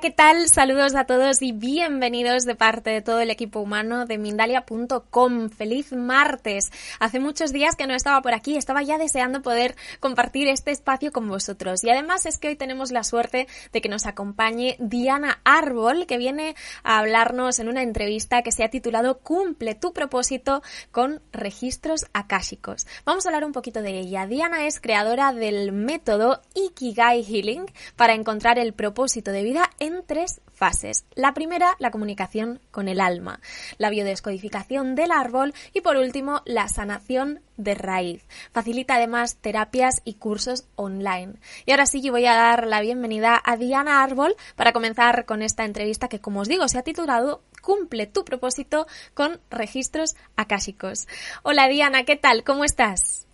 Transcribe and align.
¿qué 0.00 0.10
tal? 0.12 0.48
Saludos 0.48 0.94
a 0.94 1.06
todos 1.06 1.42
y 1.42 1.50
bienvenidos 1.50 2.44
de 2.44 2.54
parte 2.54 2.90
de 2.90 3.02
todo 3.02 3.18
el 3.18 3.30
equipo 3.30 3.58
humano 3.58 4.06
de 4.06 4.16
Mindalia.com. 4.16 5.48
Feliz 5.48 5.92
martes. 5.92 6.70
Hace 7.00 7.18
muchos 7.18 7.52
días 7.52 7.74
que 7.74 7.88
no 7.88 7.94
estaba 7.94 8.22
por 8.22 8.32
aquí, 8.32 8.56
estaba 8.56 8.82
ya 8.84 8.96
deseando 8.96 9.42
poder 9.42 9.74
compartir 9.98 10.46
este 10.46 10.70
espacio 10.70 11.10
con 11.10 11.26
vosotros. 11.26 11.82
Y 11.82 11.90
además 11.90 12.26
es 12.26 12.38
que 12.38 12.46
hoy 12.46 12.54
tenemos 12.54 12.92
la 12.92 13.02
suerte 13.02 13.48
de 13.72 13.80
que 13.80 13.88
nos 13.88 14.06
acompañe 14.06 14.76
Diana 14.78 15.40
Árbol, 15.42 16.06
que 16.06 16.18
viene 16.18 16.54
a 16.84 16.98
hablarnos 16.98 17.58
en 17.58 17.68
una 17.68 17.82
entrevista 17.82 18.42
que 18.42 18.52
se 18.52 18.62
ha 18.62 18.70
titulado 18.70 19.18
Cumple 19.18 19.74
tu 19.74 19.92
propósito 19.92 20.62
con 20.92 21.20
registros 21.32 22.06
akáshicos. 22.12 22.86
Vamos 23.04 23.26
a 23.26 23.30
hablar 23.30 23.44
un 23.44 23.52
poquito 23.52 23.82
de 23.82 23.98
ella. 23.98 24.28
Diana 24.28 24.66
es 24.68 24.78
creadora 24.78 25.32
del 25.32 25.72
método 25.72 26.40
Ikigai 26.54 27.24
Healing 27.24 27.66
para 27.96 28.14
encontrar 28.14 28.60
el 28.60 28.74
propósito 28.74 29.32
de 29.32 29.42
vida 29.42 29.70
en 29.80 29.87
tres 30.06 30.40
fases. 30.52 31.04
La 31.14 31.34
primera, 31.34 31.76
la 31.78 31.90
comunicación 31.90 32.60
con 32.70 32.88
el 32.88 33.00
alma, 33.00 33.40
la 33.78 33.90
biodescodificación 33.90 34.94
del 34.94 35.12
árbol 35.12 35.54
y 35.72 35.80
por 35.80 35.96
último, 35.96 36.42
la 36.44 36.68
sanación 36.68 37.40
de 37.56 37.74
raíz. 37.74 38.24
Facilita 38.52 38.94
además 38.94 39.36
terapias 39.36 40.00
y 40.04 40.14
cursos 40.14 40.66
online. 40.76 41.34
Y 41.66 41.72
ahora 41.72 41.86
sí, 41.86 42.00
yo 42.00 42.12
voy 42.12 42.26
a 42.26 42.34
dar 42.34 42.66
la 42.66 42.80
bienvenida 42.80 43.40
a 43.44 43.56
Diana 43.56 44.02
Árbol 44.02 44.36
para 44.56 44.72
comenzar 44.72 45.24
con 45.24 45.42
esta 45.42 45.64
entrevista 45.64 46.08
que, 46.08 46.20
como 46.20 46.40
os 46.40 46.48
digo, 46.48 46.68
se 46.68 46.78
ha 46.78 46.82
titulado 46.82 47.42
Cumple 47.62 48.06
tu 48.06 48.24
propósito 48.24 48.86
con 49.14 49.40
registros 49.50 50.16
akáshicos. 50.36 51.06
Hola 51.42 51.68
Diana, 51.68 52.04
¿qué 52.04 52.16
tal? 52.16 52.44
¿Cómo 52.44 52.64
estás? 52.64 53.27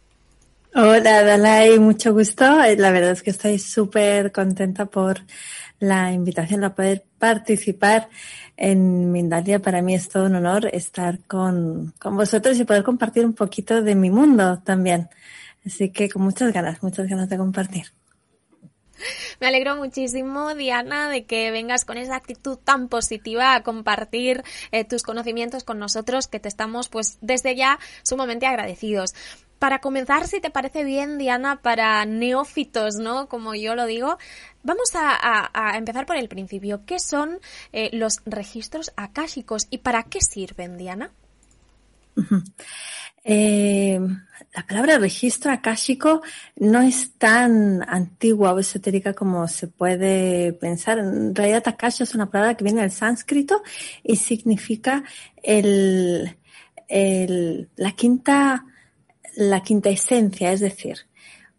Hola 0.77 1.22
Dalai, 1.22 1.78
mucho 1.78 2.12
gusto. 2.12 2.44
La 2.44 2.91
verdad 2.91 3.12
es 3.12 3.22
que 3.22 3.30
estoy 3.30 3.61
súper 3.61 4.33
contenta 4.33 4.86
por 4.86 5.20
la 5.78 6.11
invitación 6.11 6.64
a 6.64 6.75
poder 6.75 7.05
participar 7.17 8.08
en 8.56 9.12
Mindalia. 9.12 9.61
Para 9.61 9.83
mí 9.83 9.95
es 9.95 10.08
todo 10.08 10.25
un 10.25 10.34
honor 10.34 10.67
estar 10.72 11.20
con, 11.28 11.95
con 12.00 12.17
vosotros 12.17 12.58
y 12.58 12.64
poder 12.64 12.83
compartir 12.83 13.25
un 13.25 13.34
poquito 13.34 13.83
de 13.83 13.95
mi 13.95 14.11
mundo 14.11 14.62
también. 14.64 15.08
Así 15.64 15.91
que 15.91 16.11
con 16.11 16.22
muchas 16.22 16.52
ganas, 16.52 16.83
muchas 16.83 17.06
ganas 17.06 17.28
de 17.28 17.36
compartir. 17.36 17.86
Me 19.41 19.47
alegro 19.47 19.77
muchísimo, 19.77 20.55
Diana, 20.55 21.08
de 21.08 21.25
que 21.25 21.50
vengas 21.50 21.84
con 21.84 21.98
esa 21.98 22.17
actitud 22.17 22.56
tan 22.56 22.89
positiva 22.89 23.55
a 23.55 23.62
compartir 23.62 24.42
eh, 24.73 24.85
tus 24.85 25.02
conocimientos 25.02 25.64
con 25.64 25.79
nosotros, 25.79 26.29
que 26.29 26.41
te 26.41 26.48
estamos, 26.48 26.89
pues, 26.89 27.18
desde 27.20 27.56
ya 27.56 27.79
sumamente 28.02 28.46
agradecidos. 28.46 29.14
Para 29.64 29.79
comenzar, 29.79 30.27
si 30.27 30.42
te 30.42 30.51
parece 30.51 30.85
bien, 30.85 31.17
Diana, 31.17 31.63
para 31.63 32.05
neófitos, 32.05 32.97
¿no? 32.97 33.30
Como 33.30 33.55
yo 33.55 33.75
lo 33.75 33.86
digo, 33.86 34.19
vamos 34.63 34.91
a, 34.95 35.73
empezar 35.79 36.05
por 36.05 36.19
el 36.19 36.29
principio. 36.29 36.85
¿Qué 36.85 36.98
son 36.98 37.39
eh, 37.73 37.89
los 37.95 38.20
registros 38.27 38.92
akáshicos 38.95 39.67
y 39.70 39.79
para 39.79 40.03
qué 40.03 40.20
sirven, 40.20 40.77
Diana? 40.77 41.13
Eh, 43.24 43.98
la 44.55 44.67
palabra 44.67 44.98
registro 44.98 45.51
akáshico 45.51 46.20
no 46.57 46.83
es 46.83 47.13
tan 47.17 47.83
antigua 47.89 48.53
o 48.53 48.58
esotérica 48.58 49.14
como 49.14 49.48
se 49.48 49.69
puede 49.69 50.53
pensar. 50.53 50.98
En 50.98 51.35
realidad, 51.35 51.63
akasha 51.64 52.05
es 52.05 52.14
una 52.14 52.30
palabra 52.30 52.55
que 52.55 52.64
viene 52.64 52.83
del 52.83 52.92
sánscrito 52.92 53.63
y 54.03 54.17
significa 54.17 55.05
el, 55.42 56.36
la 57.77 57.92
quinta 57.92 58.67
la 59.36 59.62
quinta 59.62 59.90
esencia, 59.90 60.52
es 60.52 60.61
decir, 60.61 61.06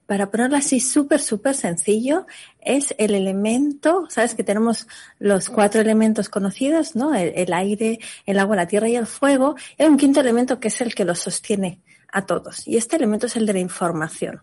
para 0.06 0.30
ponerlo 0.30 0.58
así 0.58 0.80
súper, 0.80 1.20
súper 1.20 1.56
sencillo, 1.56 2.28
es 2.62 2.94
el 2.98 3.16
elemento, 3.16 4.06
sabes 4.10 4.36
que 4.36 4.44
tenemos 4.44 4.88
los 5.18 5.50
cuatro 5.50 5.82
elementos 5.82 6.30
conocidos, 6.30 6.96
¿no? 6.96 7.16
El, 7.16 7.52
aire, 7.54 8.00
el 8.26 8.40
agua, 8.40 8.56
la 8.56 8.68
tierra 8.68 8.88
y 8.88 8.96
el 8.96 9.08
fuego. 9.08 9.56
Y 9.78 9.84
hay 9.84 9.90
un 9.90 9.98
quinto 9.98 10.20
elemento 10.20 10.60
que 10.60 10.68
es 10.68 10.80
el 10.82 10.94
que 10.94 11.06
los 11.06 11.20
sostiene 11.20 11.82
a 12.12 12.26
todos. 12.26 12.68
Y 12.68 12.78
este 12.78 12.98
elemento 12.98 13.26
es 13.26 13.36
el 13.36 13.48
de 13.48 13.54
la 13.54 13.60
información. 13.60 14.42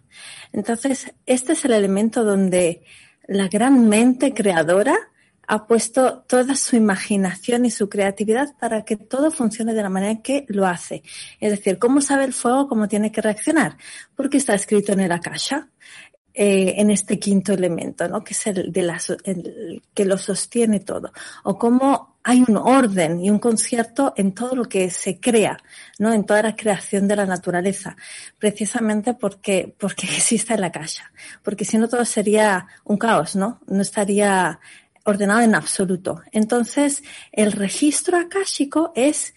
Entonces, 0.52 1.12
este 1.26 1.52
es 1.52 1.64
el 1.64 1.72
elemento 1.72 2.24
donde 2.24 2.82
la 3.28 3.46
gran 3.48 3.88
mente 3.88 4.34
creadora 4.34 5.11
ha 5.52 5.66
puesto 5.66 6.24
toda 6.26 6.56
su 6.56 6.76
imaginación 6.76 7.66
y 7.66 7.70
su 7.70 7.90
creatividad 7.90 8.56
para 8.58 8.86
que 8.86 8.96
todo 8.96 9.30
funcione 9.30 9.74
de 9.74 9.82
la 9.82 9.90
manera 9.90 10.22
que 10.22 10.46
lo 10.48 10.66
hace. 10.66 11.02
Es 11.40 11.50
decir, 11.50 11.78
¿cómo 11.78 12.00
sabe 12.00 12.24
el 12.24 12.32
fuego 12.32 12.68
cómo 12.68 12.88
tiene 12.88 13.12
que 13.12 13.20
reaccionar? 13.20 13.76
Porque 14.16 14.38
está 14.38 14.54
escrito 14.54 14.94
en 14.94 15.00
el 15.00 15.12
akasha, 15.12 15.68
eh, 16.32 16.76
en 16.78 16.90
este 16.90 17.18
quinto 17.18 17.52
elemento, 17.52 18.08
¿no? 18.08 18.24
Que 18.24 18.32
es 18.32 18.46
el, 18.46 18.72
de 18.72 18.82
la, 18.82 18.98
el 19.24 19.82
que 19.92 20.06
lo 20.06 20.16
sostiene 20.16 20.80
todo. 20.80 21.12
O 21.42 21.58
cómo 21.58 22.16
hay 22.24 22.42
un 22.48 22.56
orden 22.56 23.20
y 23.20 23.28
un 23.28 23.38
concierto 23.38 24.14
en 24.16 24.32
todo 24.32 24.56
lo 24.56 24.64
que 24.64 24.88
se 24.88 25.20
crea, 25.20 25.58
¿no? 25.98 26.14
En 26.14 26.24
toda 26.24 26.42
la 26.42 26.56
creación 26.56 27.06
de 27.08 27.16
la 27.16 27.26
naturaleza. 27.26 27.96
Precisamente 28.38 29.12
porque, 29.12 29.74
porque 29.78 30.06
existe 30.16 30.54
el 30.54 30.64
akasha. 30.64 31.12
Porque 31.42 31.66
si 31.66 31.76
no 31.76 31.86
todo 31.86 32.06
sería 32.06 32.66
un 32.84 32.96
caos, 32.96 33.36
¿no? 33.36 33.60
No 33.66 33.82
estaría 33.82 34.58
ordenado 35.04 35.40
en 35.40 35.54
absoluto. 35.54 36.22
Entonces, 36.32 37.02
el 37.32 37.52
registro 37.52 38.18
akáshico 38.18 38.92
es 38.94 39.34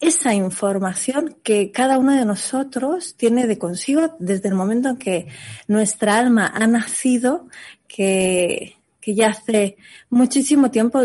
esa 0.00 0.34
información 0.34 1.36
que 1.42 1.72
cada 1.72 1.98
uno 1.98 2.12
de 2.12 2.24
nosotros 2.24 3.16
tiene 3.16 3.46
de 3.46 3.58
consigo 3.58 4.14
desde 4.18 4.48
el 4.48 4.54
momento 4.54 4.90
en 4.90 4.96
que 4.96 5.26
nuestra 5.66 6.18
alma 6.18 6.52
ha 6.54 6.66
nacido, 6.66 7.48
que, 7.88 8.76
que 9.00 9.14
ya 9.14 9.28
hace 9.30 9.76
muchísimo 10.08 10.70
tiempo, 10.70 11.00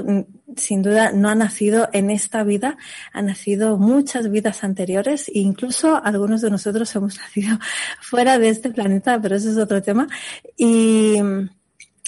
sin 0.55 0.83
duda, 0.83 1.11
no 1.11 1.29
ha 1.29 1.35
nacido 1.35 1.89
en 1.91 2.11
esta 2.11 2.43
vida, 2.43 2.77
ha 3.13 3.21
nacido 3.23 3.77
muchas 3.77 4.29
vidas 4.29 4.63
anteriores 4.63 5.27
e 5.29 5.39
incluso 5.39 5.99
algunos 6.03 6.41
de 6.41 6.51
nosotros 6.51 6.95
hemos 6.95 7.17
nacido 7.21 7.57
fuera 7.99 8.37
de 8.37 8.49
este 8.49 8.69
planeta, 8.69 9.19
pero 9.19 9.35
eso 9.35 9.49
es 9.49 9.57
otro 9.57 9.81
tema. 9.81 10.07
Y, 10.55 11.17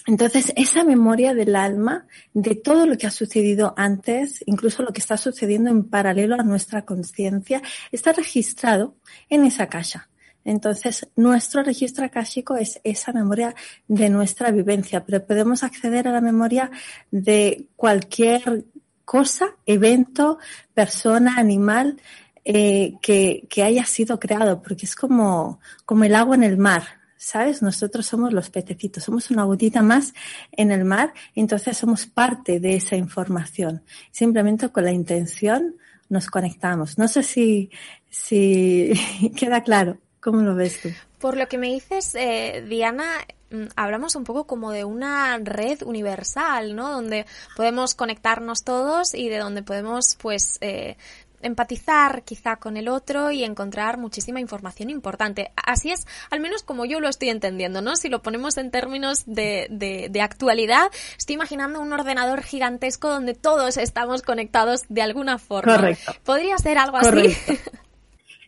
entonces, 0.08 0.54
esa 0.56 0.84
memoria 0.84 1.34
del 1.34 1.56
alma 1.56 2.06
de 2.34 2.56
todo 2.56 2.86
lo 2.86 2.98
que 2.98 3.08
ha 3.08 3.12
sucedido 3.12 3.74
antes, 3.76 4.44
incluso 4.46 4.84
lo 4.84 4.94
que 4.94 5.02
está 5.02 5.18
sucediendo 5.18 5.72
en 5.72 5.84
paralelo 5.84 6.36
a 6.36 6.44
nuestra 6.44 6.86
conciencia, 6.86 7.62
está 7.92 8.14
registrado 8.14 8.96
en 9.30 9.46
esa 9.46 9.68
caja. 9.68 10.10
Entonces, 10.44 11.08
nuestro 11.16 11.64
registro 11.64 12.06
akáshico 12.06 12.56
es 12.56 12.80
esa 12.84 13.12
memoria 13.14 13.56
de 13.88 14.10
nuestra 14.10 14.52
vivencia, 14.52 15.04
pero 15.04 15.26
podemos 15.26 15.64
acceder 15.64 16.08
a 16.08 16.12
la 16.12 16.22
memoria 16.22 16.70
de 17.10 17.68
cualquier 17.76 18.64
cosa, 19.06 19.56
evento, 19.66 20.38
persona, 20.76 21.38
animal 21.38 22.00
eh, 22.44 22.94
que, 23.02 23.48
que 23.50 23.64
haya 23.64 23.86
sido 23.86 24.20
creado, 24.20 24.62
porque 24.62 24.86
es 24.86 24.96
como, 24.96 25.60
como 25.84 26.04
el 26.04 26.14
agua 26.14 26.36
en 26.36 26.44
el 26.44 26.58
mar. 26.58 27.05
¿Sabes? 27.26 27.64
Nosotros 27.64 28.06
somos 28.06 28.32
los 28.34 28.52
pececitos, 28.52 29.04
somos 29.04 29.32
una 29.32 29.46
gotita 29.46 29.82
más 29.82 30.14
en 30.52 30.70
el 30.70 30.86
mar, 30.86 31.12
entonces 31.34 31.76
somos 31.76 32.06
parte 32.06 32.60
de 32.60 32.76
esa 32.76 32.98
información. 32.98 33.82
Simplemente 34.12 34.70
con 34.70 34.86
la 34.86 34.92
intención 34.92 35.76
nos 36.08 36.28
conectamos. 36.28 37.00
No 37.00 37.08
sé 37.08 37.24
si, 37.24 37.72
si 38.12 38.94
queda 39.36 39.64
claro. 39.64 39.98
¿Cómo 40.20 40.42
lo 40.42 40.54
ves 40.56 40.82
tú? 40.82 40.90
Por 41.20 41.38
lo 41.38 41.48
que 41.48 41.58
me 41.58 41.74
dices, 41.74 42.14
eh, 42.14 42.64
Diana, 42.68 43.06
mm, 43.50 43.66
hablamos 43.76 44.16
un 44.16 44.24
poco 44.24 44.46
como 44.46 44.72
de 44.72 44.84
una 44.84 45.40
red 45.40 45.82
universal, 45.82 46.76
¿no? 46.76 46.92
Donde 46.92 47.26
podemos 47.56 47.96
conectarnos 47.96 48.64
todos 48.64 49.16
y 49.16 49.30
de 49.30 49.40
donde 49.40 49.64
podemos, 49.64 50.16
pues, 50.22 50.60
eh, 50.62 50.98
empatizar 51.42 52.24
quizá 52.24 52.58
con 52.58 52.78
el 52.78 52.88
otro 52.88 53.32
y 53.32 53.44
encontrar 53.44 53.98
muchísima 53.98 54.40
información 54.40 54.90
importante. 54.90 55.52
Así 55.56 55.92
es, 55.92 56.06
al 56.30 56.40
menos 56.40 56.64
como 56.64 56.86
yo 56.86 57.00
lo 57.00 57.10
estoy 57.10 57.30
entendiendo, 57.30 57.82
¿no? 57.82 57.96
Si 57.96 58.10
lo 58.10 58.22
ponemos 58.22 58.58
en 58.58 58.72
términos 58.72 59.24
de, 59.26 59.68
de, 59.70 60.22
actualidad, 60.22 60.92
estoy 61.18 61.36
imaginando 61.36 61.80
un 61.80 61.94
ordenador 61.94 62.42
gigantesco 62.42 63.10
donde 63.10 63.34
todos 63.34 63.78
estamos 63.78 64.22
conectados 64.22 64.84
de 64.90 65.02
alguna 65.02 65.38
forma. 65.38 65.76
Correcto. 65.76 66.14
¿Podría 66.24 66.58
ser 66.58 66.78
algo 66.78 66.98
así? 66.98 67.36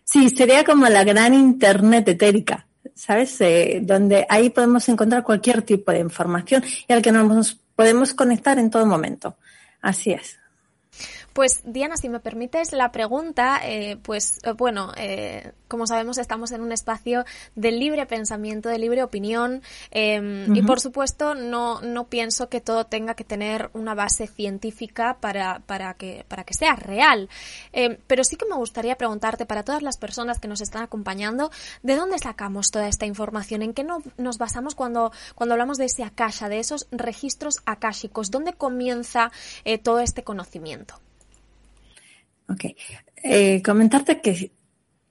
Sí, 0.10 0.30
sería 0.30 0.64
como 0.64 0.88
la 0.88 1.04
gran 1.04 1.34
internet 1.34 2.08
etérica. 2.08 2.66
¿Sabes? 2.96 3.40
Eh, 3.42 3.80
donde 3.84 4.26
ahí 4.30 4.50
podemos 4.50 4.88
encontrar 4.88 5.22
cualquier 5.22 5.62
tipo 5.64 5.92
de 5.92 6.00
información 6.00 6.64
y 6.88 6.94
al 6.94 7.02
que 7.02 7.12
nos 7.12 7.60
podemos 7.76 8.14
conectar 8.14 8.58
en 8.58 8.72
todo 8.72 8.86
momento. 8.86 9.38
Así 9.82 10.12
es. 10.12 10.40
Pues 11.38 11.62
Diana, 11.64 11.98
si 11.98 12.10
me 12.10 12.20
permites 12.20 12.72
la 12.72 12.92
pregunta, 12.92 13.60
eh, 13.64 13.98
pues 14.02 14.40
eh, 14.42 14.54
bueno, 14.54 14.92
eh, 14.98 15.52
como 15.68 15.86
sabemos 15.86 16.18
estamos 16.18 16.52
en 16.52 16.62
un 16.62 16.72
espacio 16.72 17.26
de 17.54 17.72
libre 17.72 18.08
pensamiento, 18.08 18.70
de 18.70 18.80
libre 18.80 19.04
opinión 19.04 19.62
em, 19.92 20.56
y 20.56 20.64
por 20.64 20.80
supuesto 20.80 21.36
no, 21.36 21.80
no 21.82 22.08
pienso 22.08 22.50
que 22.50 22.60
todo 22.60 22.88
tenga 22.88 23.14
que 23.14 23.24
tener 23.24 23.70
una 23.74 23.94
base 23.94 24.26
científica 24.26 25.18
para, 25.22 25.60
para, 25.60 25.94
que, 25.94 26.26
para 26.28 26.44
que 26.44 26.56
sea 26.56 26.76
real. 26.76 27.30
Em, 27.72 28.00
pero 28.08 28.24
sí 28.24 28.36
que 28.36 28.48
me 28.48 28.56
gustaría 28.56 28.98
preguntarte 28.98 29.46
para 29.46 29.62
todas 29.62 29.84
las 29.84 29.98
personas 29.98 30.40
que 30.40 30.48
nos 30.48 30.62
están 30.62 30.82
acompañando, 30.82 31.52
¿de 31.84 31.98
dónde 31.98 32.18
sacamos 32.18 32.72
toda 32.72 32.88
esta 32.88 33.06
información? 33.06 33.62
¿En 33.62 33.76
qué 33.76 33.84
no, 33.84 34.02
nos 34.18 34.40
basamos 34.40 34.74
cuando, 34.74 35.12
cuando 35.36 35.54
hablamos 35.54 35.78
de 35.78 35.86
ese 35.86 36.04
akasha, 36.04 36.50
de 36.50 36.58
esos 36.58 36.88
registros 36.90 37.58
akáshicos? 37.68 38.32
¿Dónde 38.32 38.54
comienza 38.54 39.32
todo 39.84 40.00
este 40.00 40.24
conocimiento? 40.24 41.00
Ok. 42.50 42.66
Eh, 43.24 43.62
comentarte 43.64 44.22
que 44.22 44.52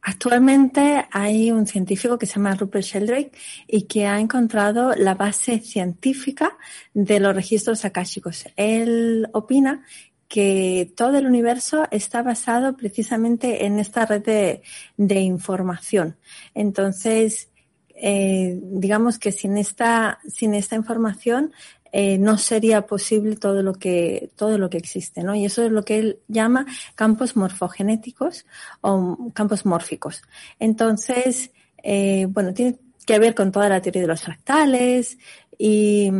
actualmente 0.03 1.07
hay 1.11 1.51
un 1.51 1.67
científico 1.67 2.17
que 2.17 2.27
se 2.27 2.35
llama 2.35 2.55
Rupert 2.55 2.85
Sheldrake 2.85 3.33
y 3.67 3.83
que 3.83 4.07
ha 4.07 4.21
encontrado 4.21 4.95
la 4.95 5.15
base 5.15 5.59
científica 5.59 6.57
de 6.95 7.21
los 7.21 7.35
registros 7.35 7.85
akáshicos. 7.85 8.47
Él 8.57 9.29
opina 9.33 9.85
que 10.29 10.93
todo 10.97 11.19
el 11.19 11.27
universo 11.27 11.87
está 11.91 12.23
basado 12.23 12.77
precisamente 12.77 13.65
en 13.67 13.79
esta 13.79 14.07
red 14.07 14.63
de, 14.97 15.21
información. 15.21 16.17
Entonces, 16.55 17.49
eh, 17.95 18.59
digamos 18.63 19.19
que 19.19 19.33
sin 19.33 19.57
esta, 19.57 20.19
sin 20.29 20.55
esta 20.55 20.77
información 20.77 21.53
eh, 21.93 22.19
no 22.19 22.39
sería 22.39 22.87
posible 22.87 23.37
todo 23.37 23.63
lo 23.63 23.75
que 23.75 24.31
todo 24.37 24.59
lo 24.59 24.71
que 24.71 24.79
existe, 24.79 25.23
¿no? 25.23 25.35
Y 25.35 25.45
eso 25.45 25.65
es 25.65 25.73
lo 25.73 25.85
que 25.85 25.99
él 25.99 26.19
llama 26.29 26.67
campos 26.95 27.37
morfogenéticos 27.37 28.47
o 28.81 29.31
campos 29.35 29.65
mórficos. 29.67 30.23
Entonces, 30.59 31.51
eh, 31.83 32.27
bueno, 32.29 32.53
tiene 32.53 32.79
que 33.07 33.19
ver 33.19 33.35
con 33.35 33.53
toda 33.53 33.69
la 33.69 33.81
teoría 33.81 34.03
de 34.03 34.09
los 34.09 34.23
fractales 34.23 35.19
y 35.59 36.11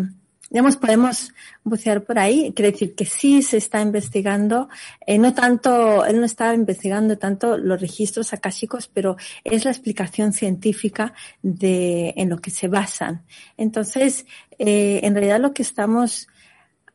digamos, 0.57 0.79
podemos 0.79 1.35
bucear 1.65 2.03
por 2.03 2.19
ahí. 2.19 2.51
Quiere 2.57 2.73
decir 2.73 2.95
que 2.95 3.05
sí 3.05 3.43
se 3.43 3.59
está 3.59 3.83
investigando, 3.83 4.71
eh, 5.07 5.19
no 5.19 5.35
tanto, 5.35 6.07
él 6.07 6.19
no 6.19 6.25
está 6.25 6.55
investigando 6.55 7.19
tanto 7.19 7.59
los 7.59 7.79
registros 7.79 8.33
akáshicos, 8.33 8.89
pero 8.89 9.19
es 9.45 9.67
la 9.67 9.71
explicación 9.71 10.33
científica 10.33 11.13
de, 11.43 12.15
en 12.17 12.31
lo 12.31 12.39
que 12.39 12.51
se 12.51 12.69
basan. 12.69 13.27
Entonces, 13.59 14.25
eh, 14.59 15.01
en 15.03 15.13
realidad 15.13 15.41
lo 15.41 15.53
que 15.53 15.61
estamos, 15.61 16.27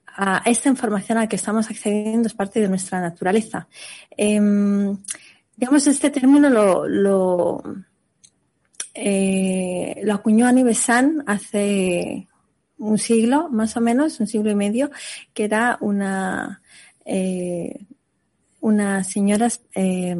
a 0.07 0.41
esta 0.45 0.67
información 0.67 1.19
a 1.19 1.21
la 1.21 1.27
que 1.27 1.35
estamos 1.35 1.69
accediendo 1.69 2.25
es 2.25 2.33
parte 2.33 2.61
de 2.61 2.67
nuestra 2.67 2.99
naturaleza. 2.99 3.67
Em, 4.17 4.97
digamos, 5.55 5.85
este 5.85 6.09
término 6.09 6.49
lo, 6.49 6.87
lo, 6.87 7.61
eh, 8.95 10.03
acuñó 10.11 10.47
Annie 10.47 10.63
Besant 10.63 11.21
hace 11.27 12.27
un 12.81 12.97
siglo, 12.97 13.47
más 13.49 13.77
o 13.77 13.81
menos, 13.81 14.19
un 14.19 14.27
siglo 14.27 14.49
y 14.49 14.55
medio, 14.55 14.89
que 15.33 15.45
era 15.45 15.77
una, 15.81 16.61
eh, 17.05 17.85
una 18.59 19.03
señora 19.03 19.49
eh, 19.75 20.15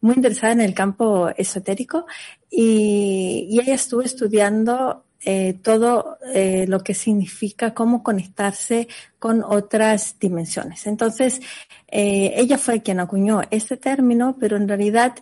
muy 0.00 0.14
interesada 0.14 0.52
en 0.52 0.60
el 0.60 0.72
campo 0.72 1.28
esotérico 1.36 2.06
y, 2.50 3.48
y 3.50 3.60
ella 3.60 3.74
estuvo 3.74 4.02
estudiando 4.02 5.04
eh, 5.26 5.54
todo 5.62 6.18
lo 6.66 6.80
que 6.80 6.92
significa 6.92 7.72
cómo 7.72 8.02
conectarse 8.02 8.88
con 9.18 9.42
otras 9.42 10.18
dimensiones. 10.20 10.86
Entonces, 10.86 11.40
ella 11.88 12.58
fue 12.58 12.82
quien 12.82 13.00
acuñó 13.00 13.40
este 13.50 13.78
término, 13.78 14.36
pero 14.38 14.58
en 14.58 14.68
realidad 14.68 15.14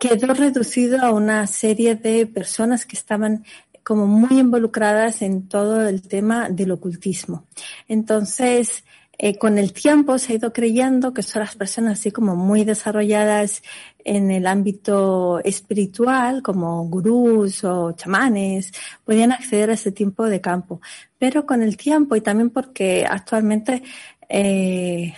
quedó 0.00 0.34
reducido 0.34 1.00
a 1.00 1.12
una 1.12 1.46
serie 1.46 1.94
de 1.94 2.26
personas 2.26 2.86
que 2.86 2.96
estaban 2.96 3.44
como 3.88 4.06
muy 4.06 4.38
involucradas 4.38 5.22
en 5.22 5.48
todo 5.48 5.88
el 5.88 6.02
tema 6.02 6.50
del 6.50 6.72
ocultismo. 6.72 7.46
Entonces, 7.88 8.84
eh, 9.16 9.38
con 9.38 9.56
el 9.56 9.72
tiempo 9.72 10.18
se 10.18 10.34
ha 10.34 10.36
ido 10.36 10.52
creyendo 10.52 11.14
que 11.14 11.22
son 11.22 11.40
las 11.40 11.56
personas 11.56 11.98
así 11.98 12.10
como 12.10 12.36
muy 12.36 12.64
desarrolladas 12.64 13.62
en 14.04 14.30
el 14.30 14.46
ámbito 14.46 15.40
espiritual, 15.42 16.42
como 16.42 16.84
gurús 16.84 17.64
o 17.64 17.92
chamanes, 17.92 18.72
podían 19.06 19.32
acceder 19.32 19.70
a 19.70 19.72
ese 19.72 19.90
tipo 19.90 20.26
de 20.26 20.42
campo. 20.42 20.82
Pero 21.18 21.46
con 21.46 21.62
el 21.62 21.78
tiempo 21.78 22.14
y 22.14 22.20
también 22.20 22.50
porque 22.50 23.06
actualmente 23.08 23.82
eh, 24.28 25.14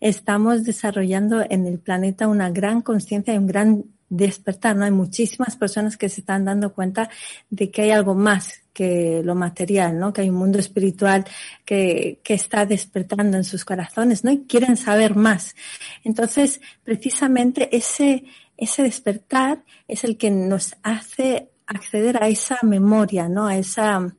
estamos 0.00 0.64
desarrollando 0.64 1.42
en 1.48 1.66
el 1.66 1.78
planeta 1.78 2.28
una 2.28 2.50
gran 2.50 2.82
conciencia 2.82 3.32
y 3.32 3.38
un 3.38 3.46
gran 3.46 3.95
despertar, 4.08 4.76
¿no? 4.76 4.84
Hay 4.84 4.90
muchísimas 4.90 5.56
personas 5.56 5.96
que 5.96 6.08
se 6.08 6.20
están 6.20 6.44
dando 6.44 6.72
cuenta 6.72 7.10
de 7.50 7.70
que 7.70 7.82
hay 7.82 7.90
algo 7.90 8.14
más 8.14 8.62
que 8.72 9.22
lo 9.24 9.34
material, 9.34 9.98
¿no? 9.98 10.12
Que 10.12 10.20
hay 10.20 10.28
un 10.28 10.36
mundo 10.36 10.58
espiritual 10.58 11.24
que, 11.64 12.20
que 12.22 12.34
está 12.34 12.66
despertando 12.66 13.36
en 13.36 13.44
sus 13.44 13.64
corazones, 13.64 14.22
¿no? 14.22 14.30
Y 14.30 14.44
quieren 14.44 14.76
saber 14.76 15.16
más. 15.16 15.56
Entonces, 16.04 16.60
precisamente 16.84 17.74
ese, 17.74 18.24
ese 18.56 18.82
despertar 18.82 19.64
es 19.88 20.04
el 20.04 20.16
que 20.16 20.30
nos 20.30 20.76
hace 20.82 21.50
acceder 21.66 22.22
a 22.22 22.28
esa 22.28 22.58
memoria, 22.62 23.28
¿no? 23.28 23.46
A 23.46 23.56
esa, 23.56 24.14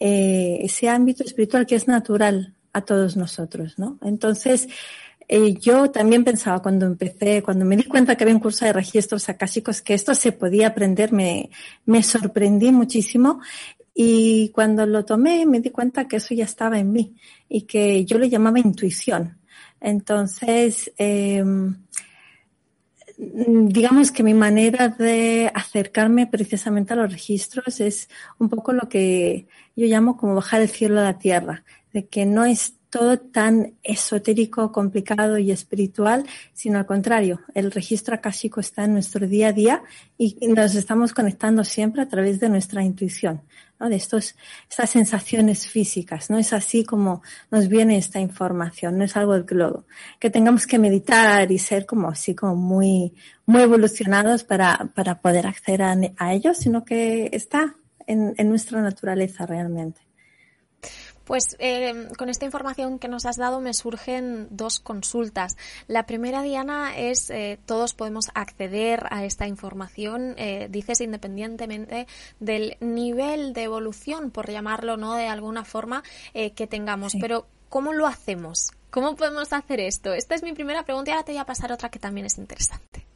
eh, 0.00 0.58
ese 0.60 0.88
ámbito 0.88 1.22
espiritual 1.22 1.66
que 1.66 1.76
es 1.76 1.86
natural 1.86 2.54
a 2.72 2.80
todos 2.80 3.16
nosotros, 3.16 3.78
¿no? 3.78 3.98
Entonces, 4.02 4.68
eh, 5.28 5.54
yo 5.54 5.90
también 5.90 6.24
pensaba 6.24 6.60
cuando 6.60 6.86
empecé, 6.86 7.42
cuando 7.42 7.64
me 7.64 7.76
di 7.76 7.84
cuenta 7.84 8.16
que 8.16 8.24
había 8.24 8.34
un 8.34 8.40
curso 8.40 8.64
de 8.64 8.72
registros 8.72 9.28
acásicos, 9.28 9.80
que 9.80 9.94
esto 9.94 10.14
se 10.14 10.32
podía 10.32 10.68
aprender, 10.68 11.12
me, 11.12 11.50
me 11.86 12.02
sorprendí 12.02 12.72
muchísimo. 12.72 13.40
Y 13.94 14.48
cuando 14.50 14.86
lo 14.86 15.04
tomé, 15.04 15.46
me 15.46 15.60
di 15.60 15.70
cuenta 15.70 16.08
que 16.08 16.16
eso 16.16 16.34
ya 16.34 16.44
estaba 16.44 16.78
en 16.78 16.92
mí 16.92 17.14
y 17.48 17.62
que 17.62 18.04
yo 18.04 18.18
le 18.18 18.28
llamaba 18.28 18.58
intuición. 18.58 19.38
Entonces, 19.80 20.92
eh, 20.98 21.44
digamos 23.16 24.10
que 24.10 24.22
mi 24.22 24.34
manera 24.34 24.88
de 24.88 25.50
acercarme 25.54 26.26
precisamente 26.26 26.92
a 26.94 26.96
los 26.96 27.12
registros 27.12 27.80
es 27.80 28.08
un 28.38 28.48
poco 28.48 28.72
lo 28.72 28.88
que 28.88 29.46
yo 29.76 29.86
llamo 29.86 30.16
como 30.16 30.34
bajar 30.34 30.62
el 30.62 30.68
cielo 30.68 31.00
a 31.00 31.04
la 31.04 31.18
tierra, 31.18 31.64
de 31.92 32.06
que 32.06 32.26
no 32.26 32.44
es 32.44 32.74
todo 32.94 33.18
tan 33.18 33.74
esotérico, 33.82 34.70
complicado 34.70 35.36
y 35.36 35.50
espiritual, 35.50 36.24
sino 36.52 36.78
al 36.78 36.86
contrario, 36.86 37.40
el 37.52 37.72
registro 37.72 38.14
akáshico 38.14 38.60
está 38.60 38.84
en 38.84 38.92
nuestro 38.92 39.26
día 39.26 39.48
a 39.48 39.52
día 39.52 39.82
y 40.16 40.36
nos 40.46 40.76
estamos 40.76 41.12
conectando 41.12 41.64
siempre 41.64 42.02
a 42.02 42.08
través 42.08 42.38
de 42.38 42.48
nuestra 42.48 42.84
intuición, 42.84 43.42
de 43.80 43.96
estos, 43.96 44.36
estas 44.70 44.90
sensaciones 44.90 45.66
físicas. 45.66 46.30
No 46.30 46.38
es 46.38 46.52
así 46.52 46.84
como 46.84 47.20
nos 47.50 47.66
viene 47.66 47.96
esta 47.96 48.20
información, 48.20 48.96
no 48.96 49.02
es 49.02 49.16
algo 49.16 49.32
del 49.32 49.42
globo. 49.42 49.86
Que 50.20 50.30
tengamos 50.30 50.64
que 50.64 50.78
meditar 50.78 51.50
y 51.50 51.58
ser 51.58 51.86
como 51.86 52.10
así, 52.10 52.36
como 52.36 52.54
muy, 52.54 53.12
muy 53.44 53.62
evolucionados 53.62 54.44
para, 54.44 54.92
para 54.94 55.20
poder 55.20 55.48
acceder 55.48 55.82
a, 55.82 55.96
a 56.16 56.32
ello, 56.32 56.54
sino 56.54 56.84
que 56.84 57.28
está 57.32 57.74
en 58.06 58.48
nuestra 58.48 58.80
naturaleza 58.80 59.46
realmente. 59.46 60.13
Pues 61.24 61.56
eh, 61.58 62.08
con 62.18 62.28
esta 62.28 62.44
información 62.44 62.98
que 62.98 63.08
nos 63.08 63.26
has 63.26 63.36
dado 63.36 63.60
me 63.60 63.72
surgen 63.74 64.48
dos 64.50 64.78
consultas. 64.78 65.56
La 65.88 66.06
primera, 66.06 66.42
Diana, 66.42 66.96
es 66.96 67.30
eh, 67.30 67.58
todos 67.66 67.94
podemos 67.94 68.26
acceder 68.34 69.06
a 69.10 69.24
esta 69.24 69.46
información, 69.46 70.34
eh, 70.36 70.68
dices 70.70 71.00
independientemente 71.00 72.06
del 72.40 72.76
nivel 72.80 73.52
de 73.54 73.62
evolución, 73.62 74.30
por 74.30 74.50
llamarlo, 74.50 74.96
¿no? 74.96 75.14
De 75.14 75.28
alguna 75.28 75.64
forma 75.64 76.02
que 76.32 76.66
tengamos. 76.66 77.14
Pero, 77.20 77.46
¿cómo 77.68 77.92
lo 77.92 78.06
hacemos? 78.06 78.72
¿Cómo 78.90 79.16
podemos 79.16 79.52
hacer 79.52 79.80
esto? 79.80 80.12
Esta 80.12 80.34
es 80.34 80.42
mi 80.42 80.52
primera 80.52 80.84
pregunta 80.84 81.10
y 81.10 81.14
ahora 81.14 81.24
te 81.24 81.32
voy 81.32 81.40
a 81.40 81.46
pasar 81.46 81.72
otra 81.72 81.88
que 81.88 81.98
también 81.98 82.26
es 82.26 82.38
interesante. 82.38 83.06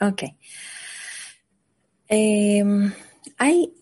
Ok. 0.00 0.22
Em, 2.08 2.92
hay 3.38 3.74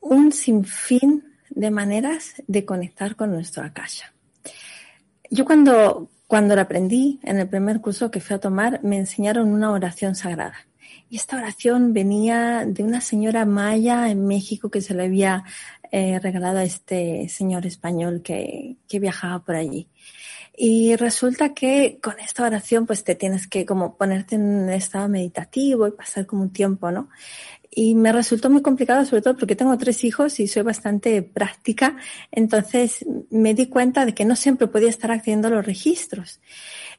un 0.00 0.32
sinfín 0.32 1.31
de 1.54 1.70
maneras 1.70 2.34
de 2.46 2.64
conectar 2.64 3.16
con 3.16 3.32
nuestro 3.32 3.62
akasha. 3.62 4.12
Yo 5.30 5.44
cuando, 5.44 6.10
cuando 6.26 6.54
la 6.54 6.62
aprendí 6.62 7.20
en 7.22 7.38
el 7.38 7.48
primer 7.48 7.80
curso 7.80 8.10
que 8.10 8.20
fui 8.20 8.36
a 8.36 8.40
tomar, 8.40 8.80
me 8.82 8.98
enseñaron 8.98 9.48
una 9.52 9.70
oración 9.70 10.14
sagrada. 10.14 10.66
Y 11.08 11.16
esta 11.16 11.36
oración 11.36 11.92
venía 11.92 12.64
de 12.66 12.82
una 12.82 13.00
señora 13.00 13.44
maya 13.44 14.10
en 14.10 14.26
México 14.26 14.70
que 14.70 14.80
se 14.80 14.94
le 14.94 15.04
había 15.04 15.44
eh, 15.90 16.18
regalado 16.20 16.58
a 16.58 16.64
este 16.64 17.28
señor 17.28 17.66
español 17.66 18.22
que, 18.22 18.76
que 18.88 18.98
viajaba 18.98 19.44
por 19.44 19.56
allí. 19.56 19.88
Y 20.56 20.96
resulta 20.96 21.54
que 21.54 21.98
con 22.02 22.18
esta 22.20 22.44
oración 22.44 22.86
pues 22.86 23.04
te 23.04 23.14
tienes 23.14 23.46
que 23.46 23.64
como 23.64 23.96
ponerte 23.96 24.36
en 24.36 24.42
un 24.42 24.70
estado 24.70 25.08
meditativo 25.08 25.86
y 25.86 25.92
pasar 25.92 26.26
como 26.26 26.42
un 26.42 26.52
tiempo, 26.52 26.90
¿no? 26.90 27.08
Y 27.74 27.94
me 27.94 28.12
resultó 28.12 28.50
muy 28.50 28.60
complicado, 28.60 29.06
sobre 29.06 29.22
todo 29.22 29.34
porque 29.34 29.56
tengo 29.56 29.78
tres 29.78 30.04
hijos 30.04 30.38
y 30.40 30.46
soy 30.46 30.62
bastante 30.62 31.22
práctica. 31.22 31.96
Entonces 32.30 33.04
me 33.30 33.54
di 33.54 33.66
cuenta 33.66 34.04
de 34.04 34.12
que 34.12 34.26
no 34.26 34.36
siempre 34.36 34.66
podía 34.66 34.90
estar 34.90 35.10
accediendo 35.10 35.48
a 35.48 35.52
los 35.52 35.64
registros. 35.64 36.40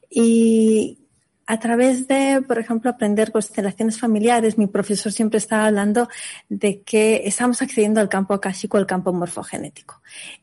Y 0.09 0.97
a 1.45 1.59
través 1.59 2.07
de, 2.07 2.41
por 2.47 2.57
ejemplo, 2.57 2.89
aprender 2.89 3.31
constelaciones 3.31 3.99
familiares, 3.99 4.57
mi 4.57 4.65
profesor 4.65 5.11
siempre 5.11 5.37
estaba 5.37 5.67
hablando 5.67 6.07
de 6.49 6.81
que 6.81 7.21
estamos 7.25 7.61
accediendo 7.61 7.99
al 7.99 8.09
campo 8.09 8.33
akáshico, 8.33 8.77
al 8.77 8.87
campo 8.87 9.13
morfogenético. 9.13 10.01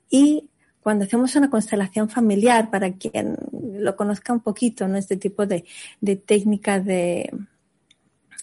Y 0.09 0.49
cuando 0.81 1.07
hacemos 1.07 1.35
una 1.35 1.51
constelación 1.51 2.09
familiar, 2.09 2.71
para 2.71 2.93
quien 2.93 3.37
lo 3.73 3.97
conozca 3.97 4.33
un 4.33 4.41
poquito, 4.41 4.87
¿no? 4.87 4.97
Este 4.97 5.17
tipo 5.17 5.45
de, 5.45 5.65
de 6.01 6.17
técnica 6.17 6.79
de, 6.79 7.31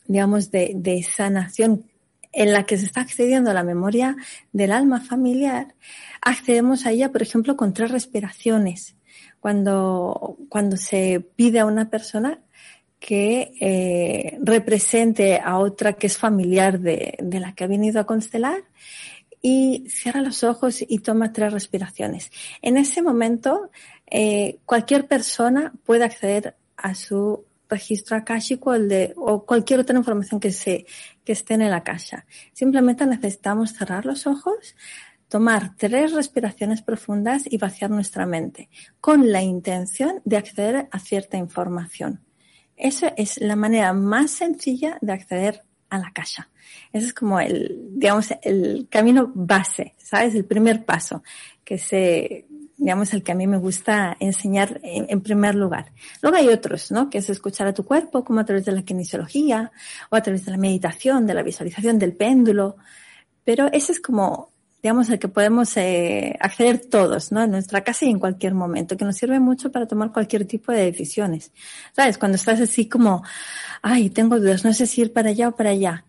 digamos, 0.08 0.52
de, 0.52 0.74
de 0.76 1.04
sanación 1.04 1.86
en 2.34 2.54
la 2.54 2.66
que 2.66 2.78
se 2.78 2.86
está 2.86 3.02
accediendo 3.02 3.50
a 3.50 3.54
la 3.54 3.64
memoria 3.64 4.16
del 4.52 4.72
alma 4.72 5.02
familiar, 5.02 5.74
accedemos 6.22 6.86
a 6.86 6.92
ella, 6.92 7.12
por 7.12 7.22
ejemplo, 7.22 7.58
con 7.58 7.74
tres 7.74 7.92
respiraciones. 7.92 8.96
Cuando, 9.40 10.38
cuando 10.50 10.78
se 10.78 11.20
pide 11.36 11.60
a 11.60 11.66
una 11.66 11.90
persona 11.90 12.40
que 13.00 13.54
eh, 13.60 14.38
represente 14.42 15.40
a 15.40 15.58
otra 15.58 15.94
que 15.94 16.08
es 16.08 16.18
familiar 16.18 16.80
de, 16.80 17.18
de, 17.20 17.40
la 17.40 17.54
que 17.54 17.64
ha 17.64 17.68
venido 17.68 18.00
a 18.00 18.06
constelar 18.06 18.64
y 19.42 19.86
cierra 19.90 20.22
los 20.22 20.44
ojos 20.44 20.84
y 20.88 21.00
toma 21.00 21.32
tres 21.32 21.54
respiraciones. 21.54 22.32
En 22.62 22.78
ese 22.78 23.02
momento, 23.02 23.70
eh, 24.10 24.58
cualquier 24.66 25.08
persona 25.08 25.74
puede 25.86 26.04
acceder 26.04 26.56
a 26.76 26.96
su 26.96 27.46
registro 27.70 28.18
akáshico 28.18 28.74
el 28.74 28.90
de, 28.90 29.14
o 29.18 29.46
cualquier 29.46 29.80
otra 29.80 29.98
información 29.98 30.40
que, 30.40 30.52
se, 30.52 30.86
que 31.24 31.34
esté 31.34 31.56
en 31.56 31.70
la 31.70 31.84
caja. 31.84 32.26
Simplemente 32.54 33.06
necesitamos 33.06 33.74
cerrar 33.74 34.06
los 34.06 34.28
ojos, 34.28 34.76
tomar 35.28 35.76
tres 35.76 36.14
respiraciones 36.14 36.82
profundas 36.82 37.44
y 37.50 37.58
vaciar 37.58 37.92
nuestra 37.92 38.26
mente 38.26 38.70
con 39.02 39.32
la 39.32 39.42
intención 39.42 40.22
de 40.26 40.38
acceder 40.38 40.88
a 40.92 41.00
cierta 41.00 41.38
información. 41.38 42.22
Esa 42.76 43.10
es 43.10 43.40
la 43.42 43.56
manera 43.56 43.92
más 43.94 44.32
sencilla 44.32 44.98
de 45.02 45.14
acceder 45.14 45.64
a 45.90 45.98
la 45.98 46.12
caja. 46.12 46.50
Ese 46.92 47.08
es 47.08 47.14
como 47.14 47.40
el, 47.40 47.90
digamos, 47.92 48.30
el 48.42 48.88
camino 48.90 49.32
base, 49.34 49.96
¿sabes? 49.98 50.36
El 50.36 50.46
primer 50.46 50.86
paso 50.86 51.24
que 51.64 51.78
se, 51.78 52.46
digamos, 52.78 53.14
el 53.14 53.24
que 53.24 53.32
a 53.32 53.36
mí 53.36 53.48
me 53.48 53.58
gusta 53.58 54.16
enseñar 54.20 54.80
en, 54.84 55.22
primer 55.22 55.56
lugar. 55.56 55.92
Luego 56.22 56.38
hay 56.38 56.48
otros, 56.50 56.92
¿no? 56.92 57.10
Que 57.10 57.18
es 57.18 57.30
escuchar 57.30 57.68
a 57.68 57.74
tu 57.74 57.84
cuerpo, 57.84 58.24
como 58.24 58.40
a 58.40 58.46
través 58.46 58.66
de 58.66 58.72
la 58.72 58.84
kinesiología, 58.84 59.72
o 60.10 60.16
a 60.16 60.22
través 60.22 60.46
de 60.46 60.52
la 60.52 60.58
meditación, 60.58 61.26
de 61.26 61.34
la 61.34 61.44
visualización 61.44 61.98
del 61.98 62.14
péndulo. 62.14 62.78
Pero 63.44 63.68
ese 63.74 63.94
es 63.94 64.00
como 64.00 64.52
digamos, 64.82 65.10
al 65.10 65.20
que 65.20 65.28
podemos 65.28 65.76
eh, 65.76 66.38
acceder 66.40 66.80
todos, 66.80 67.32
¿no? 67.32 67.44
En 67.44 67.52
nuestra 67.52 67.84
casa 67.84 68.06
y 68.06 68.10
en 68.10 68.20
cualquier 68.20 68.54
momento, 68.54 68.96
que 68.96 69.06
nos 69.06 69.18
sirve 69.18 69.40
mucho 69.40 69.72
para 69.72 69.88
tomar 69.88 70.12
cualquier 70.14 70.46
tipo 70.46 70.72
de 70.72 70.86
decisiones. 70.86 71.52
¿Sabes? 71.94 72.18
Cuando 72.18 72.36
estás 72.36 72.62
así 72.62 72.88
como, 72.88 73.24
ay, 73.82 74.10
tengo 74.12 74.40
dudas, 74.40 74.64
no 74.64 74.72
sé 74.74 74.86
si 74.86 75.02
ir 75.02 75.14
para 75.14 75.30
allá 75.30 75.50
o 75.50 75.56
para 75.56 75.72
allá. 75.72 76.06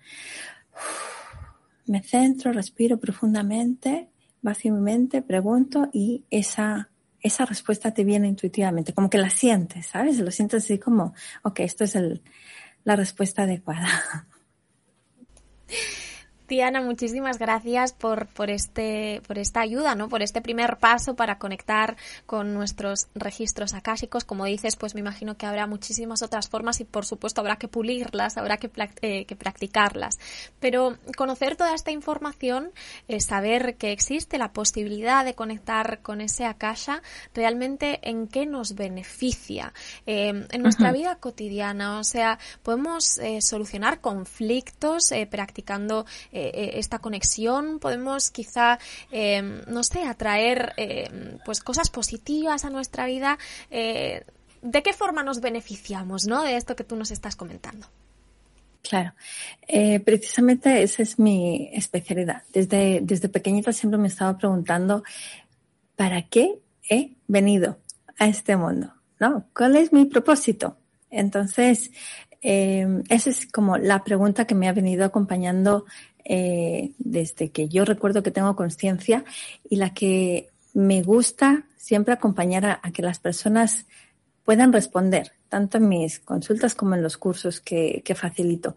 Me 1.87 2.03
centro, 2.03 2.53
respiro 2.53 2.99
profundamente, 2.99 4.11
vacío 4.43 4.73
mi 4.73 4.81
mente, 4.81 5.23
pregunto 5.23 5.89
y 5.93 6.25
esa, 6.31 6.91
esa 7.21 7.45
respuesta 7.45 7.93
te 7.93 8.05
viene 8.05 8.29
intuitivamente, 8.29 8.93
como 8.93 9.11
que 9.11 9.19
la 9.19 9.31
sientes, 9.31 9.87
¿sabes? 9.87 10.19
Lo 10.19 10.31
sientes 10.31 10.65
así 10.65 10.79
como, 10.79 11.15
ok, 11.43 11.61
esto 11.61 11.85
es 11.85 11.95
el, 11.95 12.23
la 12.85 12.97
respuesta 12.97 13.43
adecuada. 13.43 14.27
Diana, 16.49 16.81
muchísimas 16.81 17.39
gracias 17.39 17.93
por, 17.93 18.27
por, 18.27 18.49
este, 18.49 19.21
por 19.27 19.39
esta 19.39 19.61
ayuda, 19.61 19.95
¿no? 19.95 20.09
Por 20.09 20.23
este 20.23 20.41
primer 20.41 20.79
paso 20.79 21.15
para 21.15 21.39
conectar 21.39 21.97
con 22.25 22.55
nuestros 22.55 23.09
registros 23.15 23.75
acásicos. 23.75 24.25
Como 24.25 24.47
dices, 24.47 24.77
pues 24.77 24.95
me 24.95 25.01
imagino 25.01 25.37
que 25.37 25.45
habrá 25.45 25.67
muchísimas 25.67 26.23
otras 26.23 26.49
formas 26.49 26.81
y 26.81 26.85
por 26.85 27.05
supuesto 27.05 27.43
habrá 27.43 27.57
que 27.57 27.69
pulirlas, 27.69 28.39
habrá 28.39 28.57
que, 28.57 28.71
eh, 29.03 29.27
que 29.27 29.37
practicarlas. 29.37 30.19
Pero 30.59 30.97
conocer 31.19 31.55
toda 31.55 31.75
esta 31.75 31.91
información, 31.91 32.71
eh, 33.09 33.21
saber 33.21 33.77
que 33.77 33.93
existe 33.93 34.39
la 34.39 34.55
posibilidad 34.55 35.27
de 35.27 35.35
conectar 35.35 36.01
con 36.01 36.23
ese 36.23 36.47
akasha, 36.47 37.03
realmente 37.35 38.01
en 38.09 38.27
qué 38.27 38.47
nos 38.47 38.75
beneficia 38.75 39.75
eh, 40.07 40.47
en 40.51 40.63
nuestra 40.63 40.93
vida 40.93 41.17
cotidiana. 41.17 41.99
O 41.99 42.05
sea, 42.05 42.39
podemos 42.63 43.21
solucionar 43.41 44.01
conflictos 44.01 45.13
practicando 45.31 46.07
eh, 46.39 46.51
eh, 46.55 46.71
esta 46.75 47.01
conexión, 47.01 47.81
podemos 47.81 48.31
quizá, 48.31 48.79
eh, 49.11 49.43
no 49.67 49.83
sé, 49.83 50.05
atraer 50.05 50.75
pues 51.45 51.61
cosas 51.61 51.91
positivas 51.91 52.65
a 52.65 52.71
nuestra 52.71 53.07
vida. 53.07 53.39
¿De 53.71 54.83
qué 54.83 54.93
forma 54.93 55.23
nos 55.23 55.41
beneficiamos 55.41 56.27
¿no? 56.27 56.43
de 56.43 56.57
esto 56.57 56.77
que 56.77 56.85
tú 56.85 56.97
nos 56.97 57.11
estás 57.11 57.35
comentando? 57.37 57.87
Claro, 58.83 59.13
precisamente 60.05 60.83
esa 60.83 61.03
es 61.03 61.19
mi 61.19 61.71
especialidad. 61.73 62.43
Desde, 62.53 63.01
desde 63.03 63.29
pequeñita 63.29 63.73
siempre 63.73 63.99
me 63.99 64.09
estaba 64.09 64.39
preguntando, 64.39 65.03
¿para 65.97 66.23
qué 66.23 66.61
he 66.89 67.17
venido 67.27 67.79
a 68.19 68.29
este 68.29 68.57
mundo? 68.57 68.95
¿No? 69.19 69.47
¿Cuál 69.55 69.77
es 69.77 69.93
mi 69.93 70.05
propósito? 70.07 70.77
Entonces, 71.11 71.91
esa 72.41 73.31
es 73.31 73.47
como 73.47 73.79
la 73.79 74.05
pregunta 74.05 74.47
que 74.47 74.55
me 74.55 74.69
ha 74.69 74.73
venido 74.73 75.05
acompañando 75.05 75.85
eh, 76.29 76.93
desde 76.99 77.51
que 77.51 77.69
yo 77.69 77.85
recuerdo 77.85 78.23
que 78.23 78.31
tengo 78.31 78.55
conciencia 78.55 79.25
y 79.69 79.77
la 79.77 79.95
que 79.95 80.51
me 80.75 81.03
gusta 81.03 81.65
siempre 81.77 82.13
acompañar 82.13 82.67
a, 82.67 82.81
a, 82.83 82.93
que 82.93 83.03
las 83.03 83.19
personas 83.19 83.87
puedan 84.45 84.73
responder, 84.73 85.33
tanto 85.49 85.79
en 85.79 85.89
mis 85.89 86.21
consultas 86.21 86.75
como 86.75 86.95
en 86.95 87.03
los 87.03 87.17
cursos 87.17 87.61
que, 87.61 88.03
que 88.05 88.15
facilito 88.15 88.77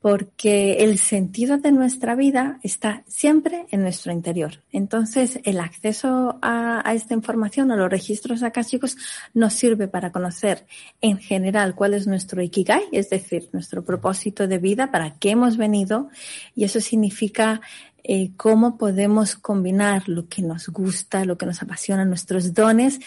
porque 0.00 0.84
el 0.84 0.98
sentido 0.98 1.58
de 1.58 1.72
nuestra 1.72 2.14
vida 2.14 2.58
está 2.62 3.02
siempre 3.08 3.66
en 3.70 3.82
nuestro 3.82 4.12
interior. 4.12 4.62
Entonces, 4.70 5.40
el 5.44 5.58
acceso 5.58 6.38
a, 6.42 6.82
esta 6.94 7.14
información, 7.14 7.72
a 7.72 7.76
los 7.76 7.90
registros 7.90 8.42
akáshicos, 8.42 8.96
nos 9.34 9.54
sirve 9.54 9.88
para 9.88 10.12
conocer 10.12 10.66
en 11.00 11.18
general 11.18 11.74
cuál 11.74 11.94
es 11.94 12.06
nuestro 12.06 12.42
ikigai, 12.42 12.84
es 12.92 13.10
decir, 13.10 13.48
nuestro 13.52 13.84
propósito 13.84 14.46
de 14.46 14.58
vida, 14.58 14.90
para 14.90 15.14
qué 15.18 15.30
hemos 15.30 15.56
venido, 15.56 16.08
y 16.54 16.64
eso 16.64 16.80
significa 16.80 17.60
eh, 18.04 18.30
cómo 18.36 18.78
podemos 18.78 19.34
combinar 19.34 20.08
lo 20.08 20.28
que 20.28 20.42
nos 20.42 20.68
gusta, 20.68 21.24
lo 21.24 21.36
que 21.36 21.46
nos 21.46 21.62
apasiona, 21.62 22.04
nuestros 22.04 22.54
dones, 22.54 23.00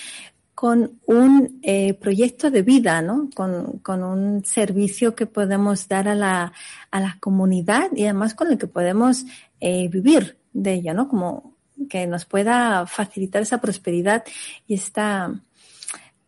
con 0.59 0.99
un 1.05 1.61
eh, 1.63 1.93
proyecto 1.93 2.51
de 2.51 2.63
vida, 2.63 3.01
¿no? 3.01 3.29
Con, 3.33 3.79
con, 3.79 4.03
un 4.03 4.43
servicio 4.43 5.15
que 5.15 5.25
podemos 5.25 5.87
dar 5.87 6.09
a 6.09 6.15
la, 6.15 6.51
a 6.91 6.99
la 6.99 7.15
comunidad 7.21 7.87
y 7.95 8.03
además 8.03 8.33
con 8.33 8.51
el 8.51 8.57
que 8.57 8.67
podemos 8.67 9.23
eh, 9.61 9.87
vivir 9.87 10.35
de 10.51 10.73
ello, 10.73 10.93
¿no? 10.93 11.07
Como 11.07 11.55
que 11.89 12.05
nos 12.07 12.25
pueda 12.25 12.85
facilitar 12.87 13.41
esa 13.41 13.61
prosperidad 13.61 14.25
y 14.67 14.73
esta, 14.73 15.33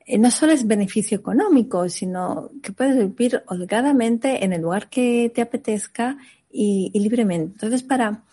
eh, 0.06 0.18
no 0.18 0.32
solo 0.32 0.54
es 0.54 0.66
beneficio 0.66 1.18
económico, 1.18 1.90
sino 1.90 2.52
que 2.64 2.72
puedes 2.72 2.96
vivir 2.96 3.44
holgadamente 3.48 4.46
en 4.46 4.54
el 4.54 4.62
lugar 4.62 4.90
que 4.90 5.30
te 5.36 5.42
apetezca 5.42 6.18
y, 6.50 6.90
y 6.94 7.02
libremente. 7.02 7.52
Entonces, 7.56 7.84
para 7.84 8.24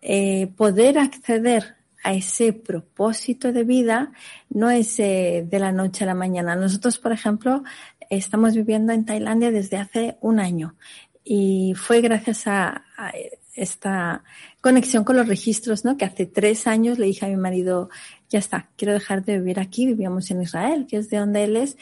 eh, 0.00 0.46
poder 0.56 0.96
acceder 0.96 1.79
a 2.02 2.14
ese 2.14 2.52
propósito 2.52 3.52
de 3.52 3.64
vida 3.64 4.12
no 4.48 4.70
es 4.70 4.96
de 4.96 5.48
la 5.52 5.72
noche 5.72 6.04
a 6.04 6.06
la 6.06 6.14
mañana. 6.14 6.56
Nosotros, 6.56 6.98
por 6.98 7.12
ejemplo, 7.12 7.62
estamos 8.08 8.54
viviendo 8.54 8.92
en 8.92 9.04
Tailandia 9.04 9.50
desde 9.50 9.76
hace 9.76 10.16
un 10.20 10.40
año 10.40 10.76
y 11.24 11.74
fue 11.76 12.00
gracias 12.00 12.46
a, 12.46 12.84
a, 12.96 13.12
esta 13.54 14.24
conexión 14.60 15.04
con 15.04 15.16
los 15.16 15.28
registros, 15.28 15.84
¿no? 15.84 15.96
Que 15.96 16.04
hace 16.04 16.26
tres 16.26 16.66
años 16.66 16.98
le 16.98 17.06
dije 17.06 17.26
a 17.26 17.28
mi 17.28 17.36
marido, 17.36 17.90
ya 18.28 18.38
está, 18.38 18.68
quiero 18.76 18.94
dejar 18.94 19.24
de 19.24 19.38
vivir 19.38 19.60
aquí, 19.60 19.86
vivíamos 19.86 20.30
en 20.30 20.42
Israel, 20.42 20.86
que 20.88 20.98
es 20.98 21.10
de 21.10 21.18
donde 21.18 21.44
él 21.44 21.56
es, 21.56 21.76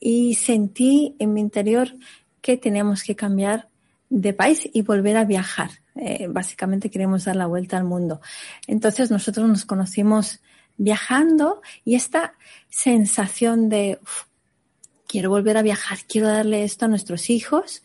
y 0.00 0.34
sentí 0.34 1.16
en 1.18 1.32
mi 1.34 1.40
interior 1.40 1.94
que 2.40 2.56
teníamos 2.56 3.02
que 3.02 3.16
cambiar 3.16 3.68
de 4.10 4.32
país 4.32 4.68
y 4.72 4.82
volver 4.82 5.16
a 5.16 5.24
viajar. 5.24 5.70
Eh, 5.98 6.28
básicamente 6.28 6.90
queremos 6.90 7.24
dar 7.24 7.36
la 7.36 7.46
vuelta 7.46 7.76
al 7.76 7.84
mundo. 7.84 8.20
Entonces 8.66 9.10
nosotros 9.10 9.48
nos 9.48 9.64
conocimos 9.64 10.40
viajando 10.76 11.60
y 11.84 11.96
esta 11.96 12.34
sensación 12.68 13.68
de 13.68 13.98
quiero 15.08 15.30
volver 15.30 15.56
a 15.56 15.62
viajar, 15.62 15.98
quiero 16.08 16.28
darle 16.28 16.62
esto 16.62 16.84
a 16.84 16.88
nuestros 16.88 17.30
hijos, 17.30 17.82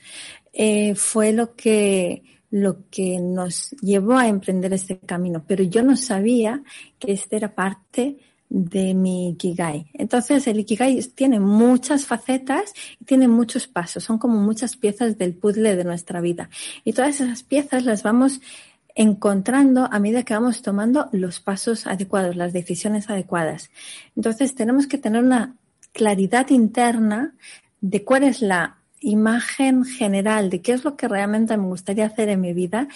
eh, 0.52 0.94
fue 0.94 1.34
lo 1.34 1.56
que, 1.56 2.22
lo 2.52 2.88
que 2.92 3.20
nos 3.20 3.72
llevó 3.82 4.18
a 4.18 4.28
emprender 4.28 4.74
este 4.74 5.00
camino. 5.00 5.44
Pero 5.48 5.64
yo 5.64 5.82
no 5.82 5.98
sabía 5.98 6.62
que 7.00 7.14
este 7.14 7.38
era 7.38 7.56
parte 7.56 8.18
de 8.54 8.94
mi 8.94 9.30
Ikigai. 9.30 9.88
Entonces, 9.94 10.46
el 10.46 10.60
Ikigai 10.60 11.02
tiene 11.16 11.40
muchas 11.40 12.06
facetas 12.06 12.74
y 13.02 13.06
tiene 13.06 13.28
muchos 13.28 13.66
pasos. 13.66 14.04
Son 14.04 14.20
como 14.20 14.40
muchas 14.40 14.78
piezas 14.78 15.18
del 15.18 15.34
puzzle 15.34 15.76
de 15.76 15.84
nuestra 15.84 16.22
vida. 16.22 16.52
Y 16.84 16.94
todas 16.94 17.20
esas 17.20 17.42
piezas 17.42 17.84
las 17.84 18.04
vamos 18.04 18.42
encontrando 18.94 19.90
a 19.92 19.98
medida 19.98 20.22
que 20.22 20.36
vamos 20.36 20.62
tomando 20.62 21.10
los 21.12 21.40
pasos 21.40 21.88
adecuados, 21.88 22.36
las 22.36 22.54
decisiones 22.54 23.10
adecuadas. 23.10 23.72
Entonces, 24.16 24.54
tenemos 24.54 24.86
que 24.86 25.00
tener 25.00 25.24
una 25.24 25.56
claridad 25.92 26.52
interna 26.52 27.34
de 27.82 28.04
cuál 28.04 28.22
es 28.22 28.44
la 28.44 28.78
imagen 29.04 29.84
general 29.84 30.50
de 30.50 30.62
qué 30.62 30.72
es 30.72 30.84
lo 30.84 30.96
que 30.96 31.08
realmente 31.08 31.56
me 31.58 31.68
gustaría 31.68 32.06
hacer 32.06 32.30
en 32.30 32.42
mi 32.42 32.54
vida 32.54 32.88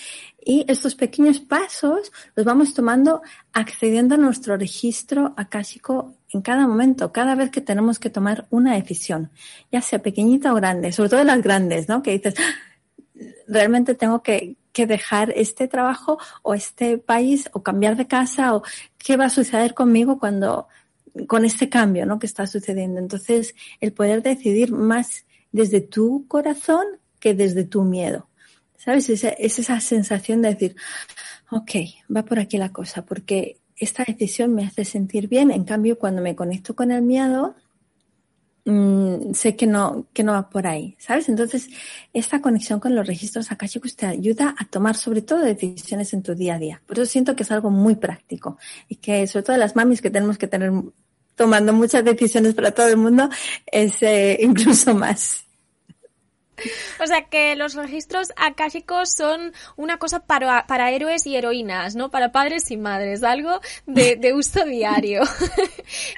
y 0.44 0.66
estos 0.68 0.96
pequeños 0.96 1.40
pasos 1.40 2.12
los 2.36 2.46
vamos 2.46 2.74
tomando 2.74 3.22
accediendo 3.54 4.16
a 4.16 4.18
nuestro 4.18 4.58
registro 4.58 5.34
akáshico 5.36 6.16
en 6.32 6.42
cada 6.42 6.66
momento, 6.68 7.12
cada 7.12 7.36
vez 7.36 7.52
que 7.52 7.62
tenemos 7.62 8.00
que 8.00 8.10
tomar 8.10 8.48
una 8.50 8.76
decisión, 8.76 9.30
ya 9.72 9.82
sea 9.82 10.00
pequeñita 10.00 10.54
o 10.54 10.56
grande, 10.56 10.92
sobre 10.92 11.10
todo 11.10 11.24
las 11.24 11.42
grandes, 11.42 11.88
¿no? 11.88 12.02
Que 12.02 12.12
dices, 12.12 12.36
ah, 12.40 13.22
realmente 13.48 13.94
tengo 13.96 14.24
que, 14.24 14.56
que 14.72 14.88
dejar 14.88 15.32
este 15.36 15.68
trabajo 15.68 16.18
o 16.44 16.54
este 16.54 16.98
país 16.98 17.50
o 17.54 17.64
cambiar 17.64 17.98
de 17.98 18.08
casa 18.08 18.56
o 18.56 18.64
qué 18.98 19.18
va 19.18 19.26
a 19.26 19.30
suceder 19.30 19.74
conmigo 19.74 20.20
cuando 20.20 20.68
con 21.26 21.46
este 21.46 21.70
cambio 21.70 22.06
¿no? 22.06 22.20
que 22.20 22.28
está 22.28 22.46
sucediendo. 22.46 23.00
Entonces, 23.00 23.56
el 23.80 23.94
poder 23.94 24.22
decidir 24.22 24.72
más 24.72 25.26
desde 25.58 25.82
tu 25.82 26.26
corazón 26.28 26.86
que 27.20 27.34
desde 27.34 27.66
tu 27.66 27.84
miedo. 27.84 28.30
¿Sabes? 28.78 29.10
Es, 29.10 29.24
esa 29.60 29.80
sensación 29.82 30.42
de 30.42 30.50
decir, 30.50 30.76
ok, 31.52 31.72
va 32.16 32.24
por 32.24 32.40
aquí 32.40 32.58
la 32.58 32.72
cosa, 32.72 33.04
porque 33.04 33.58
esta 33.76 34.04
decisión 34.08 34.54
me 34.54 34.66
hace 34.66 34.86
sentir 34.86 35.28
bien. 35.28 35.52
En 35.52 35.66
cambio, 35.66 35.98
cuando 35.98 36.22
me 36.22 36.36
conecto 36.36 36.76
con 36.76 36.92
el 36.92 37.02
miedo, 37.02 37.56
mm, 38.66 39.34
sé 39.34 39.56
que 39.56 39.68
no, 39.68 40.06
que 40.14 40.24
no 40.24 40.34
va 40.34 40.50
por 40.50 40.68
ahí, 40.68 40.96
¿sabes? 41.00 41.28
Entonces, 41.28 41.70
esta 42.14 42.42
conexión 42.42 42.80
con 42.80 42.96
los 42.96 43.06
registros 43.06 43.52
akashicos 43.52 43.96
te 43.96 44.06
ayuda 44.06 44.56
a 44.58 44.66
tomar 44.66 44.96
sobre 44.96 45.22
todo 45.22 45.42
decisiones 45.42 46.14
en 46.14 46.22
tu 46.22 46.36
día 46.36 46.56
a 46.56 46.60
día. 46.60 46.82
Por 46.86 46.98
eso 46.98 47.06
siento 47.08 47.36
que 47.36 47.44
es 47.44 47.52
algo 47.52 47.72
muy 47.72 47.96
práctico 47.96 48.58
y 48.88 48.96
que 48.98 49.26
sobre 49.28 49.44
todo 49.44 49.58
las 49.58 49.76
mamis 49.76 50.02
que 50.02 50.12
tenemos 50.12 50.38
que 50.38 50.48
tener 50.48 50.72
tomando 51.38 51.72
muchas 51.72 52.04
decisiones 52.04 52.54
para 52.54 52.72
todo 52.72 52.90
el 52.90 52.98
mundo, 52.98 53.30
es 53.66 54.02
eh, 54.02 54.38
incluso 54.42 54.94
más. 54.94 55.47
O 57.00 57.08
sea 57.08 57.26
que 57.26 57.56
los 57.56 57.76
registros 57.76 58.30
akáshicos 58.36 59.12
son 59.12 59.54
una 59.76 59.98
cosa 59.98 60.20
para, 60.20 60.66
para 60.68 60.92
héroes 60.92 61.26
y 61.28 61.36
heroínas, 61.36 61.96
¿no? 61.96 62.10
Para 62.10 62.32
padres 62.32 62.72
y 62.72 62.78
madres, 62.78 63.24
algo 63.24 63.60
de, 63.86 64.34
uso 64.34 64.66
diario. 64.66 65.22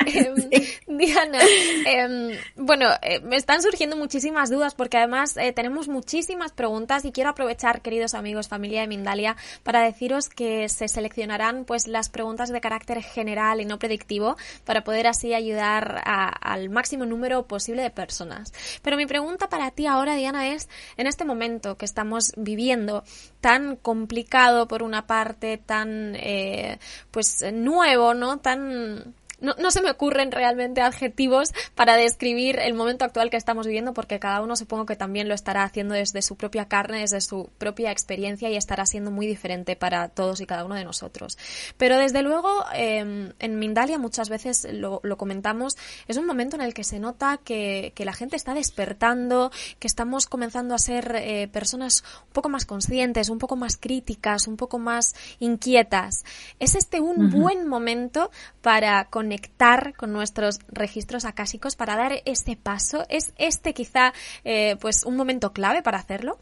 Em, 0.05 0.49
Diana, 0.87 1.39
em, 1.85 2.31
bueno, 2.55 2.87
eh, 3.03 3.19
me 3.19 3.35
están 3.35 3.61
surgiendo 3.61 3.95
muchísimas 3.95 4.49
dudas 4.49 4.73
porque 4.73 4.97
además 4.97 5.37
eh, 5.37 5.53
tenemos 5.53 5.87
muchísimas 5.87 6.51
preguntas 6.51 7.05
y 7.05 7.11
quiero 7.11 7.29
aprovechar, 7.29 7.81
queridos 7.81 8.15
amigos, 8.15 8.47
familia 8.47 8.81
de 8.81 8.87
Mindalia, 8.87 9.35
para 9.63 9.81
deciros 9.81 10.29
que 10.29 10.69
se 10.69 10.87
seleccionarán 10.87 11.65
pues 11.65 11.87
las 11.87 12.09
preguntas 12.09 12.49
de 12.49 12.61
carácter 12.61 13.03
general 13.03 13.61
y 13.61 13.65
no 13.65 13.77
predictivo 13.77 14.37
para 14.65 14.83
poder 14.83 15.07
así 15.07 15.33
ayudar 15.33 16.01
al 16.05 16.69
máximo 16.69 17.05
número 17.05 17.47
posible 17.47 17.81
de 17.81 17.91
personas. 17.91 18.53
Pero 18.81 18.97
mi 18.97 19.05
pregunta 19.05 19.49
para 19.49 19.71
ti 19.71 19.85
ahora, 19.85 20.15
Diana, 20.15 20.28
es 20.35 20.69
en 20.97 21.07
este 21.07 21.25
momento 21.25 21.77
que 21.77 21.85
estamos 21.85 22.31
viviendo 22.37 23.03
tan 23.41 23.75
complicado 23.75 24.67
por 24.67 24.83
una 24.83 25.07
parte, 25.07 25.57
tan 25.57 26.15
eh, 26.15 26.79
pues 27.11 27.43
nuevo, 27.51 28.13
¿no? 28.13 28.39
Tan 28.39 29.15
no, 29.41 29.55
no, 29.59 29.71
se 29.71 29.81
me 29.81 29.89
ocurren 29.89 30.31
realmente 30.31 30.81
adjetivos 30.81 31.53
para 31.75 31.95
describir 31.95 32.59
el 32.59 32.73
momento 32.73 33.05
actual 33.05 33.29
que 33.29 33.37
estamos 33.37 33.65
viviendo, 33.65 33.93
porque 33.93 34.19
cada 34.19 34.41
uno 34.41 34.55
supongo 34.55 34.85
que 34.85 34.95
también 34.95 35.27
lo 35.27 35.33
estará 35.33 35.63
haciendo 35.63 35.93
desde 35.93 36.21
su 36.21 36.35
propia 36.35 36.65
carne, 36.65 36.99
desde 37.01 37.21
su 37.21 37.49
propia 37.57 37.91
experiencia 37.91 38.49
y 38.49 38.55
estará 38.55 38.85
siendo 38.85 39.11
muy 39.11 39.27
diferente 39.27 39.75
para 39.75 40.09
todos 40.09 40.41
y 40.41 40.45
cada 40.45 40.65
uno 40.65 40.75
de 40.75 40.83
nosotros. 40.83 41.37
Pero 41.77 41.97
desde 41.97 42.21
luego, 42.21 42.65
em, 42.73 43.33
en 43.39 43.59
Mindalia 43.59 43.97
muchas 43.97 44.29
veces 44.29 44.67
lo, 44.71 45.01
comentamos, 45.17 45.77
es 46.07 46.17
un 46.17 46.25
momento 46.25 46.55
en 46.55 46.61
el 46.61 46.73
que 46.73 46.83
se 46.83 46.99
nota 46.99 47.39
que, 47.43 47.93
la 47.99 48.13
gente 48.13 48.37
está 48.37 48.55
despertando, 48.55 49.51
que 49.77 49.85
estamos 49.85 50.25
comenzando 50.25 50.73
a 50.73 50.79
ser 50.79 51.15
eh, 51.15 51.47
personas 51.47 52.03
un 52.27 52.33
poco 52.33 52.49
más 52.49 52.65
conscientes, 52.65 53.29
un 53.29 53.37
poco 53.37 53.55
más 53.55 53.77
críticas, 53.77 54.47
un 54.47 54.57
poco 54.57 54.79
más 54.79 55.13
inquietas. 55.39 56.23
¿Es 56.59 56.73
este 56.73 57.01
un 57.01 57.29
buen 57.29 57.67
momento 57.67 58.31
para 58.61 59.05
con 59.09 59.28
conectar 59.29 59.93
con 59.95 60.11
nuestros 60.11 60.57
registros 60.69 61.23
acásicos 61.23 61.75
para 61.75 61.95
dar 61.95 62.13
ese 62.25 62.55
paso? 62.55 63.05
¿Es 63.09 63.31
este 63.37 63.75
quizá 63.75 64.11
eh, 64.43 64.75
pues 64.81 65.03
un 65.03 65.15
momento 65.15 65.53
clave 65.53 65.83
para 65.83 65.99
hacerlo? 65.99 66.39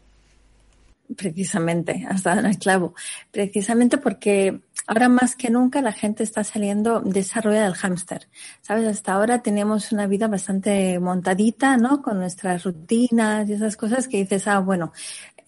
Precisamente, 1.14 2.06
hasta 2.08 2.38
en 2.38 2.46
el 2.46 2.58
clavo. 2.58 2.94
Precisamente 3.30 3.98
porque 3.98 4.60
ahora 4.86 5.10
más 5.10 5.36
que 5.36 5.50
nunca 5.50 5.82
la 5.82 5.92
gente 5.92 6.22
está 6.22 6.44
saliendo 6.44 7.00
de 7.00 7.20
esa 7.20 7.42
rueda 7.42 7.64
del 7.64 7.74
hámster. 7.74 8.26
Sabes, 8.62 8.86
hasta 8.86 9.12
ahora 9.12 9.42
teníamos 9.42 9.92
una 9.92 10.06
vida 10.06 10.26
bastante 10.26 10.98
montadita, 10.98 11.76
¿no? 11.76 12.00
Con 12.00 12.18
nuestras 12.18 12.64
rutinas 12.64 13.46
y 13.50 13.52
esas 13.52 13.76
cosas 13.76 14.08
que 14.08 14.16
dices, 14.16 14.48
ah, 14.48 14.60
bueno, 14.60 14.92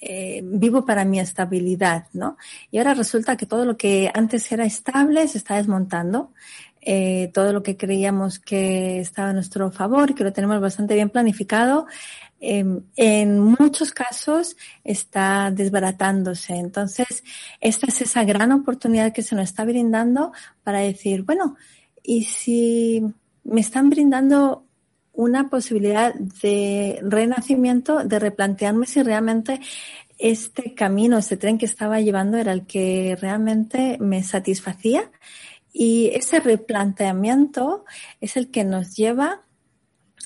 eh, 0.02 0.40
vivo 0.44 0.86
para 0.86 1.04
mi 1.04 1.20
estabilidad, 1.20 2.06
¿no? 2.14 2.38
Y 2.70 2.78
ahora 2.78 2.94
resulta 2.94 3.36
que 3.36 3.44
todo 3.44 3.66
lo 3.66 3.76
que 3.76 4.10
antes 4.14 4.50
era 4.50 4.64
estable 4.64 5.28
se 5.28 5.36
está 5.36 5.56
desmontando 5.56 6.32
eh, 6.82 7.30
todo 7.34 7.52
lo 7.52 7.62
que 7.62 7.76
creíamos 7.76 8.38
que 8.38 9.00
estaba 9.00 9.30
a 9.30 9.32
nuestro 9.32 9.70
favor, 9.70 10.14
que 10.14 10.24
lo 10.24 10.32
tenemos 10.32 10.60
bastante 10.60 10.94
bien 10.94 11.10
planificado, 11.10 11.86
em, 12.40 12.82
en 12.96 13.38
muchos 13.38 13.92
casos 13.92 14.56
está 14.82 15.50
desbaratándose. 15.50 16.54
Entonces, 16.54 17.22
esta 17.60 17.86
es 17.86 18.00
esa 18.00 18.24
gran 18.24 18.52
oportunidad 18.52 19.12
que 19.12 19.22
se 19.22 19.34
nos 19.34 19.44
está 19.44 19.64
brindando 19.64 20.32
para 20.62 20.78
decir, 20.78 21.22
bueno, 21.22 21.56
¿y 22.02 22.24
si 22.24 23.02
me 23.44 23.60
están 23.60 23.90
brindando 23.90 24.64
una 25.12 25.50
posibilidad 25.50 26.14
de 26.14 26.98
renacimiento, 27.02 28.04
de 28.04 28.18
replantearme 28.18 28.86
si 28.86 29.02
realmente 29.02 29.60
este 30.18 30.74
camino, 30.74 31.18
este 31.18 31.36
tren 31.36 31.58
que 31.58 31.66
estaba 31.66 32.00
llevando 32.00 32.36
era 32.36 32.52
el 32.52 32.66
que 32.66 33.16
realmente 33.20 33.98
me 34.00 34.22
satisfacía 34.22 35.10
y 35.72 36.08
ese 36.14 36.40
replanteamiento 36.40 37.84
es 38.20 38.36
el 38.36 38.50
que 38.50 38.64
nos 38.64 38.96
lleva 38.96 39.42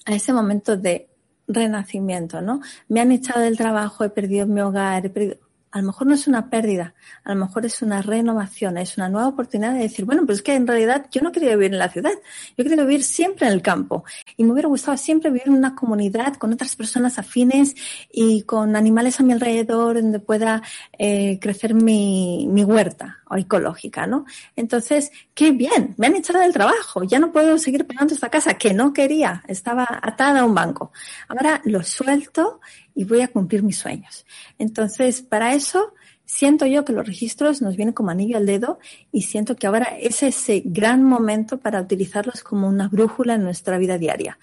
a 0.06 0.14
ese 0.14 0.32
momento 0.32 0.76
de 0.76 1.08
renacimiento, 1.46 2.40
¿no? 2.40 2.60
Me 2.88 3.00
han 3.00 3.12
echado 3.12 3.40
del 3.40 3.56
trabajo, 3.56 4.04
he 4.04 4.10
perdido 4.10 4.46
mi 4.46 4.60
hogar, 4.60 5.06
he 5.06 5.10
perdido 5.10 5.38
a 5.74 5.80
lo 5.80 5.88
mejor 5.88 6.06
no 6.06 6.14
es 6.14 6.28
una 6.28 6.50
pérdida, 6.50 6.94
a 7.24 7.34
lo 7.34 7.46
mejor 7.46 7.66
es 7.66 7.82
una 7.82 8.00
renovación, 8.00 8.78
es 8.78 8.96
una 8.96 9.08
nueva 9.08 9.26
oportunidad 9.26 9.72
de 9.72 9.80
decir, 9.80 10.04
bueno, 10.04 10.24
pues 10.24 10.38
es 10.38 10.44
que 10.44 10.54
en 10.54 10.68
realidad 10.68 11.06
yo 11.10 11.20
no 11.20 11.32
quería 11.32 11.50
vivir 11.56 11.72
en 11.72 11.80
la 11.80 11.88
ciudad, 11.88 12.12
yo 12.56 12.62
quería 12.62 12.84
vivir 12.84 13.02
siempre 13.02 13.48
en 13.48 13.54
el 13.54 13.60
campo 13.60 14.04
y 14.36 14.44
me 14.44 14.52
hubiera 14.52 14.68
gustado 14.68 14.96
siempre 14.96 15.30
vivir 15.30 15.48
en 15.48 15.54
una 15.54 15.74
comunidad 15.74 16.34
con 16.34 16.52
otras 16.52 16.76
personas 16.76 17.18
afines 17.18 17.74
y 18.12 18.42
con 18.42 18.76
animales 18.76 19.18
a 19.18 19.24
mi 19.24 19.32
alrededor 19.32 20.00
donde 20.00 20.20
pueda 20.20 20.62
eh, 20.96 21.40
crecer 21.40 21.74
mi, 21.74 22.46
mi 22.48 22.62
huerta 22.62 23.18
o 23.28 23.36
ecológica, 23.36 24.06
¿no? 24.06 24.26
Entonces, 24.54 25.10
qué 25.34 25.50
bien, 25.50 25.96
me 25.98 26.06
han 26.06 26.14
echado 26.14 26.38
del 26.38 26.52
trabajo, 26.52 27.02
ya 27.02 27.18
no 27.18 27.32
puedo 27.32 27.58
seguir 27.58 27.84
pagando 27.84 28.14
esta 28.14 28.28
casa 28.28 28.54
que 28.54 28.72
no 28.72 28.92
quería, 28.92 29.42
estaba 29.48 29.88
atada 30.02 30.42
a 30.42 30.44
un 30.44 30.54
banco. 30.54 30.92
Ahora 31.26 31.60
lo 31.64 31.82
suelto 31.82 32.60
y 32.94 33.04
voy 33.04 33.20
a 33.20 33.28
cumplir 33.28 33.62
mis 33.62 33.78
sueños. 33.78 34.24
Entonces, 34.58 35.22
para 35.22 35.54
eso, 35.54 35.92
siento 36.24 36.66
yo 36.66 36.84
que 36.84 36.92
los 36.92 37.06
registros 37.06 37.62
nos 37.62 37.76
vienen 37.76 37.94
como 37.94 38.10
anillo 38.10 38.36
al 38.36 38.46
dedo 38.46 38.78
y 39.12 39.22
siento 39.22 39.56
que 39.56 39.66
ahora 39.66 39.96
es 40.00 40.22
ese 40.22 40.62
gran 40.64 41.02
momento 41.04 41.58
para 41.58 41.80
utilizarlos 41.80 42.42
como 42.42 42.68
una 42.68 42.88
brújula 42.88 43.34
en 43.34 43.44
nuestra 43.44 43.78
vida 43.78 43.98
diaria, 43.98 44.38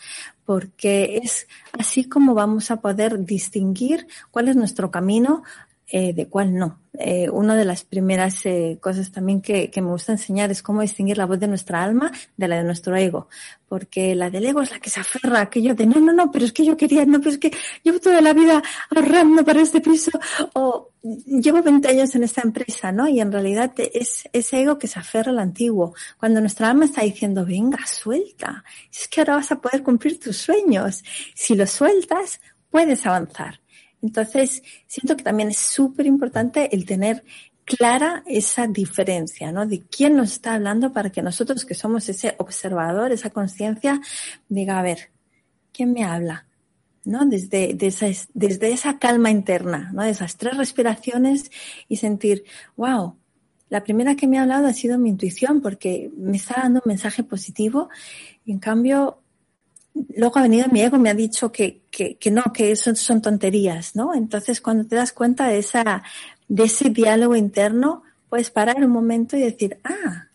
porque 0.45 1.19
es 1.23 1.47
así 1.77 2.05
como 2.05 2.33
vamos 2.33 2.71
a 2.71 2.81
poder 2.81 3.25
distinguir 3.25 4.07
cuál 4.31 4.47
es 4.47 4.55
nuestro 4.55 4.91
camino 4.91 5.43
eh, 5.93 6.13
de 6.13 6.27
cuál 6.29 6.55
no. 6.55 6.79
eh, 6.93 7.29
una 7.29 7.53
de 7.57 7.65
las 7.65 7.83
primeras 7.83 8.45
eh, 8.45 8.77
cosas 8.79 9.11
también 9.11 9.41
que, 9.41 9.69
me 9.75 9.89
gusta 9.89 10.13
enseñar 10.13 10.49
es 10.49 10.63
cómo 10.63 10.79
distinguir 10.79 11.17
la 11.17 11.25
voz 11.25 11.37
de 11.37 11.49
nuestra 11.49 11.83
alma 11.83 12.13
de 12.37 12.47
la 12.47 12.55
de 12.55 12.63
nuestro 12.63 12.95
ego. 12.95 13.27
Porque 13.67 14.15
la 14.15 14.29
del 14.29 14.45
ego 14.45 14.61
es 14.61 14.71
la 14.71 14.79
que 14.79 14.89
se 14.89 15.01
aferra 15.01 15.39
a 15.39 15.41
aquello 15.41 15.75
de 15.75 15.85
no, 15.85 15.99
no, 15.99 16.13
no, 16.13 16.31
pero 16.31 16.45
es 16.45 16.53
que 16.53 16.63
yo 16.63 16.77
quería, 16.77 17.05
no, 17.05 17.19
pero 17.19 17.31
es 17.31 17.37
que 17.39 17.51
llevo 17.83 17.99
toda 17.99 18.21
la 18.21 18.31
vida 18.31 18.63
ahorrando 18.89 19.43
para 19.43 19.59
este 19.59 19.81
piso 19.81 20.11
o 20.53 20.91
llevo 21.01 21.61
20 21.61 21.89
años 21.89 22.15
en 22.15 22.23
esta 22.23 22.41
empresa, 22.41 22.93
¿no? 22.93 23.09
Y 23.09 23.19
en 23.19 23.29
realidad 23.29 23.73
es 23.77 24.29
ese 24.31 24.61
ego 24.61 24.79
que 24.79 24.87
se 24.87 24.97
aferra 24.97 25.31
al 25.31 25.39
antiguo. 25.39 25.93
Cuando 26.17 26.39
nuestra 26.39 26.69
alma 26.69 26.85
está 26.85 27.01
diciendo, 27.01 27.45
venga, 27.45 27.85
suelta. 27.85 28.63
Es 28.89 29.09
que 29.09 29.19
ahora 29.19 29.35
vas 29.35 29.51
a 29.51 29.59
poder 29.59 29.83
cumplir 29.83 30.21
tus 30.21 30.37
sueños. 30.37 31.03
Si 31.35 31.53
lo 31.53 31.67
sueltas, 31.67 32.39
puedes 32.69 33.05
avanzar. 33.05 33.59
Entonces, 34.01 34.63
siento 34.87 35.15
que 35.15 35.23
también 35.23 35.49
es 35.49 35.57
súper 35.57 36.05
importante 36.05 36.75
el 36.75 36.85
tener 36.85 37.23
clara 37.65 38.23
esa 38.25 38.67
diferencia, 38.67 39.51
¿no? 39.51 39.65
De 39.65 39.81
quién 39.81 40.15
nos 40.15 40.33
está 40.33 40.55
hablando 40.55 40.91
para 40.91 41.11
que 41.11 41.21
nosotros 41.21 41.65
que 41.65 41.75
somos 41.75 42.09
ese 42.09 42.35
observador, 42.37 43.11
esa 43.11 43.29
conciencia, 43.29 44.01
diga, 44.49 44.79
a 44.79 44.81
ver, 44.81 45.11
¿quién 45.71 45.93
me 45.93 46.03
habla? 46.03 46.47
¿No? 47.03 47.25
Desde, 47.25 47.73
desde, 47.73 48.15
desde 48.33 48.71
esa 48.71 48.99
calma 48.99 49.31
interna, 49.31 49.91
¿no? 49.93 50.03
De 50.03 50.11
esas 50.11 50.37
tres 50.37 50.57
respiraciones 50.57 51.51
y 51.87 51.97
sentir, 51.97 52.43
wow, 52.75 53.15
la 53.69 53.83
primera 53.83 54.15
que 54.15 54.27
me 54.27 54.37
ha 54.37 54.41
hablado 54.41 54.67
ha 54.67 54.73
sido 54.73 54.97
mi 54.97 55.09
intuición 55.09 55.61
porque 55.61 56.11
me 56.17 56.35
está 56.37 56.61
dando 56.63 56.81
un 56.83 56.89
mensaje 56.89 57.23
positivo 57.23 57.89
y 58.45 58.51
en 58.51 58.59
cambio 58.59 59.20
luego 60.15 60.39
ha 60.39 60.43
venido 60.43 60.67
mi 60.69 60.81
ego 60.81 60.97
me 60.97 61.09
ha 61.09 61.13
dicho 61.13 61.51
que, 61.51 61.83
que, 61.91 62.31
no, 62.31 62.43
que 62.53 62.71
eso 62.71 62.95
son 62.95 63.21
tonterías, 63.21 63.95
¿no? 63.95 64.13
Entonces, 64.13 64.61
cuando 64.61 64.85
te 64.85 64.95
das 64.95 65.11
cuenta 65.13 65.47
de 65.47 65.59
esa, 65.59 66.03
de 66.47 66.63
ese 66.63 66.89
diálogo 66.89 67.35
interno, 67.35 68.03
puedes 68.29 68.51
parar 68.51 68.83
un 68.83 68.91
momento 68.91 69.37
y 69.37 69.41
decir, 69.41 69.79
ah, 69.83 70.27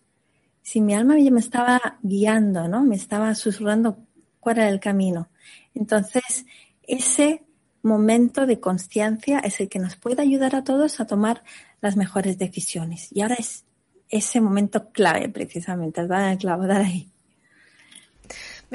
si 0.62 0.80
mi 0.80 0.94
alma 0.94 1.18
ya 1.18 1.30
me 1.30 1.40
estaba 1.40 1.98
guiando, 2.02 2.68
¿no? 2.68 2.82
Me 2.82 2.96
estaba 2.96 3.34
susurrando 3.34 3.98
cuál 4.40 4.58
era 4.58 4.68
el 4.68 4.80
camino. 4.80 5.28
Entonces, 5.74 6.46
ese 6.82 7.44
momento 7.82 8.46
de 8.46 8.60
conciencia 8.60 9.38
es 9.38 9.60
el 9.60 9.68
que 9.68 9.78
nos 9.78 9.96
puede 9.96 10.22
ayudar 10.22 10.56
a 10.56 10.64
todos 10.64 11.00
a 11.00 11.06
tomar 11.06 11.42
las 11.80 11.96
mejores 11.96 12.38
decisiones. 12.38 13.08
Y 13.12 13.22
ahora 13.22 13.36
es 13.38 13.64
ese 14.08 14.40
momento 14.40 14.90
clave, 14.90 15.28
precisamente, 15.28 16.06
dar 16.06 16.32
el 16.32 16.38
clavo, 16.38 16.66
dar 16.66 16.82
ahí. 16.82 17.12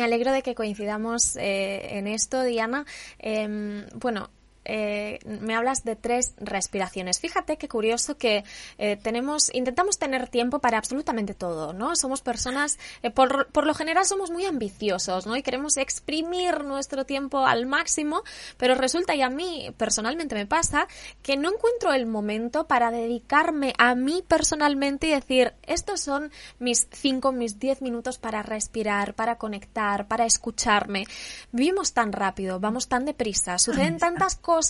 Me 0.02 0.06
alegro 0.06 0.32
de 0.32 0.42
que 0.42 0.56
coincidamos 0.56 1.36
eh, 1.36 2.00
en 2.00 2.08
esto, 2.08 2.42
Diana. 2.42 2.88
Eh, 3.20 3.86
bueno, 3.94 4.32
eh, 4.74 5.20
me 5.26 5.54
hablas 5.54 5.84
de 5.84 5.98
tres 5.98 6.34
respiraciones. 6.38 7.20
Fíjate 7.20 7.58
qué 7.58 7.68
curioso 7.68 8.18
que 8.18 8.46
eh, 8.78 8.96
tenemos, 8.96 9.54
intentamos 9.54 10.00
tener 10.00 10.30
tiempo 10.30 10.60
para 10.60 10.78
absolutamente 10.78 11.34
todo, 11.34 11.74
¿no? 11.74 11.98
Somos 11.98 12.22
personas, 12.22 12.80
eh, 13.04 13.12
por, 13.12 13.48
por, 13.48 13.68
lo 13.68 13.74
general 13.74 14.06
somos 14.06 14.32
muy 14.32 14.46
ambiciosos, 14.46 15.28
¿no? 15.28 15.36
Y 15.36 15.44
queremos 15.44 15.76
exprimir 15.76 16.64
nuestro 16.64 17.06
tiempo 17.06 17.46
al 17.46 17.66
máximo, 17.66 18.24
pero 18.56 18.76
resulta, 18.76 19.14
y 19.14 19.22
a 19.22 19.30
mí 19.30 19.74
personalmente 19.76 20.36
me 20.36 20.46
pasa, 20.46 20.88
que 21.22 21.36
no 21.36 21.52
encuentro 21.52 21.92
el 21.92 22.06
momento 22.06 22.66
para 22.66 22.92
dedicarme 22.92 23.74
a 23.78 23.94
mí 23.94 24.24
personalmente 24.26 25.08
y 25.08 25.12
decir, 25.12 25.54
estos 25.64 26.00
son 26.00 26.32
mis 26.60 26.88
cinco, 26.94 27.34
mis 27.34 27.60
diez 27.60 27.82
minutos 27.82 28.20
para 28.20 28.42
respirar, 28.42 29.16
para 29.16 29.38
conectar, 29.38 30.08
para 30.08 30.26
escucharme. 30.26 31.08
Vivimos 31.52 31.92
tan 31.92 32.14
rápido, 32.14 32.62
vamos 32.62 32.88
tan 32.88 33.04
deprisa, 33.04 33.58
suceden 33.58 33.98
tantas 33.98 34.38
cosas 34.38 34.61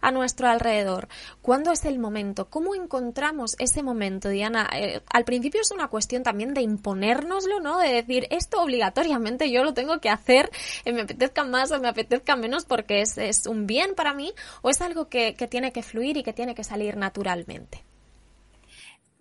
a 0.00 0.10
nuestro 0.10 0.48
alrededor. 0.48 1.08
¿Cuándo 1.42 1.72
es 1.72 1.84
el 1.84 1.98
momento? 1.98 2.48
¿Cómo 2.48 2.74
encontramos 2.74 3.56
ese 3.58 3.82
momento, 3.82 4.28
Diana? 4.28 4.68
Eh, 4.72 5.02
al 5.12 5.24
principio 5.24 5.60
es 5.60 5.70
una 5.70 5.88
cuestión 5.88 6.22
también 6.22 6.54
de 6.54 6.62
imponérnoslo, 6.62 7.60
¿no? 7.60 7.78
De 7.78 7.88
decir, 7.88 8.26
esto 8.30 8.62
obligatoriamente 8.62 9.50
yo 9.50 9.64
lo 9.64 9.74
tengo 9.74 10.00
que 10.00 10.08
hacer, 10.08 10.50
eh, 10.84 10.92
me 10.92 11.02
apetezca 11.02 11.44
más 11.44 11.70
o 11.72 11.80
me 11.80 11.88
apetezca 11.88 12.36
menos 12.36 12.64
porque 12.64 13.02
es, 13.02 13.18
es 13.18 13.46
un 13.46 13.66
bien 13.66 13.94
para 13.94 14.14
mí, 14.14 14.32
o 14.62 14.70
es 14.70 14.80
algo 14.80 15.08
que, 15.08 15.34
que 15.34 15.48
tiene 15.48 15.72
que 15.72 15.82
fluir 15.82 16.16
y 16.16 16.22
que 16.22 16.32
tiene 16.32 16.54
que 16.54 16.64
salir 16.64 16.96
naturalmente. 16.96 17.84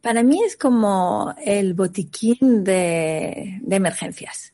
Para 0.01 0.21
mí 0.21 0.43
es 0.43 0.57
como 0.57 1.33
el 1.45 1.73
botiquín 1.73 2.63
de, 2.63 3.59
de, 3.61 3.75
emergencias. 3.75 4.53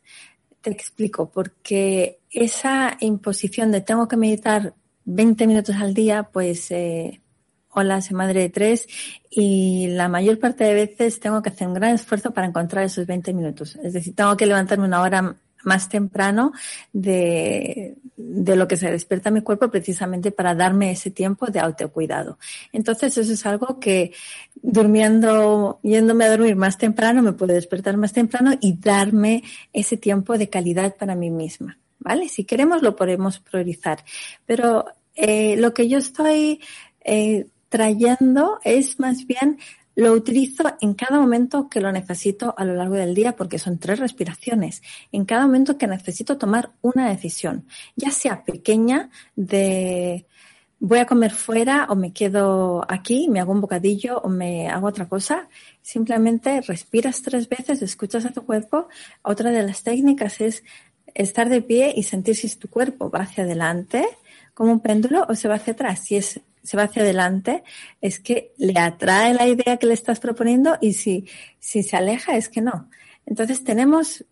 Te 0.61 0.69
explico, 0.69 1.31
porque 1.31 2.19
esa 2.29 2.95
imposición 2.99 3.71
de 3.71 3.81
tengo 3.81 4.07
que 4.07 4.15
meditar 4.15 4.75
20 5.09 5.47
minutos 5.47 5.75
al 5.75 5.93
día, 5.93 6.23
pues 6.31 6.69
eh, 6.69 7.21
hola, 7.69 8.01
soy 8.01 8.15
madre 8.15 8.41
de 8.41 8.49
tres 8.49 8.87
y 9.29 9.87
la 9.87 10.07
mayor 10.07 10.37
parte 10.37 10.63
de 10.63 10.73
veces 10.73 11.19
tengo 11.19 11.41
que 11.41 11.49
hacer 11.49 11.67
un 11.67 11.73
gran 11.73 11.95
esfuerzo 11.95 12.31
para 12.31 12.47
encontrar 12.47 12.85
esos 12.85 13.07
20 13.07 13.33
minutos. 13.33 13.75
Es 13.83 13.93
decir, 13.93 14.15
tengo 14.15 14.37
que 14.37 14.45
levantarme 14.45 14.85
una 14.85 15.01
hora 15.01 15.35
más 15.63 15.89
temprano 15.89 16.53
de, 16.93 17.95
de 18.15 18.55
lo 18.55 18.67
que 18.67 18.77
se 18.77 18.91
despierta 18.91 19.31
mi 19.31 19.41
cuerpo 19.41 19.69
precisamente 19.69 20.31
para 20.31 20.53
darme 20.53 20.91
ese 20.91 21.09
tiempo 21.09 21.47
de 21.47 21.59
autocuidado. 21.59 22.37
Entonces 22.71 23.17
eso 23.17 23.33
es 23.33 23.45
algo 23.47 23.79
que 23.79 24.13
durmiendo, 24.61 25.79
yéndome 25.81 26.25
a 26.25 26.29
dormir 26.29 26.55
más 26.55 26.77
temprano, 26.77 27.23
me 27.23 27.33
puedo 27.33 27.53
despertar 27.53 27.97
más 27.97 28.13
temprano 28.13 28.53
y 28.61 28.77
darme 28.77 29.43
ese 29.73 29.97
tiempo 29.97 30.37
de 30.37 30.49
calidad 30.49 30.95
para 30.97 31.15
mí 31.15 31.31
misma. 31.31 31.79
¿Vale? 32.01 32.29
Si 32.29 32.45
queremos 32.45 32.81
lo 32.81 32.95
podemos 32.95 33.39
priorizar. 33.39 34.05
Pero 34.45 34.85
eh, 35.21 35.57
lo 35.57 35.73
que 35.73 35.89
yo 35.89 35.97
estoy 35.97 36.61
eh, 37.03 37.47
trayendo 37.67 38.59
es 38.63 38.99
más 38.99 39.27
bien 39.27 39.59
lo 39.95 40.13
utilizo 40.13 40.63
en 40.79 40.93
cada 40.93 41.19
momento 41.19 41.67
que 41.69 41.81
lo 41.81 41.91
necesito 41.91 42.55
a 42.57 42.63
lo 42.63 42.73
largo 42.73 42.95
del 42.95 43.13
día 43.13 43.35
porque 43.35 43.59
son 43.59 43.79
tres 43.79 43.99
respiraciones. 43.99 44.81
En 45.11 45.25
cada 45.25 45.45
momento 45.45 45.77
que 45.77 45.87
necesito 45.87 46.37
tomar 46.37 46.71
una 46.81 47.09
decisión, 47.09 47.65
ya 47.97 48.11
sea 48.11 48.45
pequeña 48.45 49.09
de 49.35 50.25
voy 50.79 50.99
a 50.99 51.05
comer 51.05 51.31
fuera 51.31 51.87
o 51.89 51.95
me 51.97 52.13
quedo 52.13 52.85
aquí, 52.87 53.27
me 53.27 53.41
hago 53.41 53.51
un 53.51 53.59
bocadillo 53.59 54.19
o 54.19 54.29
me 54.29 54.69
hago 54.69 54.87
otra 54.87 55.09
cosa. 55.09 55.49
Simplemente 55.81 56.61
respiras 56.61 57.21
tres 57.21 57.49
veces, 57.49 57.81
escuchas 57.81 58.25
a 58.25 58.31
tu 58.31 58.45
cuerpo. 58.45 58.87
Otra 59.21 59.51
de 59.51 59.63
las 59.63 59.83
técnicas 59.83 60.39
es 60.39 60.63
estar 61.13 61.49
de 61.49 61.61
pie 61.61 61.93
y 61.93 62.03
sentir 62.03 62.37
si 62.37 62.55
tu 62.55 62.69
cuerpo 62.69 63.09
va 63.09 63.23
hacia 63.23 63.43
adelante 63.43 64.07
como 64.59 64.73
un 64.73 64.81
péndulo 64.81 65.25
o 65.29 65.35
se 65.35 65.47
va 65.47 65.55
hacia 65.55 65.71
atrás. 65.71 66.01
Si 66.03 66.17
es, 66.17 66.41
se 66.61 66.75
va 66.75 66.83
hacia 66.83 67.03
adelante, 67.03 67.63
es 68.01 68.19
que 68.19 68.51
le 68.57 68.77
atrae 68.77 69.33
la 69.33 69.47
idea 69.47 69.77
que 69.77 69.85
le 69.85 69.93
estás 69.93 70.19
proponiendo 70.19 70.77
y 70.81 70.91
si, 70.91 71.25
si 71.59 71.81
se 71.81 71.95
aleja, 71.95 72.35
es 72.35 72.49
que 72.49 72.59
no. 72.59 72.89
Entonces 73.25 73.63
tenemos 73.63 74.25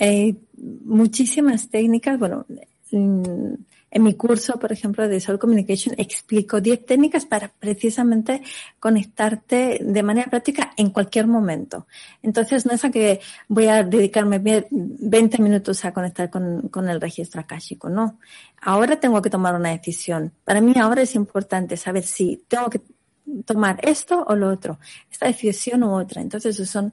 eh, 0.00 0.36
muchísimas 0.86 1.68
técnicas, 1.68 2.18
bueno, 2.18 2.46
mm, 2.92 3.52
en 3.90 4.02
mi 4.02 4.14
curso, 4.14 4.58
por 4.58 4.72
ejemplo, 4.72 5.08
de 5.08 5.20
Soul 5.20 5.38
Communication, 5.38 5.94
explico 5.98 6.60
10 6.60 6.84
técnicas 6.84 7.24
para 7.24 7.48
precisamente 7.48 8.42
conectarte 8.78 9.80
de 9.82 10.02
manera 10.02 10.28
práctica 10.28 10.72
en 10.76 10.90
cualquier 10.90 11.26
momento. 11.26 11.86
Entonces, 12.22 12.66
no 12.66 12.72
es 12.72 12.84
a 12.84 12.90
que 12.90 13.20
voy 13.48 13.66
a 13.66 13.82
dedicarme 13.82 14.66
20 14.70 15.42
minutos 15.42 15.84
a 15.84 15.92
conectar 15.92 16.28
con, 16.30 16.88
el 16.88 17.00
registro 17.00 17.40
akáshico, 17.40 17.88
no. 17.88 18.18
Ahora 18.60 19.00
tengo 19.00 19.22
que 19.22 19.30
tomar 19.30 19.54
una 19.54 19.70
decisión. 19.70 20.32
Para 20.44 20.60
mí 20.60 20.74
ahora 20.76 21.02
es 21.02 21.14
importante 21.14 21.76
saber 21.76 22.04
si 22.04 22.44
tengo 22.48 22.68
que 22.68 22.82
tomar 23.44 23.78
esto 23.82 24.24
o 24.26 24.34
lo 24.34 24.50
otro, 24.50 24.78
esta 25.10 25.26
decisión 25.26 25.82
u 25.82 25.94
otra. 25.94 26.20
Entonces, 26.20 26.56
son 26.68 26.92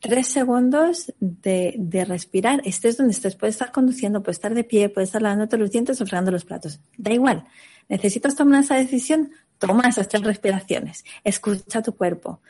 tres 0.00 0.28
segundos 0.28 1.12
de, 1.20 1.74
de, 1.78 2.04
respirar, 2.04 2.60
estés 2.64 2.96
donde 2.96 3.12
estés, 3.12 3.36
puedes 3.36 3.54
estar 3.54 3.72
conduciendo, 3.72 4.22
puedes 4.22 4.36
estar 4.36 4.54
de 4.54 4.64
pie, 4.64 4.88
puedes 4.88 5.08
estar 5.08 5.22
lavándote 5.22 5.56
los 5.56 5.70
dientes 5.70 6.00
o 6.00 6.06
fregando 6.06 6.30
los 6.30 6.44
platos. 6.44 6.80
Da 6.96 7.12
igual. 7.12 7.44
¿Necesitas 7.88 8.34
tomar 8.34 8.62
esa 8.62 8.76
decisión? 8.76 9.30
Toma 9.58 9.88
esas 9.88 10.08
tres 10.08 10.22
respiraciones. 10.22 11.04
Escucha 11.24 11.82
tu 11.82 11.94
cuerpo. 11.94 12.40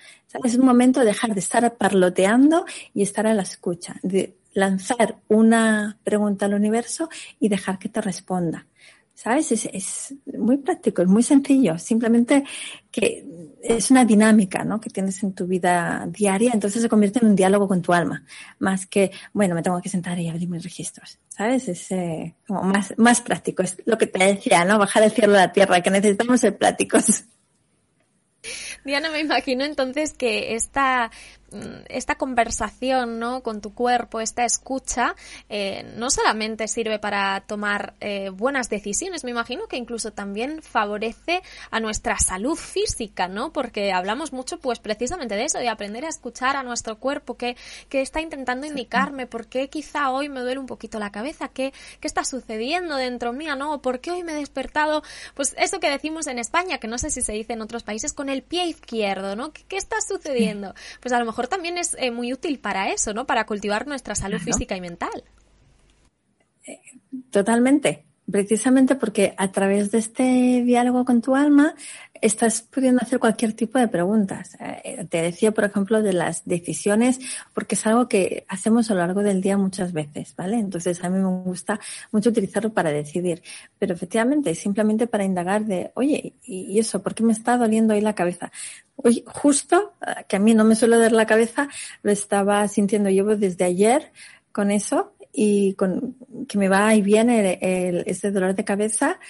Es 0.43 0.57
un 0.57 0.67
momento 0.67 1.01
de 1.01 1.07
dejar 1.07 1.35
de 1.35 1.41
estar 1.41 1.77
parloteando 1.77 2.65
y 2.95 3.03
estar 3.03 3.27
a 3.27 3.35
la 3.35 3.43
escucha, 3.43 3.97
de 4.03 4.37
lanzar 4.55 5.19
una 5.29 5.99
pregunta 6.03 6.47
al 6.47 6.55
universo 6.55 7.09
y 7.39 7.49
dejar 7.49 7.79
que 7.79 7.89
te 7.89 8.01
responda. 8.01 8.67
¿Sabes? 9.16 9.50
Es, 9.50 9.64
es, 9.72 10.14
muy 10.38 10.59
práctico, 10.59 11.00
es 11.00 11.09
muy 11.09 11.22
sencillo. 11.22 11.79
Simplemente 11.79 12.44
que 12.90 13.24
es 13.62 13.90
una 13.90 14.05
dinámica, 14.05 14.62
¿no? 14.62 14.79
Que 14.79 14.90
tienes 14.90 15.22
en 15.22 15.33
tu 15.33 15.46
vida 15.46 16.07
diaria, 16.07 16.50
entonces 16.52 16.83
se 16.83 16.88
convierte 16.90 17.20
en 17.20 17.29
un 17.29 17.35
diálogo 17.35 17.66
con 17.66 17.81
tu 17.81 17.94
alma. 17.94 18.22
Más 18.59 18.87
que, 18.87 19.11
bueno, 19.33 19.55
me 19.55 19.62
tengo 19.62 19.81
que 19.81 19.88
sentar 19.88 20.18
y 20.18 20.29
abrir 20.29 20.50
mis 20.50 20.62
registros. 20.62 21.18
¿Sabes? 21.31 21.66
Es 21.66 21.90
eh, 21.92 22.35
como 22.46 22.62
más, 22.64 22.92
más 22.98 23.22
práctico. 23.22 23.62
Es 23.62 23.79
lo 23.87 23.96
que 23.96 24.07
te 24.07 24.22
decía, 24.22 24.66
¿no? 24.66 24.79
Bajar 24.79 25.02
el 25.02 25.11
cielo 25.11 25.33
a 25.33 25.46
la 25.46 25.52
tierra, 25.52 25.81
que 25.81 25.90
necesitamos 25.90 26.38
ser 26.38 26.59
prácticos. 26.59 27.24
Diana, 28.85 29.11
me 29.11 29.20
imagino 29.20 29.64
entonces 29.64 30.12
que 30.12 30.55
esta 30.55 31.11
esta 31.89 32.17
conversación 32.17 33.19
¿no? 33.19 33.43
con 33.43 33.61
tu 33.61 33.73
cuerpo, 33.73 34.21
esta 34.21 34.45
escucha, 34.45 35.15
eh, 35.49 35.93
no 35.97 36.11
solamente 36.11 36.69
sirve 36.69 36.99
para 36.99 37.41
tomar 37.43 37.95
eh, 38.01 38.31
buenas 38.31 38.69
decisiones, 38.69 39.25
me 39.25 39.31
imagino 39.31 39.67
que 39.69 39.77
incluso 39.77 40.13
también 40.13 40.63
favorece 40.63 41.43
a 41.71 41.81
nuestra 41.81 42.19
salud 42.19 42.57
física, 42.57 43.29
¿no? 43.29 43.53
Porque 43.53 43.93
hablamos 43.93 44.33
mucho, 44.33 44.59
pues 44.59 44.79
precisamente 44.79 45.37
de 45.37 45.45
eso, 45.45 45.59
de 45.59 45.69
aprender 45.69 46.05
a 46.05 46.09
escuchar 46.09 46.57
a 46.57 46.63
nuestro 46.63 46.99
cuerpo, 46.99 47.37
que, 47.37 47.57
que 47.89 48.01
está 48.01 48.21
intentando 48.21 48.67
indicarme, 48.67 49.27
por 49.27 49.47
qué 49.47 49.69
quizá 49.69 50.11
hoy 50.11 50.29
me 50.29 50.41
duele 50.41 50.59
un 50.59 50.67
poquito 50.67 50.99
la 50.99 51.13
cabeza, 51.13 51.49
qué, 51.49 51.73
qué 52.01 52.09
está 52.09 52.25
sucediendo 52.25 52.97
dentro 52.97 53.33
mía, 53.33 53.57
¿no? 53.57 53.81
¿Por 53.81 54.01
qué 54.01 54.11
hoy 54.11 54.25
me 54.25 54.33
he 54.33 54.37
despertado? 54.37 55.03
Pues 55.35 55.55
eso 55.59 55.81
que 55.81 55.91
decimos 55.91 56.27
en 56.27 56.39
España, 56.39 56.79
que 56.79 56.89
no 56.89 56.99
sé 56.99 57.11
si 57.11 57.23
se 57.23 57.33
dice 57.33 57.53
en 57.53 57.63
otros 57.63 57.83
países, 57.83 58.13
con 58.13 58.29
el 58.29 58.43
pie 58.43 58.67
izquierdo, 58.67 59.37
¿no? 59.37 59.53
¿Qué, 59.53 59.65
qué 59.69 59.77
está 59.77 59.97
sucediendo? 60.01 60.75
Pues 61.01 61.13
a 61.13 61.19
lo 61.19 61.25
mejor 61.25 61.36
también 61.46 61.77
es 61.77 61.94
eh, 61.99 62.11
muy 62.11 62.33
útil 62.33 62.59
para 62.59 62.90
eso, 62.90 63.12
¿no? 63.12 63.27
Para 63.27 63.44
cultivar 63.44 63.87
nuestra 63.87 64.14
salud 64.14 64.38
física 64.38 64.75
y 64.77 64.81
mental. 64.81 65.25
Eh, 66.66 66.81
totalmente. 67.31 68.07
Precisamente 68.31 68.96
porque 68.96 69.35
a 69.37 69.53
través 69.53 69.92
de 69.92 69.99
este 69.99 70.62
diálogo 70.64 71.05
con 71.05 71.22
tu 71.22 71.37
alma 71.37 71.75
estás 72.22 72.62
pudiendo 72.62 73.00
hacer 73.02 73.18
cualquier 73.18 73.52
tipo 73.52 73.79
de 73.79 73.88
preguntas. 73.88 74.57
Eh, 74.61 75.07
te 75.09 75.22
decía, 75.22 75.52
por 75.52 75.64
ejemplo, 75.64 76.02
de 76.02 76.12
las 76.12 76.44
decisiones, 76.44 77.20
porque 77.55 77.74
es 77.74 77.87
algo 77.87 78.09
que 78.09 78.44
hacemos 78.48 78.90
a 78.90 78.94
lo 78.94 79.00
largo 79.00 79.22
del 79.22 79.40
día 79.40 79.57
muchas 79.57 79.92
veces, 79.92 80.35
¿vale? 80.37 80.59
Entonces 80.59 81.02
a 81.05 81.11
mí 81.11 81.18
me 81.18 81.42
gusta 81.42 81.81
mucho 82.12 82.31
utilizarlo 82.31 82.72
para 82.72 82.90
decidir. 82.90 83.42
Pero 83.79 83.94
efectivamente, 83.94 84.55
simplemente 84.55 85.07
para 85.07 85.24
indagar 85.24 85.64
de, 85.64 85.90
oye, 85.94 86.35
¿y 86.44 86.79
eso? 86.79 87.02
¿Por 87.02 87.14
qué 87.14 87.22
me 87.22 87.33
está 87.33 87.57
doliendo 87.57 87.94
ahí 87.94 88.00
la 88.00 88.14
cabeza? 88.14 88.50
Oye, 88.96 89.24
justo, 89.26 89.94
que 90.29 90.37
a 90.37 90.38
mí 90.38 90.55
no 90.55 90.64
me 90.64 90.74
suele 90.74 90.98
dar 90.98 91.12
la 91.12 91.26
cabeza, 91.26 91.68
lo 92.02 92.11
estaba 92.11 92.66
sintiendo 92.68 93.11
yo 93.11 93.24
desde 93.37 93.64
ayer 93.64 94.12
con 94.52 94.70
eso 94.70 95.12
y 95.33 95.74
con 95.74 96.16
que 96.48 96.57
me 96.57 96.68
va 96.68 96.94
y 96.94 97.02
viene 97.02 97.59
el, 97.61 98.05
este 98.07 98.31
dolor 98.31 98.55
de 98.55 98.64
cabeza. 98.64 99.20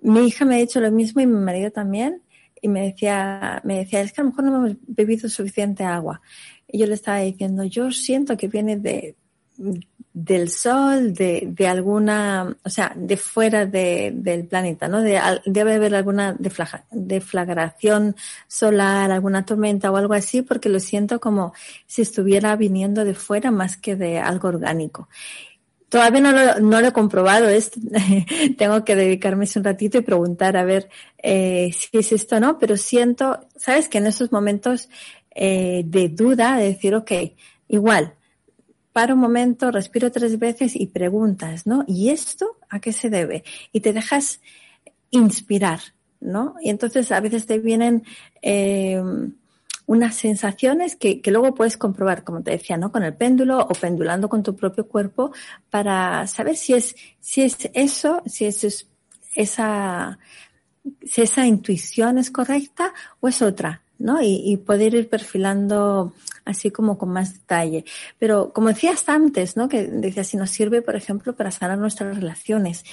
Mi 0.00 0.26
hija 0.26 0.44
me 0.44 0.56
ha 0.56 0.58
dicho 0.58 0.80
lo 0.80 0.90
mismo 0.90 1.20
y 1.20 1.26
mi 1.26 1.38
marido 1.38 1.70
también. 1.70 2.22
Y 2.60 2.68
me 2.68 2.82
decía, 2.82 3.60
me 3.64 3.78
decía, 3.78 4.00
es 4.00 4.12
que 4.12 4.20
a 4.20 4.24
lo 4.24 4.30
mejor 4.30 4.44
no 4.44 4.56
hemos 4.56 4.76
bebido 4.86 5.28
suficiente 5.28 5.84
agua. 5.84 6.20
Y 6.66 6.78
yo 6.78 6.86
le 6.86 6.94
estaba 6.94 7.18
diciendo, 7.18 7.64
yo 7.64 7.90
siento 7.92 8.36
que 8.36 8.48
viene 8.48 8.76
de, 8.76 9.16
del 10.12 10.50
sol, 10.50 11.14
de, 11.14 11.44
de 11.46 11.68
alguna, 11.68 12.56
o 12.64 12.70
sea, 12.70 12.92
de 12.96 13.16
fuera 13.16 13.66
de, 13.66 14.10
del 14.12 14.46
planeta, 14.46 14.88
¿no? 14.88 15.00
De, 15.00 15.20
debe 15.46 15.74
haber 15.74 15.94
alguna 15.94 16.36
deflagración 16.90 18.16
solar, 18.48 19.12
alguna 19.12 19.44
tormenta 19.44 19.92
o 19.92 19.96
algo 19.96 20.14
así, 20.14 20.42
porque 20.42 20.68
lo 20.68 20.80
siento 20.80 21.20
como 21.20 21.52
si 21.86 22.02
estuviera 22.02 22.56
viniendo 22.56 23.04
de 23.04 23.14
fuera 23.14 23.52
más 23.52 23.76
que 23.76 23.94
de 23.94 24.18
algo 24.18 24.48
orgánico. 24.48 25.08
Todavía 25.88 26.20
no 26.20 26.80
lo, 26.80 26.86
he 26.86 26.92
comprobado, 26.92 27.48
esto. 27.48 27.80
tengo 28.58 28.84
que 28.84 28.94
dedicarme 28.94 29.46
un 29.56 29.64
ratito 29.64 29.98
y 29.98 30.02
preguntar 30.02 30.56
a 30.56 30.64
ver 30.64 30.90
eh, 31.18 31.70
si 31.72 31.96
es 31.96 32.12
esto 32.12 32.36
o 32.36 32.40
no, 32.40 32.58
pero 32.58 32.76
siento, 32.76 33.40
sabes 33.56 33.88
que 33.88 33.98
en 33.98 34.06
esos 34.06 34.30
momentos 34.30 34.90
eh, 35.34 35.82
de 35.86 36.08
duda, 36.10 36.56
de 36.56 36.66
decir, 36.66 36.94
ok, 36.94 37.12
igual, 37.68 38.14
para 38.92 39.14
un 39.14 39.20
momento, 39.20 39.70
respiro 39.70 40.10
tres 40.10 40.38
veces 40.38 40.74
y 40.74 40.86
preguntas, 40.86 41.66
¿no? 41.66 41.84
¿Y 41.86 42.10
esto 42.10 42.56
a 42.68 42.80
qué 42.80 42.92
se 42.92 43.08
debe? 43.08 43.44
Y 43.72 43.80
te 43.80 43.92
dejas 43.92 44.40
inspirar, 45.10 45.80
¿no? 46.20 46.56
Y 46.60 46.68
entonces 46.68 47.12
a 47.12 47.20
veces 47.20 47.46
te 47.46 47.58
vienen 47.58 48.02
eh, 48.42 49.00
unas 49.88 50.16
sensaciones 50.16 50.96
que, 50.96 51.22
que, 51.22 51.30
luego 51.30 51.54
puedes 51.54 51.78
comprobar, 51.78 52.22
como 52.22 52.42
te 52.42 52.50
decía, 52.50 52.76
¿no? 52.76 52.92
Con 52.92 53.02
el 53.04 53.14
péndulo 53.14 53.58
o 53.58 53.72
pendulando 53.72 54.28
con 54.28 54.42
tu 54.42 54.54
propio 54.54 54.86
cuerpo 54.86 55.32
para 55.70 56.26
saber 56.26 56.56
si 56.56 56.74
es, 56.74 56.94
si 57.20 57.40
es 57.40 57.56
eso, 57.72 58.22
si 58.26 58.44
es 58.44 58.86
esa, 59.34 60.18
si 61.02 61.22
esa 61.22 61.46
intuición 61.46 62.18
es 62.18 62.30
correcta 62.30 62.92
o 63.20 63.28
es 63.28 63.40
otra, 63.40 63.82
¿no? 63.98 64.20
Y, 64.20 64.42
y 64.44 64.58
poder 64.58 64.92
ir 64.94 65.08
perfilando 65.08 66.12
así 66.44 66.70
como 66.70 66.98
con 66.98 67.08
más 67.08 67.32
detalle. 67.32 67.86
Pero 68.18 68.52
como 68.52 68.68
decías 68.68 69.08
antes, 69.08 69.56
¿no? 69.56 69.70
Que 69.70 69.84
decías, 69.84 70.26
si 70.26 70.36
nos 70.36 70.50
sirve, 70.50 70.82
por 70.82 70.96
ejemplo, 70.96 71.34
para 71.34 71.50
sanar 71.50 71.78
nuestras 71.78 72.14
relaciones. 72.14 72.84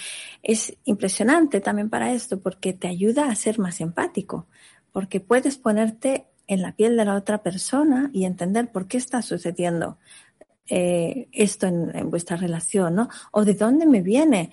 Es 0.44 0.78
impresionante 0.86 1.60
también 1.60 1.90
para 1.90 2.14
esto 2.14 2.40
porque 2.40 2.72
te 2.72 2.88
ayuda 2.88 3.30
a 3.30 3.36
ser 3.36 3.60
más 3.60 3.82
empático, 3.82 4.48
porque 4.94 5.20
puedes 5.20 5.58
ponerte 5.58 6.28
en 6.48 6.62
la 6.62 6.74
piel 6.74 6.98
de 6.98 7.06
la 7.06 7.16
otra 7.16 7.40
persona 7.40 8.10
y 8.14 8.26
entender 8.26 8.72
por 8.72 8.88
qué 8.88 8.98
está 8.98 9.22
sucediendo 9.22 9.98
eh, 10.68 11.28
esto 11.32 11.68
en, 11.68 12.10
vuestra 12.10 12.38
relación, 12.38 12.96
¿no? 12.96 13.10
O 13.32 13.46
de 13.46 13.54
dónde 13.54 13.86
me 13.86 14.02
viene 14.02 14.52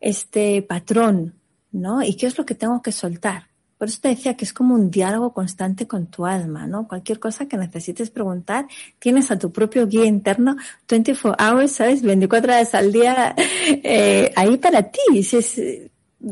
este 0.00 0.60
patrón, 0.62 1.34
¿no? 1.72 2.02
Y 2.02 2.14
qué 2.14 2.26
es 2.26 2.36
lo 2.36 2.44
que 2.44 2.54
tengo 2.54 2.82
que 2.82 2.92
soltar. 2.92 3.48
Por 3.78 3.88
eso 3.88 3.98
te 4.02 4.08
decía 4.08 4.36
que 4.36 4.44
es 4.44 4.52
como 4.52 4.74
un 4.74 4.90
diálogo 4.90 5.32
constante 5.32 5.86
con 5.86 6.06
tu 6.06 6.26
alma, 6.26 6.66
¿no? 6.66 6.86
Cualquier 6.86 7.18
cosa 7.18 7.46
que 7.46 7.56
necesites 7.56 8.10
preguntar, 8.10 8.66
tienes 8.98 9.30
a 9.30 9.38
tu 9.38 9.52
propio 9.52 9.86
guía 9.86 10.04
interno 10.04 10.56
24 10.88 11.36
hours, 11.38 11.72
¿sabes? 11.72 12.02
24 12.02 12.52
horas 12.52 12.74
al 12.74 12.92
día 12.92 13.34
eh, 13.66 14.32
ahí 14.36 14.56
para 14.58 14.82
ti. 14.82 15.00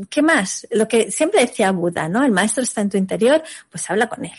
¿Qué 0.08 0.22
más? 0.22 0.66
Lo 0.70 0.86
que 0.88 1.10
siempre 1.10 1.40
decía 1.40 1.72
Buda, 1.72 2.08
¿no? 2.08 2.24
El 2.24 2.32
maestro 2.32 2.62
está 2.62 2.80
en 2.80 2.90
tu 2.90 2.98
interior, 2.98 3.42
pues 3.70 3.90
habla 3.90 4.08
con 4.08 4.24
él. 4.24 4.32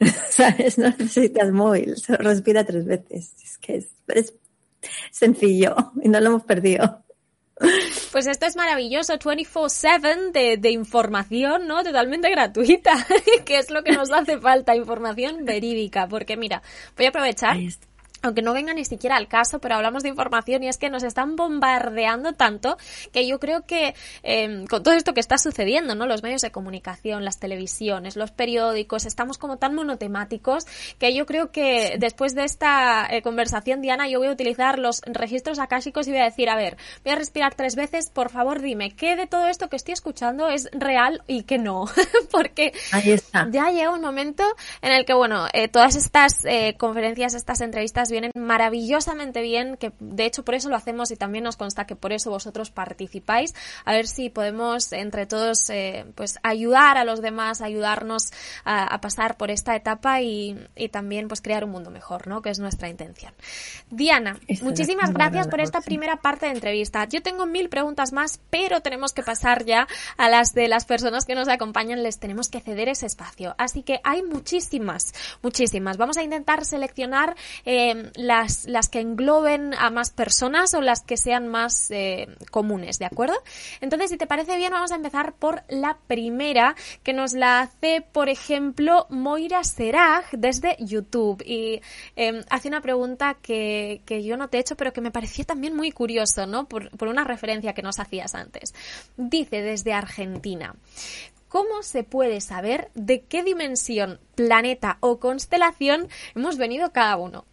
¿Sabes? 0.30 0.78
No 0.78 0.88
necesitas 0.88 1.52
móvil, 1.52 1.94
respira 2.08 2.64
tres 2.64 2.84
veces. 2.86 3.34
Es 3.42 3.58
que 3.58 3.76
es, 3.76 3.88
es 4.08 4.34
sencillo 5.10 5.76
y 6.02 6.08
no 6.08 6.20
lo 6.20 6.26
hemos 6.26 6.44
perdido. 6.44 7.04
Pues 8.10 8.26
esto 8.26 8.46
es 8.46 8.56
maravilloso, 8.56 9.18
24/7 9.18 10.32
de, 10.32 10.56
de 10.56 10.70
información, 10.70 11.66
¿no? 11.66 11.84
Totalmente 11.84 12.30
gratuita, 12.30 13.06
que 13.44 13.58
es 13.58 13.70
lo 13.70 13.84
que 13.84 13.92
nos 13.92 14.10
hace 14.10 14.38
falta, 14.38 14.74
información 14.74 15.44
verídica, 15.44 16.08
porque 16.08 16.38
mira, 16.38 16.62
voy 16.96 17.06
a 17.06 17.08
aprovechar 17.10 17.58
aunque 18.22 18.42
no 18.42 18.52
venga 18.52 18.74
ni 18.74 18.84
siquiera 18.84 19.16
al 19.16 19.28
caso, 19.28 19.58
pero 19.60 19.74
hablamos 19.74 20.02
de 20.02 20.08
información 20.08 20.62
y 20.62 20.68
es 20.68 20.78
que 20.78 20.90
nos 20.90 21.02
están 21.02 21.36
bombardeando 21.36 22.34
tanto 22.34 22.76
que 23.12 23.26
yo 23.26 23.38
creo 23.40 23.64
que 23.66 23.94
eh, 24.22 24.64
con 24.68 24.82
todo 24.82 24.94
esto 24.94 25.14
que 25.14 25.20
está 25.20 25.38
sucediendo, 25.38 25.94
¿no? 25.94 26.06
Los 26.06 26.22
medios 26.22 26.42
de 26.42 26.50
comunicación, 26.50 27.24
las 27.24 27.38
televisiones, 27.38 28.16
los 28.16 28.30
periódicos, 28.30 29.06
estamos 29.06 29.38
como 29.38 29.58
tan 29.58 29.74
monotemáticos 29.74 30.66
que 30.98 31.14
yo 31.14 31.26
creo 31.26 31.50
que 31.50 31.96
después 31.98 32.34
de 32.34 32.44
esta 32.44 33.06
eh, 33.10 33.22
conversación, 33.22 33.80
Diana, 33.80 34.08
yo 34.08 34.18
voy 34.18 34.28
a 34.28 34.32
utilizar 34.32 34.78
los 34.78 35.00
registros 35.06 35.58
akáshicos 35.58 36.06
y 36.08 36.10
voy 36.10 36.20
a 36.20 36.24
decir, 36.24 36.48
a 36.50 36.56
ver, 36.56 36.76
voy 37.04 37.12
a 37.12 37.16
respirar 37.16 37.54
tres 37.54 37.76
veces, 37.76 38.10
por 38.10 38.30
favor 38.30 38.60
dime, 38.60 38.90
¿qué 38.90 39.16
de 39.16 39.26
todo 39.26 39.46
esto 39.48 39.68
que 39.68 39.76
estoy 39.76 39.92
escuchando 39.92 40.48
es 40.48 40.68
real 40.72 41.22
y 41.26 41.44
qué 41.44 41.58
no? 41.58 41.86
Porque 42.30 42.72
ya 43.50 43.70
llega 43.70 43.90
un 43.90 44.00
momento 44.00 44.44
en 44.82 44.92
el 44.92 45.04
que, 45.04 45.14
bueno, 45.14 45.46
eh, 45.52 45.68
todas 45.68 45.96
estas 45.96 46.44
eh, 46.44 46.74
conferencias, 46.78 47.34
estas 47.34 47.60
entrevistas 47.60 48.09
vienen 48.10 48.30
maravillosamente 48.34 49.42
bien, 49.42 49.76
que 49.76 49.92
de 49.98 50.24
hecho 50.24 50.44
por 50.44 50.54
eso 50.54 50.68
lo 50.68 50.76
hacemos 50.76 51.10
y 51.10 51.16
también 51.16 51.44
nos 51.44 51.56
consta 51.56 51.86
que 51.86 51.96
por 51.96 52.12
eso 52.12 52.30
vosotros 52.30 52.70
participáis, 52.70 53.54
a 53.84 53.92
ver 53.92 54.06
si 54.06 54.30
podemos 54.30 54.92
entre 54.92 55.26
todos 55.26 55.70
eh, 55.70 56.06
pues 56.14 56.38
ayudar 56.42 56.96
a 56.96 57.04
los 57.04 57.20
demás, 57.20 57.60
ayudarnos 57.60 58.30
a, 58.64 59.00
pasar 59.00 59.36
por 59.36 59.50
esta 59.50 59.74
etapa 59.76 60.20
y, 60.20 60.56
también 60.90 61.28
pues 61.28 61.40
crear 61.40 61.64
un 61.64 61.70
mundo 61.70 61.90
mejor, 61.90 62.26
¿no? 62.26 62.42
Que 62.42 62.50
es 62.50 62.58
nuestra 62.58 62.88
intención. 62.88 63.32
Diana, 63.90 64.38
muchísimas 64.62 65.12
gracias 65.12 65.48
por 65.48 65.60
esta 65.60 65.80
primera 65.80 66.16
parte 66.16 66.46
de 66.46 66.52
entrevista. 66.52 67.04
Yo 67.04 67.22
tengo 67.22 67.46
mil 67.46 67.68
preguntas 67.68 68.12
más, 68.12 68.40
pero 68.50 68.80
tenemos 68.80 69.12
que 69.12 69.22
pasar 69.22 69.64
ya 69.64 69.86
a 70.16 70.28
las 70.28 70.54
de 70.54 70.68
las 70.68 70.84
personas 70.84 71.24
que 71.24 71.34
nos 71.34 71.48
acompañan, 71.48 72.02
les 72.02 72.18
tenemos 72.18 72.48
que 72.48 72.60
ceder 72.60 72.88
ese 72.88 73.06
espacio. 73.06 73.54
Así 73.58 73.82
que 73.82 74.00
hay 74.04 74.22
muchísimas, 74.22 75.12
muchísimas. 75.42 75.96
Vamos 75.96 76.16
a 76.16 76.22
intentar 76.22 76.64
seleccionar 76.64 77.36
eh, 77.64 77.99
las, 78.14 78.66
que 78.88 79.00
engloben 79.00 79.74
a 79.74 79.90
más 79.90 80.10
personas 80.10 80.74
o 80.74 80.80
las 80.80 81.02
que 81.02 81.16
sean 81.16 81.48
más 81.48 81.90
eh, 81.90 82.28
comunes, 82.50 82.98
¿de 82.98 83.06
acuerdo? 83.06 83.34
Entonces, 83.80 84.10
si 84.10 84.16
te 84.16 84.26
parece 84.26 84.56
bien, 84.56 84.72
vamos 84.72 84.92
a 84.92 84.96
empezar 84.96 85.34
por 85.34 85.62
la 85.68 85.98
primera, 86.06 86.74
que 87.02 87.12
nos 87.12 87.32
la 87.32 87.60
hace, 87.60 88.02
por 88.12 88.28
ejemplo, 88.28 89.06
Moira 89.10 89.64
Serag 89.64 90.24
desde 90.32 90.76
YouTube. 90.78 91.42
Y 91.44 91.80
em, 92.16 92.42
hace 92.50 92.68
una 92.68 92.80
pregunta 92.80 93.36
que, 93.40 94.02
yo 94.24 94.36
no 94.36 94.48
te 94.48 94.58
he 94.58 94.60
hecho, 94.60 94.76
pero 94.76 94.92
que 94.92 95.00
me 95.00 95.10
pareció 95.10 95.44
también 95.44 95.74
muy 95.74 95.92
curioso, 95.92 96.46
¿no? 96.46 96.68
Por, 96.68 96.90
por 96.96 97.08
una 97.08 97.24
referencia 97.24 97.74
que 97.74 97.82
nos 97.82 97.98
hacías 97.98 98.34
antes. 98.34 98.74
Dice 99.16 99.62
desde 99.62 99.92
Argentina. 99.92 100.74
¿Cómo 101.50 101.82
se 101.82 102.04
puede 102.04 102.40
saber 102.40 102.92
de 102.94 103.22
qué 103.22 103.42
dimensión, 103.42 104.20
planeta 104.36 104.98
o 105.00 105.18
constelación 105.18 106.08
hemos 106.36 106.56
venido 106.56 106.92
cada 106.92 107.16
uno? 107.16 107.44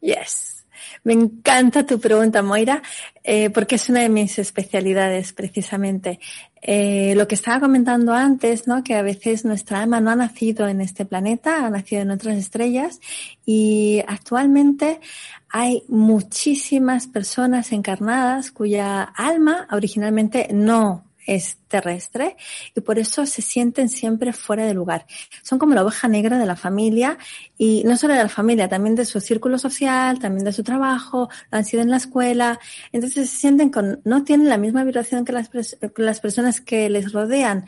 Yes. 0.00 0.66
Me 1.04 1.12
encanta 1.12 1.86
tu 1.86 1.98
pregunta, 2.00 2.42
Moira, 2.42 2.82
eh, 3.24 3.50
porque 3.50 3.76
es 3.76 3.88
una 3.88 4.00
de 4.00 4.08
mis 4.08 4.38
especialidades, 4.38 5.32
precisamente. 5.32 6.18
eh, 6.60 7.14
lo 7.16 7.28
que 7.28 7.36
estaba 7.36 7.60
comentando 7.60 8.12
antes, 8.12 8.66
¿no? 8.66 8.82
Que 8.82 8.94
a 8.96 9.02
veces 9.02 9.44
nuestra 9.44 9.80
alma 9.80 10.00
no 10.00 10.10
ha 10.10 10.16
nacido 10.16 10.66
en 10.66 10.80
este 10.80 11.04
planeta, 11.04 11.64
ha 11.64 11.70
nacido 11.70 12.02
en 12.02 12.10
otras 12.10 12.36
estrellas 12.36 13.00
y 13.46 14.02
actualmente 14.08 15.00
hay 15.48 15.84
muchísimas 15.88 17.06
personas 17.06 17.70
encarnadas 17.72 18.50
cuya 18.50 19.02
alma 19.02 19.68
originalmente 19.70 20.48
no 20.52 21.07
es 21.28 21.58
terrestre 21.68 22.36
y 22.74 22.80
por 22.80 22.98
eso 22.98 23.26
se 23.26 23.42
sienten 23.42 23.88
siempre 23.88 24.32
fuera 24.32 24.64
de 24.64 24.72
lugar. 24.72 25.06
Son 25.42 25.58
como 25.58 25.74
la 25.74 25.84
oveja 25.84 26.08
negra 26.08 26.38
de 26.38 26.46
la 26.46 26.56
familia 26.56 27.18
y 27.58 27.84
no 27.84 27.96
solo 27.96 28.14
de 28.14 28.22
la 28.22 28.28
familia, 28.28 28.68
también 28.68 28.96
de 28.96 29.04
su 29.04 29.20
círculo 29.20 29.58
social, 29.58 30.18
también 30.18 30.44
de 30.44 30.52
su 30.52 30.64
trabajo, 30.64 31.28
lo 31.50 31.58
han 31.58 31.64
sido 31.64 31.82
en 31.82 31.90
la 31.90 31.98
escuela. 31.98 32.58
Entonces 32.92 33.28
se 33.30 33.36
sienten 33.36 33.68
con, 33.68 34.00
no 34.04 34.24
tienen 34.24 34.48
la 34.48 34.56
misma 34.56 34.82
vibración 34.84 35.24
que 35.26 35.32
las, 35.32 35.50
las 35.96 36.20
personas 36.20 36.62
que 36.62 36.88
les 36.88 37.12
rodean. 37.12 37.66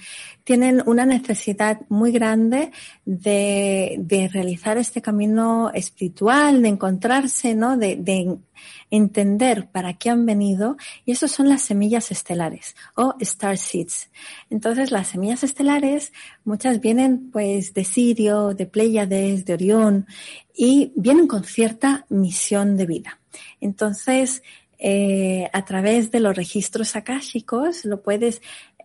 Tienen 0.51 0.83
una 0.85 1.07
necesidad 1.07 1.83
muy 1.89 2.11
grande 2.11 2.73
de, 3.05 3.95
de 4.01 4.27
realizar 4.27 4.79
este 4.79 5.01
camino 5.01 5.71
espiritual, 5.73 6.61
de 6.63 6.69
encontrarse, 6.71 7.55
¿no? 7.55 7.77
De, 7.77 7.95
de 7.95 8.37
entender 8.91 9.69
para 9.71 9.95
qué 9.95 10.11
han 10.11 10.27
venido 10.27 10.77
y 11.05 11.13
eso 11.13 11.29
son 11.29 11.49
las 11.49 11.63
semillas 11.63 12.11
estelares 12.11 12.75
o 12.97 13.15
star 13.21 13.59
seeds. 13.59 14.11
Entonces 14.51 14.91
las 14.91 15.07
semillas 15.07 15.45
estelares 15.45 16.13
muchas 16.43 16.81
vienen 16.81 17.31
pues 17.31 17.73
de 17.73 17.85
Sirio, 17.85 18.53
de 18.53 18.67
Pléyades, 18.67 19.45
de 19.45 19.55
Orión 19.55 20.09
y 20.53 20.93
vienen 20.97 21.29
con 21.29 21.45
cierta 21.45 22.07
misión 22.09 22.77
de 22.77 22.87
vida. 22.87 23.21
Entonces 23.61 24.43
eh, 24.83 25.51
a 25.53 25.63
través 25.67 26.11
de 26.11 26.21
los 26.21 26.35
registros 26.35 26.97
akáshicos 26.97 27.85
lo 27.85 28.03
puedes 28.03 28.41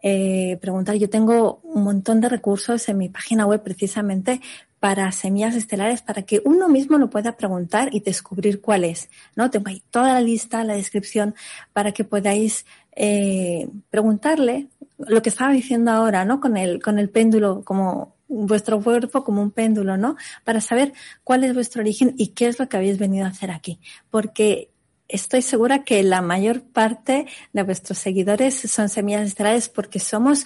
eh, 0.08 0.60
preguntar. 0.62 0.98
Yo 0.98 1.10
tengo 1.10 1.62
un 1.64 1.84
montón 1.84 2.22
de 2.22 2.30
recursos 2.30 2.88
en 2.90 3.00
mi 3.00 3.10
página 3.10 3.48
web 3.48 3.64
precisamente 3.64 4.40
para 4.80 5.12
semillas 5.12 5.56
estelares 5.56 6.04
para 6.04 6.22
que 6.22 6.44
uno 6.46 6.70
mismo 6.70 7.00
lo 7.00 7.10
pueda 7.10 7.36
preguntar 7.38 7.90
y 7.92 8.02
descubrir 8.02 8.62
cuál 8.62 8.84
es. 8.84 9.10
¿no? 9.36 9.50
Tengo 9.50 9.70
ahí 9.70 9.82
toda 9.90 10.14
la 10.14 10.22
lista, 10.22 10.64
la 10.64 10.76
descripción 10.76 11.34
para 11.74 11.92
que 11.92 12.04
podáis 12.04 12.68
eh, 12.96 13.68
preguntarle 13.90 14.68
lo 15.00 15.24
que 15.24 15.30
estaba 15.30 15.52
diciendo 15.52 15.90
ahora, 15.90 16.24
¿no? 16.24 16.40
Con 16.40 16.56
el, 16.56 16.84
con 16.84 17.00
el 17.00 17.10
péndulo 17.10 17.64
como 17.64 18.14
vuestro 18.28 18.80
cuerpo 18.80 19.24
como 19.24 19.42
un 19.42 19.50
péndulo, 19.50 19.98
¿no? 19.98 20.18
Para 20.44 20.62
saber 20.62 20.94
cuál 21.24 21.44
es 21.46 21.56
vuestro 21.56 21.82
origen 21.82 22.14
y 22.16 22.28
qué 22.28 22.46
es 22.46 22.60
lo 22.60 22.70
que 22.70 22.78
habéis 22.78 23.00
venido 23.00 23.26
a 23.26 23.30
hacer 23.30 23.50
aquí. 23.50 23.80
Porque 24.12 24.70
estoy 25.08 25.42
segura 25.42 25.84
que 25.84 26.02
la 26.04 26.22
mayor 26.22 26.62
parte 26.62 27.28
de 27.54 27.64
vuestros 27.64 27.98
seguidores 27.98 28.56
son 28.56 28.90
semillas 28.90 29.28
estelares 29.28 29.70
porque 29.70 30.00
somos 30.00 30.46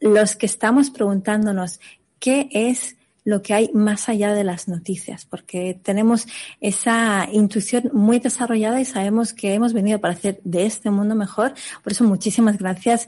los 0.00 0.36
que 0.36 0.46
estamos 0.46 0.90
preguntándonos 0.90 1.80
qué 2.18 2.48
es 2.52 2.96
lo 3.24 3.42
que 3.42 3.52
hay 3.52 3.70
más 3.74 4.08
allá 4.08 4.32
de 4.32 4.42
las 4.42 4.68
noticias, 4.68 5.26
porque 5.26 5.78
tenemos 5.82 6.26
esa 6.62 7.28
intuición 7.30 7.90
muy 7.92 8.20
desarrollada 8.20 8.80
y 8.80 8.86
sabemos 8.86 9.34
que 9.34 9.52
hemos 9.52 9.74
venido 9.74 10.00
para 10.00 10.14
hacer 10.14 10.40
de 10.44 10.64
este 10.64 10.90
mundo 10.90 11.14
mejor. 11.14 11.52
Por 11.82 11.92
eso 11.92 12.04
muchísimas 12.04 12.56
gracias 12.56 13.06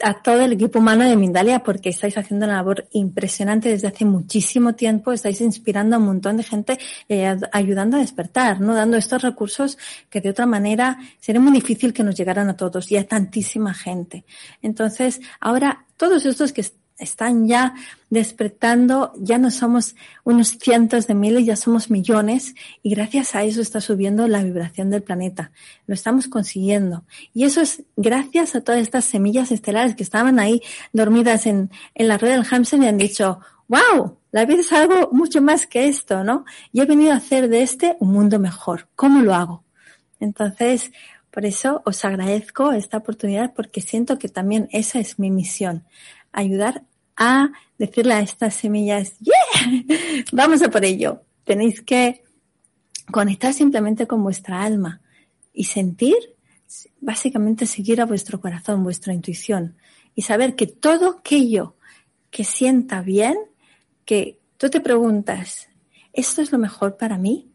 a 0.00 0.22
todo 0.22 0.42
el 0.42 0.52
equipo 0.52 0.78
humano 0.78 1.04
de 1.04 1.16
Mindalia 1.16 1.60
porque 1.62 1.90
estáis 1.90 2.16
haciendo 2.18 2.46
una 2.46 2.56
labor 2.56 2.86
impresionante 2.92 3.68
desde 3.68 3.88
hace 3.88 4.04
muchísimo 4.04 4.74
tiempo, 4.74 5.12
estáis 5.12 5.40
inspirando 5.40 5.96
a 5.96 5.98
un 5.98 6.06
montón 6.06 6.36
de 6.36 6.42
gente 6.42 6.78
y 7.08 7.20
ayudando 7.52 7.96
a 7.96 8.00
despertar, 8.00 8.60
¿no? 8.60 8.74
Dando 8.74 8.96
estos 8.96 9.22
recursos 9.22 9.78
que 10.10 10.20
de 10.20 10.30
otra 10.30 10.46
manera 10.46 10.98
sería 11.20 11.40
muy 11.40 11.52
difícil 11.52 11.92
que 11.92 12.02
nos 12.02 12.16
llegaran 12.16 12.48
a 12.48 12.56
todos 12.56 12.90
y 12.90 12.96
a 12.96 13.06
tantísima 13.06 13.74
gente. 13.74 14.24
Entonces, 14.62 15.20
ahora 15.40 15.86
todos 15.96 16.26
estos 16.26 16.52
que 16.52 16.64
están 16.98 17.48
ya 17.48 17.74
despertando, 18.10 19.12
ya 19.16 19.38
no 19.38 19.50
somos 19.50 19.96
unos 20.22 20.58
cientos 20.58 21.06
de 21.06 21.14
miles, 21.14 21.44
ya 21.44 21.56
somos 21.56 21.90
millones 21.90 22.54
y 22.82 22.90
gracias 22.90 23.34
a 23.34 23.42
eso 23.42 23.60
está 23.60 23.80
subiendo 23.80 24.28
la 24.28 24.42
vibración 24.42 24.90
del 24.90 25.02
planeta. 25.02 25.50
Lo 25.86 25.94
estamos 25.94 26.28
consiguiendo. 26.28 27.04
Y 27.32 27.44
eso 27.44 27.60
es 27.60 27.82
gracias 27.96 28.54
a 28.54 28.60
todas 28.60 28.80
estas 28.80 29.04
semillas 29.04 29.50
estelares 29.50 29.96
que 29.96 30.04
estaban 30.04 30.38
ahí 30.38 30.62
dormidas 30.92 31.46
en, 31.46 31.70
en 31.94 32.08
la 32.08 32.18
rueda 32.18 32.34
del 32.36 32.46
Hamsen 32.48 32.84
y 32.84 32.86
han 32.86 32.98
dicho, 32.98 33.40
wow, 33.66 34.18
la 34.30 34.44
vida 34.44 34.60
es 34.60 34.72
algo 34.72 35.10
mucho 35.10 35.42
más 35.42 35.66
que 35.66 35.88
esto, 35.88 36.22
¿no? 36.22 36.44
Y 36.72 36.80
he 36.80 36.84
venido 36.84 37.12
a 37.12 37.16
hacer 37.16 37.48
de 37.48 37.62
este 37.62 37.96
un 37.98 38.12
mundo 38.12 38.38
mejor. 38.38 38.88
¿Cómo 38.94 39.20
lo 39.20 39.34
hago? 39.34 39.64
Entonces, 40.20 40.92
por 41.32 41.44
eso 41.44 41.82
os 41.84 42.04
agradezco 42.04 42.72
esta 42.72 42.98
oportunidad 42.98 43.52
porque 43.54 43.80
siento 43.80 44.20
que 44.20 44.28
también 44.28 44.68
esa 44.70 45.00
es 45.00 45.18
mi 45.18 45.32
misión 45.32 45.84
ayudar 46.34 46.84
a 47.16 47.50
decirle 47.78 48.14
a 48.14 48.20
estas 48.20 48.54
semillas, 48.54 49.18
yeah, 49.20 49.84
vamos 50.32 50.62
a 50.62 50.68
por 50.68 50.84
ello. 50.84 51.22
Tenéis 51.44 51.80
que 51.80 52.22
conectar 53.10 53.52
simplemente 53.52 54.06
con 54.06 54.22
vuestra 54.22 54.62
alma 54.62 55.00
y 55.52 55.64
sentir, 55.64 56.16
básicamente 57.00 57.66
seguir 57.66 58.00
a 58.00 58.06
vuestro 58.06 58.40
corazón, 58.40 58.82
vuestra 58.82 59.14
intuición 59.14 59.76
y 60.14 60.22
saber 60.22 60.54
que 60.56 60.66
todo 60.66 61.18
aquello 61.18 61.76
que 62.30 62.44
sienta 62.44 63.00
bien, 63.02 63.36
que 64.04 64.40
tú 64.56 64.68
te 64.70 64.80
preguntas, 64.80 65.68
¿esto 66.12 66.42
es 66.42 66.50
lo 66.50 66.58
mejor 66.58 66.96
para 66.96 67.18
mí? 67.18 67.52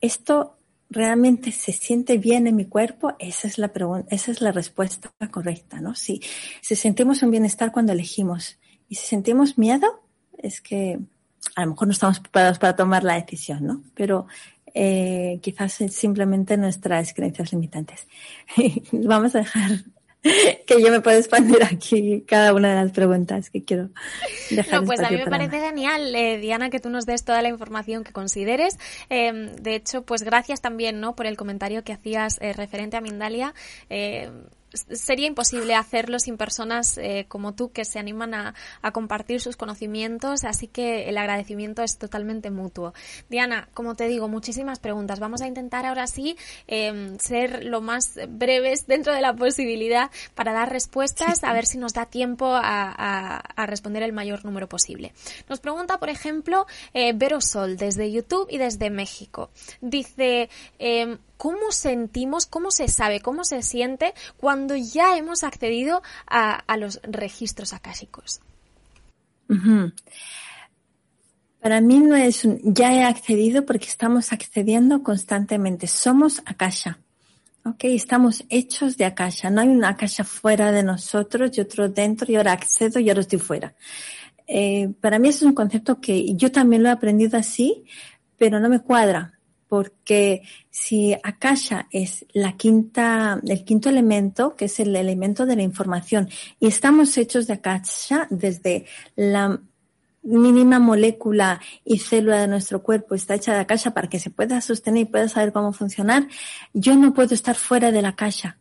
¿Esto 0.00 0.53
realmente 0.94 1.52
se 1.52 1.72
siente 1.72 2.18
bien 2.18 2.46
en 2.46 2.56
mi 2.56 2.64
cuerpo? 2.64 3.14
Esa 3.18 3.48
es 3.48 3.58
la 3.58 3.68
pregunta, 3.68 4.14
esa 4.14 4.30
es 4.30 4.40
la 4.40 4.52
respuesta 4.52 5.10
correcta, 5.30 5.80
¿no? 5.80 5.94
Si, 5.94 6.22
si 6.62 6.76
sentimos 6.76 7.22
un 7.22 7.30
bienestar 7.30 7.72
cuando 7.72 7.92
elegimos 7.92 8.58
y 8.88 8.94
si 8.94 9.06
sentimos 9.06 9.58
miedo, 9.58 10.02
es 10.38 10.60
que 10.60 10.98
a 11.56 11.64
lo 11.64 11.72
mejor 11.72 11.88
no 11.88 11.92
estamos 11.92 12.20
preparados 12.20 12.58
para 12.58 12.76
tomar 12.76 13.04
la 13.04 13.14
decisión, 13.14 13.66
¿no? 13.66 13.82
Pero 13.94 14.26
eh, 14.72 15.38
quizás 15.42 15.72
simplemente 15.72 16.56
nuestras 16.56 17.14
creencias 17.14 17.52
limitantes. 17.52 18.06
Vamos 18.92 19.34
a 19.34 19.38
dejar 19.38 19.84
que 20.66 20.82
yo 20.82 20.90
me 20.90 21.00
pueda 21.00 21.18
expandir 21.18 21.62
aquí 21.62 22.24
cada 22.26 22.54
una 22.54 22.70
de 22.70 22.82
las 22.82 22.92
preguntas 22.92 23.50
que 23.50 23.62
quiero 23.62 23.90
dejar. 24.50 24.80
No, 24.80 24.86
pues 24.86 25.00
a 25.00 25.10
mí 25.10 25.16
me 25.16 25.26
parece 25.26 25.60
genial, 25.60 26.14
eh, 26.14 26.38
Diana, 26.38 26.70
que 26.70 26.80
tú 26.80 26.88
nos 26.88 27.04
des 27.04 27.24
toda 27.24 27.42
la 27.42 27.48
información 27.48 28.04
que 28.04 28.12
consideres. 28.12 28.78
Eh, 29.10 29.52
de 29.60 29.74
hecho, 29.74 30.02
pues 30.02 30.22
gracias 30.22 30.60
también, 30.60 31.00
¿no? 31.00 31.14
Por 31.14 31.26
el 31.26 31.36
comentario 31.36 31.84
que 31.84 31.92
hacías 31.92 32.38
eh, 32.40 32.52
referente 32.52 32.96
a 32.96 33.00
Mindalia. 33.00 33.54
Sería 34.74 35.26
imposible 35.26 35.74
hacerlo 35.74 36.18
sin 36.18 36.36
personas 36.36 36.98
eh, 36.98 37.26
como 37.28 37.54
tú 37.54 37.70
que 37.70 37.84
se 37.84 37.98
animan 37.98 38.34
a, 38.34 38.54
compartir 38.92 39.40
sus 39.40 39.56
conocimientos, 39.56 40.44
así 40.44 40.68
que 40.68 41.08
el 41.08 41.18
agradecimiento 41.18 41.82
es 41.82 41.98
totalmente 41.98 42.50
mutuo. 42.50 42.92
Diana, 43.28 43.68
como 43.74 43.94
te 43.94 44.06
digo, 44.08 44.28
muchísimas 44.28 44.78
preguntas. 44.78 45.18
Vamos 45.20 45.40
a 45.42 45.46
intentar 45.46 45.86
ahora 45.86 46.06
sí 46.06 46.36
em, 46.66 47.18
ser 47.18 47.64
lo 47.64 47.80
más 47.80 48.18
breves 48.28 48.86
dentro 48.86 49.12
de 49.12 49.20
la 49.20 49.34
posibilidad 49.34 50.10
para 50.34 50.52
dar 50.52 50.70
respuestas, 50.70 51.42
a 51.44 51.52
ver 51.52 51.66
si 51.66 51.78
nos 51.78 51.92
da 51.92 52.06
tiempo 52.06 52.46
a, 52.54 53.42
responder 53.66 54.02
el 54.02 54.12
mayor 54.12 54.44
número 54.44 54.68
posible. 54.68 55.12
Nos 55.48 55.60
pregunta, 55.60 55.98
por 55.98 56.10
ejemplo, 56.10 56.66
eh, 56.92 57.12
Vero 57.14 57.40
Sol 57.40 57.76
desde 57.76 58.12
YouTube 58.12 58.46
y 58.50 58.58
desde 58.58 58.90
México. 58.90 59.50
Dice, 59.80 60.48
em, 60.78 61.18
cómo 61.36 61.72
sentimos, 61.72 62.46
cómo 62.46 62.70
se 62.70 62.88
sabe, 62.88 63.20
cómo 63.20 63.44
se 63.44 63.62
siente 63.62 64.14
cuando 64.36 64.76
ya 64.76 65.16
hemos 65.16 65.44
accedido 65.44 66.02
a, 66.26 66.62
los 66.76 67.00
registros 67.02 67.72
akáshicos. 67.72 68.40
Para 71.60 71.80
mí 71.80 71.98
no 71.98 72.16
es 72.16 72.44
un 72.44 72.60
ya 72.62 72.92
he 72.92 73.04
accedido 73.04 73.64
porque 73.64 73.86
estamos 73.86 74.32
accediendo 74.32 75.02
constantemente. 75.02 75.86
Somos 75.86 76.42
akasha. 76.44 76.98
¿ok? 77.64 77.84
Estamos 77.84 78.44
hechos 78.48 78.96
de 78.96 79.04
akasha. 79.04 79.50
No 79.50 79.60
hay 79.60 79.68
una 79.68 79.90
akasha 79.90 80.24
fuera 80.24 80.72
de 80.72 80.82
nosotros 80.82 81.56
y 81.56 81.60
otro 81.60 81.88
dentro 81.88 82.30
y 82.30 82.36
ahora 82.36 82.52
accedo 82.52 83.00
y 83.00 83.08
ahora 83.08 83.22
estoy 83.22 83.38
fuera. 83.38 83.74
Eh, 84.46 84.90
para 85.00 85.18
mí 85.18 85.28
es 85.28 85.40
un 85.42 85.54
concepto 85.54 86.00
que 86.00 86.34
yo 86.34 86.52
también 86.52 86.82
lo 86.82 86.90
he 86.90 86.92
aprendido 86.92 87.38
así, 87.38 87.84
pero 88.36 88.60
no 88.60 88.68
me 88.68 88.80
cuadra 88.80 89.33
porque 89.74 90.42
si 90.70 91.16
Akasha 91.20 91.88
es 91.90 92.24
la 92.32 92.56
quinta, 92.56 93.40
el 93.44 93.64
quinto 93.64 93.88
elemento, 93.88 94.54
que 94.54 94.66
es 94.66 94.78
el 94.78 94.94
elemento 94.94 95.46
de 95.46 95.56
la 95.56 95.62
información, 95.62 96.28
y 96.60 96.68
estamos 96.68 97.18
hechos 97.18 97.48
de 97.48 97.54
Akasha 97.54 98.28
desde 98.30 98.86
la 99.16 99.60
mínima 100.22 100.78
molécula 100.78 101.60
y 101.84 101.98
célula 101.98 102.40
de 102.40 102.46
nuestro 102.46 102.84
cuerpo 102.84 103.16
está 103.16 103.34
hecha 103.34 103.52
de 103.52 103.62
Akasha 103.62 103.90
para 103.90 104.08
que 104.08 104.20
se 104.20 104.30
pueda 104.30 104.60
sostener 104.60 105.02
y 105.02 105.06
pueda 105.06 105.28
saber 105.28 105.52
cómo 105.52 105.72
funcionar, 105.72 106.28
yo 106.72 106.94
no 106.94 107.12
puedo 107.12 107.34
estar 107.34 107.56
fuera 107.56 107.90
de 107.90 108.00
la 108.00 108.10
Akasha. 108.10 108.58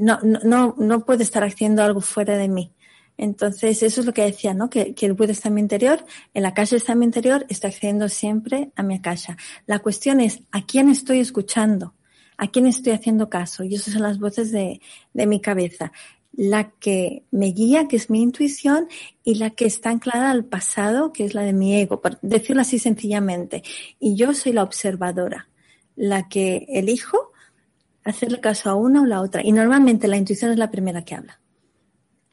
No, 0.00 0.18
no, 0.22 0.40
no, 0.44 0.74
no 0.78 1.04
puedo 1.04 1.22
estar 1.22 1.44
haciendo 1.44 1.82
algo 1.82 2.00
fuera 2.00 2.38
de 2.38 2.48
mí. 2.48 2.72
Entonces, 3.18 3.82
eso 3.82 4.00
es 4.00 4.06
lo 4.06 4.12
que 4.12 4.22
decía, 4.22 4.52
¿no? 4.54 4.68
Que, 4.68 4.94
el 5.00 5.12
Buda 5.14 5.32
está 5.32 5.48
en 5.48 5.54
mi 5.54 5.60
interior, 5.60 6.04
en 6.34 6.42
la 6.42 6.54
casa 6.54 6.76
está 6.76 6.92
en 6.92 6.98
mi 7.00 7.04
interior, 7.06 7.46
estoy 7.48 7.70
accediendo 7.70 8.08
siempre 8.08 8.70
a 8.76 8.82
mi 8.82 9.00
casa. 9.00 9.36
La 9.66 9.78
cuestión 9.78 10.20
es, 10.20 10.40
¿a 10.52 10.66
quién 10.66 10.90
estoy 10.90 11.20
escuchando? 11.20 11.94
¿A 12.36 12.48
quién 12.48 12.66
estoy 12.66 12.92
haciendo 12.92 13.30
caso? 13.30 13.64
Y 13.64 13.74
esas 13.74 13.94
son 13.94 14.02
las 14.02 14.18
voces 14.18 14.52
de, 14.52 14.80
de 15.14 15.26
mi 15.26 15.40
cabeza. 15.40 15.92
la 16.38 16.70
que 16.72 17.24
me 17.30 17.46
guía, 17.46 17.88
que 17.88 17.96
es 17.96 18.10
mi 18.10 18.20
intuición, 18.20 18.88
y 19.24 19.36
la 19.36 19.50
que 19.50 19.64
está 19.64 19.88
anclada 19.88 20.30
al 20.30 20.44
pasado, 20.44 21.10
que 21.10 21.24
es 21.24 21.32
la 21.32 21.40
de 21.42 21.54
mi 21.54 21.74
ego, 21.74 22.02
por 22.02 22.20
decirlo 22.20 22.60
así 22.60 22.78
sencillamente. 22.78 23.62
Y 23.98 24.16
yo 24.16 24.34
soy 24.34 24.52
la 24.52 24.62
observadora, 24.62 25.48
la 25.94 26.28
que 26.28 26.66
elijo 26.68 27.32
hacerle 28.04 28.40
caso 28.40 28.68
a 28.68 28.74
una 28.74 29.02
o 29.02 29.06
la 29.06 29.22
otra. 29.22 29.42
Y 29.42 29.52
normalmente 29.52 30.08
la 30.08 30.18
intuición 30.18 30.52
es 30.52 30.58
la 30.58 30.70
primera 30.70 31.04
que 31.04 31.14
habla. 31.14 31.40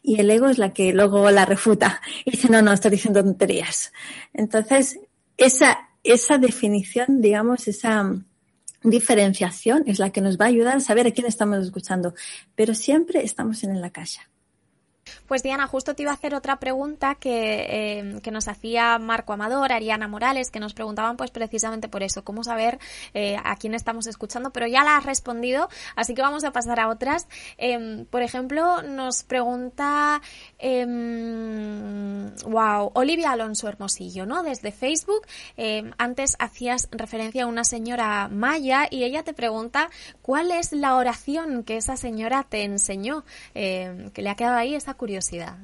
Y 0.03 0.19
el 0.19 0.29
ego 0.29 0.49
es 0.49 0.57
la 0.57 0.73
que 0.73 0.93
luego 0.93 1.31
la 1.31 1.45
refuta 1.45 2.01
y 2.25 2.31
dice, 2.31 2.49
no, 2.49 2.61
no, 2.61 2.73
estoy 2.73 2.91
diciendo 2.91 3.23
tonterías. 3.23 3.91
Entonces, 4.33 4.99
esa, 5.37 5.89
esa 6.03 6.37
definición, 6.37 7.21
digamos, 7.21 7.67
esa, 7.67 8.13
diferenciación 8.83 9.83
es 9.87 9.99
la 9.99 10.11
que 10.11 10.21
nos 10.21 10.37
va 10.37 10.45
a 10.45 10.49
ayudar 10.49 10.77
a 10.77 10.81
saber 10.81 11.07
a 11.07 11.11
quién 11.11 11.27
estamos 11.27 11.63
escuchando, 11.63 12.13
pero 12.55 12.75
siempre 12.75 13.23
estamos 13.23 13.63
en 13.63 13.79
la 13.81 13.89
calle. 13.89 14.19
Pues 15.27 15.43
Diana, 15.43 15.67
justo 15.67 15.95
te 15.95 16.03
iba 16.03 16.11
a 16.11 16.15
hacer 16.15 16.35
otra 16.35 16.59
pregunta 16.59 17.15
que, 17.15 17.65
eh, 17.69 18.19
que, 18.21 18.31
nos 18.31 18.47
hacía 18.47 18.97
Marco 18.99 19.33
Amador, 19.33 19.71
Ariana 19.71 20.07
Morales, 20.07 20.49
que 20.49 20.59
nos 20.59 20.73
preguntaban 20.73 21.17
pues 21.17 21.31
precisamente 21.31 21.87
por 21.89 22.03
eso, 22.03 22.23
cómo 22.23 22.43
saber 22.43 22.79
eh, 23.13 23.37
a 23.43 23.55
quién 23.57 23.73
estamos 23.73 24.07
escuchando, 24.07 24.51
pero 24.51 24.67
ya 24.67 24.83
la 24.83 24.97
has 24.97 25.05
respondido, 25.05 25.69
así 25.95 26.13
que 26.13 26.21
vamos 26.21 26.43
a 26.43 26.51
pasar 26.51 26.79
a 26.79 26.89
otras. 26.89 27.27
Em, 27.57 28.05
por 28.05 28.21
ejemplo, 28.21 28.81
nos 28.81 29.23
pregunta, 29.23 30.21
wow, 30.61 30.67
em, 30.67 32.31
Olivia 32.93 33.31
Alonso 33.31 33.67
Hermosillo, 33.67 34.25
¿no? 34.25 34.43
Desde 34.43 34.71
Facebook, 34.71 35.25
em, 35.57 35.91
antes 35.97 36.35
hacías 36.39 36.87
referencia 36.91 37.43
a 37.43 37.47
una 37.47 37.63
señora 37.63 38.29
maya 38.29 38.87
y 38.89 39.03
ella 39.03 39.23
te 39.23 39.33
pregunta 39.33 39.89
cuál 40.21 40.51
es 40.51 40.71
la 40.71 40.95
oración 40.95 41.63
que 41.63 41.77
esa 41.77 41.97
señora 41.97 42.43
te 42.43 42.63
enseñó, 42.63 43.23
que 43.53 44.11
le 44.15 44.29
ha 44.29 44.35
quedado 44.35 44.57
ahí 44.57 44.75
esa 44.75 44.92
curiosidad. 44.93 45.57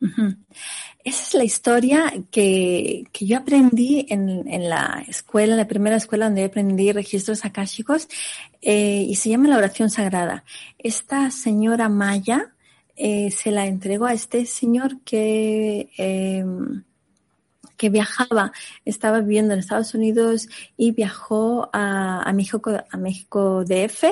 Esa 0.00 1.22
es 1.22 1.34
la 1.34 1.44
historia 1.44 2.12
que, 2.30 3.04
yo 3.20 3.38
aprendí 3.38 4.06
en, 4.08 4.68
la 4.68 5.04
escuela, 5.08 5.56
la 5.56 5.66
primera 5.66 5.96
escuela 5.96 6.26
donde 6.26 6.44
aprendí 6.44 6.92
registros 6.92 7.44
akáshicos, 7.44 8.08
eh, 8.62 9.04
y 9.08 9.14
se 9.16 9.30
llama 9.30 9.48
la 9.48 9.58
oración 9.58 9.90
sagrada. 9.90 10.44
Esta 10.78 11.30
señora 11.30 11.88
Maya 11.88 12.52
eh, 12.96 13.30
se 13.30 13.50
la 13.50 13.66
entregó 13.66 14.06
a 14.06 14.12
este 14.12 14.46
señor 14.46 15.00
que 15.02 15.88
eh, 15.98 16.44
que 17.78 17.88
viajaba, 17.88 18.52
estaba 18.84 19.20
viviendo 19.20 19.54
en 19.54 19.60
Estados 19.60 19.94
Unidos 19.94 20.48
y 20.76 20.90
viajó 20.90 21.70
a, 21.72 22.30
México, 22.34 22.72
a 22.90 22.96
México 22.98 23.64
DF 23.64 24.04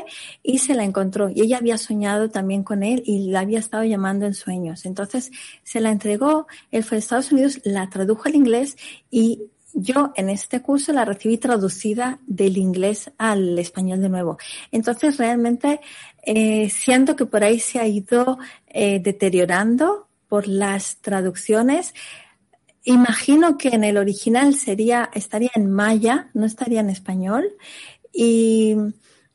y 0.43 0.59
se 0.59 0.75
la 0.75 0.85
encontró. 0.85 1.29
Y 1.29 1.43
ella 1.43 1.59
había 1.59 1.77
soñado 1.77 2.31
también 2.31 2.63
con 2.63 2.83
él 2.83 3.03
y 3.05 3.31
la 3.31 3.41
había 3.41 3.59
estado 3.59 3.85
llamando 3.85 4.25
en 4.25 4.33
sueños. 4.33 4.87
Entonces 4.87 5.31
se 5.65 5.81
la 5.81 5.91
entregó, 5.91 6.47
él 6.71 6.85
fue 6.85 6.97
a 6.97 7.01
Estados 7.01 7.33
Unidos, 7.33 7.61
la 7.65 7.91
tradujo 7.91 8.23
al 8.27 8.37
inglés 8.37 8.77
y 9.11 9.51
yo 9.75 10.13
en 10.17 10.31
este 10.31 10.63
curso 10.63 10.93
la 10.95 11.05
recibí 11.05 11.37
traducida 11.37 12.19
del 12.27 12.57
inglés 12.57 13.11
al 13.19 13.59
español 13.59 14.01
de 14.01 14.09
nuevo. 14.09 14.39
Entonces 14.73 15.19
realmente 15.19 15.81
eh, 16.23 16.71
siento 16.71 17.15
que 17.15 17.27
por 17.27 17.45
ahí 17.45 17.61
se 17.61 17.79
ha 17.79 17.87
ido 17.87 18.39
eh, 18.69 19.01
deteriorando 19.01 20.09
por 20.29 20.49
las 20.49 20.97
traducciones. 21.03 21.95
Imagino 22.89 23.59
que 23.59 23.71
en 23.71 23.83
el 23.83 23.97
original 23.97 24.55
sería, 24.55 25.11
estaría 25.13 25.51
en 25.57 25.73
maya, 25.73 26.31
no 26.35 26.47
estaría 26.47 26.79
en 26.79 26.89
español. 26.89 27.53
Y 28.13 28.77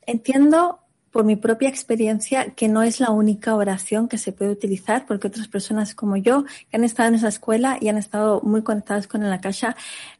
entiendo 0.06 0.80
por 1.10 1.24
mi 1.24 1.36
propia 1.36 1.68
experiencia 1.68 2.54
que 2.54 2.68
no 2.68 2.82
es 2.82 2.98
la 2.98 3.10
única 3.10 3.54
oración 3.54 4.08
que 4.08 4.16
se 4.16 4.32
puede 4.32 4.52
utilizar, 4.52 5.04
porque 5.04 5.28
otras 5.28 5.48
personas 5.48 5.94
como 5.94 6.16
yo, 6.16 6.44
que 6.70 6.78
han 6.78 6.84
estado 6.84 7.10
en 7.10 7.16
esa 7.16 7.28
escuela 7.28 7.76
y 7.78 7.88
han 7.88 7.98
estado 7.98 8.40
muy 8.40 8.62
conectadas 8.62 9.06
con 9.06 9.28
la 9.28 9.42
caja, 9.42 9.76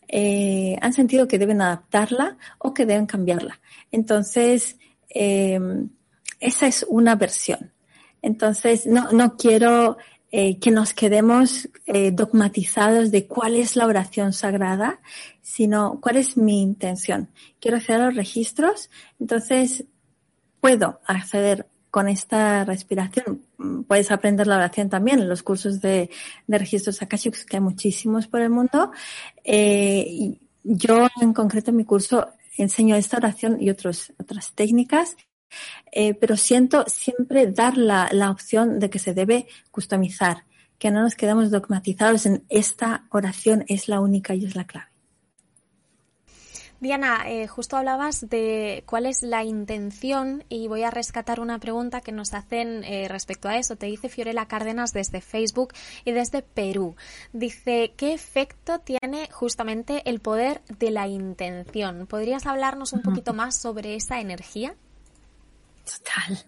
eh, 0.09 0.76
han 0.83 0.93
sentido 0.93 1.26
que 1.26 1.39
deben 1.39 1.62
adaptarla 1.62 2.37
o 2.59 2.74
que 2.74 2.85
deben 2.85 3.07
cambiarla. 3.07 3.61
Entonces, 3.91 4.76
eh, 5.09 5.59
esa 6.39 6.66
es 6.66 6.85
una 6.87 7.14
versión. 7.14 7.72
Entonces, 8.20 8.87
no, 8.87 9.11
no 9.11 9.39
quiero 9.39 9.97
eh, 10.35 10.59
que 10.59 10.70
nos 10.70 10.95
quedemos 10.95 11.68
eh, 11.85 12.11
dogmatizados 12.11 13.11
de 13.11 13.26
cuál 13.26 13.55
es 13.55 13.76
la 13.76 13.87
oración 13.87 14.33
sagrada, 14.33 15.01
sino 15.43 16.01
cuál 16.01 16.16
es 16.16 16.39
mi 16.39 16.62
intención. 16.62 17.28
Quiero 17.61 17.76
hacer 17.76 18.01
los 18.01 18.16
registros, 18.16 18.89
entonces 19.20 19.85
puedo 20.61 21.01
acceder 21.05 21.66
con 21.91 22.09
esta 22.09 22.64
respiración. 22.64 23.43
Puedes 23.87 24.11
aprender 24.11 24.47
la 24.47 24.57
oración 24.57 24.89
también 24.89 25.18
en 25.18 25.28
los 25.28 25.43
cursos 25.43 25.83
de, 25.83 26.09
de 26.47 26.59
registros 26.59 27.03
akashicos, 27.03 27.45
que 27.45 27.59
hay 27.59 27.62
muchísimos 27.62 28.26
por 28.26 28.41
el 28.41 28.49
mundo. 28.49 28.91
Eh, 29.45 30.39
yo 30.64 31.09
en 31.20 31.35
concreto 31.35 31.72
en 31.72 31.76
mi 31.76 31.85
curso 31.85 32.28
enseño 32.57 32.97
esta 32.97 33.18
oración 33.18 33.59
y 33.61 33.68
otros, 33.68 34.14
otras 34.18 34.55
técnicas 34.55 35.14
eh, 35.90 36.14
pero 36.14 36.36
siento 36.36 36.84
siempre 36.86 37.46
dar 37.50 37.76
la, 37.76 38.09
la 38.12 38.30
opción 38.30 38.78
de 38.78 38.90
que 38.90 38.98
se 38.98 39.14
debe 39.14 39.46
customizar, 39.70 40.44
que 40.78 40.90
no 40.90 41.03
nos 41.03 41.14
quedemos 41.14 41.50
dogmatizados 41.50 42.26
en 42.26 42.44
esta 42.48 43.07
oración 43.11 43.64
es 43.68 43.88
la 43.88 44.00
única 44.00 44.34
y 44.34 44.44
es 44.44 44.57
la 44.57 44.66
clave. 44.66 44.92
Diana, 46.82 47.30
eh, 47.30 47.46
justo 47.46 47.76
hablabas 47.76 48.28
de 48.28 48.82
cuál 48.86 49.07
es 49.07 49.22
la 49.22 49.44
intención 49.44 50.42
y 50.48 50.66
voy 50.66 50.82
a 50.82 50.90
rescatar 50.90 51.38
una 51.38 51.61
pregunta 51.61 52.00
que 52.00 52.11
nos 52.11 52.34
hacen 52.34 52.82
eh, 52.82 53.07
respecto 53.07 53.48
a 53.48 53.57
eso. 53.57 53.76
Te 53.76 53.86
dice 53.86 54.09
Fiorella 54.09 54.46
Cárdenas 54.46 54.92
desde 54.92 55.20
Facebook 55.20 55.74
y 56.05 56.11
desde 56.11 56.42
Perú. 56.42 56.96
Dice, 57.32 57.94
¿qué 57.96 58.12
efecto 58.12 58.80
tiene 58.80 59.28
justamente 59.30 60.03
el 60.11 60.18
poder 60.18 60.62
de 60.80 60.90
la 60.90 61.07
intención? 61.07 62.09
¿Podrías 62.09 62.46
hablarnos 62.46 62.92
un 62.92 63.03
poquito 63.03 63.32
más 63.32 63.55
sobre 63.55 63.94
esa 63.94 64.18
energía? 64.18 64.74
Total. 65.85 66.39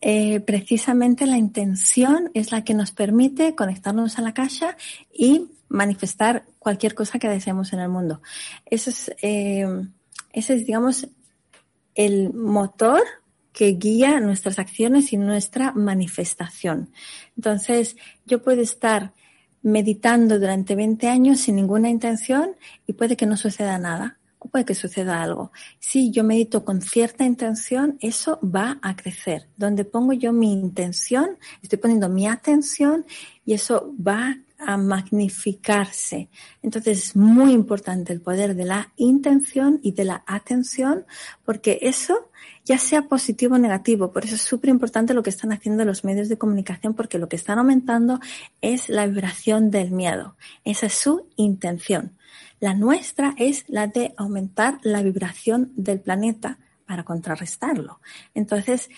Eh, 0.00 0.40
precisamente 0.40 1.26
la 1.26 1.38
intención 1.38 2.30
es 2.34 2.52
la 2.52 2.62
que 2.62 2.74
nos 2.74 2.92
permite 2.92 3.54
conectarnos 3.54 4.18
a 4.18 4.22
la 4.22 4.34
caja 4.34 4.76
y 5.12 5.48
manifestar 5.68 6.44
cualquier 6.58 6.94
cosa 6.94 7.18
que 7.18 7.28
deseemos 7.28 7.72
en 7.72 7.80
el 7.80 7.88
mundo. 7.88 8.20
Eso 8.66 8.90
es, 8.90 9.10
eh, 9.22 9.66
ese 10.32 10.54
es, 10.54 10.66
digamos, 10.66 11.08
el 11.94 12.32
motor 12.34 13.02
que 13.52 13.68
guía 13.68 14.20
nuestras 14.20 14.58
acciones 14.58 15.14
y 15.14 15.16
nuestra 15.16 15.72
manifestación. 15.72 16.92
Entonces, 17.36 17.96
yo 18.26 18.42
puedo 18.42 18.60
estar 18.60 19.14
meditando 19.62 20.38
durante 20.38 20.74
20 20.74 21.08
años 21.08 21.40
sin 21.40 21.56
ninguna 21.56 21.88
intención 21.88 22.54
y 22.86 22.92
puede 22.92 23.16
que 23.16 23.24
no 23.24 23.38
suceda 23.38 23.78
nada 23.78 24.18
puede 24.46 24.64
que 24.64 24.74
suceda 24.74 25.22
algo. 25.22 25.52
Si 25.78 26.10
yo 26.10 26.24
medito 26.24 26.64
con 26.64 26.80
cierta 26.80 27.24
intención, 27.24 27.98
eso 28.00 28.38
va 28.42 28.78
a 28.82 28.96
crecer. 28.96 29.48
Donde 29.56 29.84
pongo 29.84 30.12
yo 30.12 30.32
mi 30.32 30.52
intención, 30.52 31.38
estoy 31.62 31.78
poniendo 31.78 32.08
mi 32.08 32.26
atención 32.26 33.04
y 33.44 33.54
eso 33.54 33.94
va 33.96 34.36
a 34.58 34.76
magnificarse. 34.76 36.28
Entonces 36.62 36.98
es 36.98 37.16
muy 37.16 37.52
importante 37.52 38.12
el 38.12 38.20
poder 38.20 38.54
de 38.54 38.64
la 38.64 38.92
intención 38.96 39.80
y 39.82 39.92
de 39.92 40.04
la 40.04 40.24
atención 40.26 41.04
porque 41.44 41.78
eso 41.82 42.30
ya 42.66 42.78
sea 42.78 43.02
positivo 43.02 43.54
o 43.54 43.58
negativo. 43.58 44.12
Por 44.12 44.24
eso 44.24 44.34
es 44.34 44.42
súper 44.42 44.70
importante 44.70 45.14
lo 45.14 45.22
que 45.22 45.30
están 45.30 45.52
haciendo 45.52 45.84
los 45.84 46.04
medios 46.04 46.28
de 46.28 46.36
comunicación 46.36 46.94
porque 46.94 47.18
lo 47.18 47.28
que 47.28 47.36
están 47.36 47.58
aumentando 47.58 48.20
es 48.60 48.88
la 48.88 49.06
vibración 49.06 49.70
del 49.70 49.92
miedo. 49.92 50.36
Esa 50.64 50.86
es 50.86 50.94
su 50.94 51.28
intención. 51.36 52.18
La 52.58 52.74
nuestra 52.74 53.34
es 53.38 53.64
la 53.68 53.86
de 53.86 54.14
aumentar 54.16 54.78
la 54.82 55.02
vibración 55.02 55.72
del 55.76 56.00
planeta 56.00 56.58
para 56.86 57.04
contrarrestarlo. 57.04 58.00
Entonces, 58.34 58.90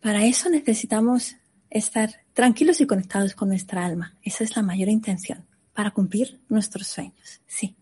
para 0.00 0.24
eso 0.24 0.50
necesitamos 0.50 1.36
estar 1.70 2.10
tranquilos 2.32 2.80
y 2.80 2.86
conectados 2.86 3.34
con 3.34 3.48
nuestra 3.48 3.84
alma. 3.84 4.16
Esa 4.22 4.42
es 4.42 4.56
la 4.56 4.62
mayor 4.62 4.88
intención, 4.88 5.46
para 5.72 5.92
cumplir 5.92 6.40
nuestros 6.48 6.88
sueños. 6.88 7.40
Sí. 7.46 7.76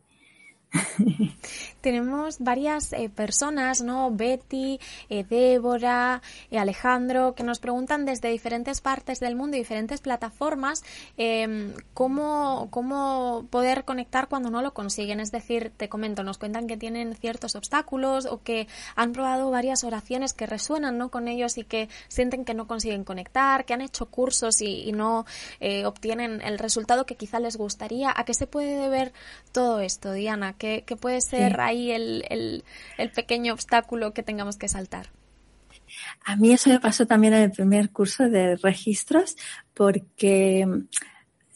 Tenemos 1.81 2.39
varias 2.41 2.93
eh, 2.93 3.09
personas, 3.09 3.83
¿no? 3.83 4.11
Betty, 4.11 4.79
eh, 5.09 5.25
Débora, 5.25 6.21
eh, 6.51 6.59
Alejandro, 6.59 7.35
que 7.35 7.45
nos 7.45 7.61
preguntan 7.61 8.05
desde 8.05 8.29
diferentes 8.31 8.81
partes 8.81 9.21
del 9.21 9.37
mundo 9.37 9.57
y 9.57 9.61
diferentes 9.61 10.01
plataformas 10.01 10.83
em, 11.17 11.73
cómo, 11.95 12.69
cómo 12.71 13.47
poder 13.51 13.85
conectar 13.85 14.29
cuando 14.29 14.51
no 14.51 14.61
lo 14.61 14.75
consiguen. 14.75 15.21
Es 15.21 15.31
decir, 15.33 15.73
te 15.77 15.89
comento, 15.89 16.23
nos 16.23 16.37
cuentan 16.37 16.67
que 16.67 16.77
tienen 16.77 17.15
ciertos 17.15 17.55
obstáculos 17.55 18.27
o 18.27 18.43
que 18.43 18.67
han 18.97 19.13
probado 19.13 19.51
varias 19.51 19.85
oraciones 19.85 20.35
que 20.35 20.47
resuenan 20.47 20.99
¿no? 20.99 21.11
con 21.11 21.29
ellos 21.29 21.59
y 21.59 21.65
que 21.65 21.89
sienten 22.09 22.45
que 22.45 22.55
no 22.55 22.67
consiguen 22.67 23.05
conectar, 23.05 23.65
que 23.65 23.75
han 23.75 23.81
hecho 23.81 24.07
cursos 24.07 24.61
y, 24.61 24.89
no 24.99 25.27
obtienen 25.85 26.41
el 26.43 26.59
resultado 26.59 27.07
que 27.07 27.15
quizá 27.15 27.39
les 27.39 27.57
gustaría. 27.57 28.13
¿A 28.15 28.25
qué 28.25 28.35
se 28.35 28.47
puede 28.47 28.75
deber 28.81 29.13
todo 29.53 29.81
esto, 29.81 30.13
Diana? 30.13 30.55
¿Qué, 30.59 30.68
puede 31.01 31.21
ser 31.21 31.61
ahí 31.61 31.91
el, 31.91 32.25
el, 32.99 33.11
pequeño 33.11 33.53
obstáculo 33.53 34.13
que 34.13 34.23
tengamos 34.23 34.57
que 34.57 34.69
saltar? 34.69 35.11
A 36.25 36.37
mí 36.37 36.53
eso 36.53 36.71
me 36.71 36.81
pasó 36.81 37.07
también 37.07 37.35
en 37.35 37.43
el 37.43 37.51
primer 37.51 37.91
curso 37.91 38.29
de 38.29 38.57
registros 38.57 39.37
porque 39.75 40.67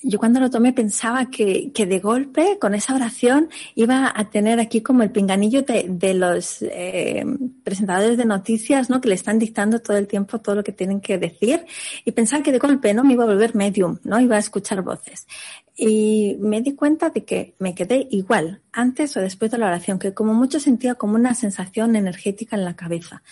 yo 0.02 0.18
cuando 0.18 0.40
lo 0.40 0.50
tomé 0.50 0.72
pensaba 0.72 1.30
que, 1.30 1.70
que, 1.72 1.86
de 1.86 2.00
golpe 2.00 2.58
con 2.60 2.74
esa 2.74 2.94
oración 2.94 3.48
iba 3.74 4.12
a 4.14 4.30
tener 4.30 4.58
aquí 4.58 4.80
como 4.80 5.02
el 5.02 5.10
pinganillo 5.10 5.62
de, 5.62 5.86
de 5.88 6.14
los 6.14 6.62
eh, 6.62 7.24
presentadores 7.62 8.16
de 8.16 8.24
noticias, 8.24 8.90
¿no? 8.90 9.00
Que 9.00 9.08
le 9.08 9.14
están 9.14 9.38
dictando 9.38 9.80
todo 9.80 9.96
el 9.96 10.08
tiempo 10.08 10.40
todo 10.40 10.56
lo 10.56 10.64
que 10.64 10.72
tienen 10.72 11.00
que 11.00 11.18
decir 11.18 11.64
y 12.04 12.12
pensaba 12.12 12.42
que 12.42 12.52
de 12.52 12.58
golpe, 12.58 12.92
¿no? 12.94 13.04
Me 13.04 13.12
iba 13.12 13.24
a 13.24 13.28
volver 13.28 13.54
medium, 13.54 13.98
¿no? 14.02 14.20
Iba 14.20 14.36
a 14.36 14.40
escuchar 14.40 14.82
voces. 14.82 15.26
Y 15.74 16.36
me 16.40 16.60
di 16.60 16.74
cuenta 16.74 17.10
de 17.10 17.24
que 17.24 17.54
me 17.58 17.74
quedé 17.74 18.06
igual 18.10 18.60
antes 18.72 19.16
o 19.16 19.20
después 19.20 19.50
de 19.50 19.58
la 19.58 19.66
oración, 19.66 19.98
que 19.98 20.12
como 20.12 20.34
mucho 20.34 20.60
sentía 20.60 20.96
como 20.96 21.14
una 21.14 21.34
sensación 21.34 21.96
energética 21.96 22.56
en 22.56 22.64
la 22.64 22.76
cabeza. 22.76 23.22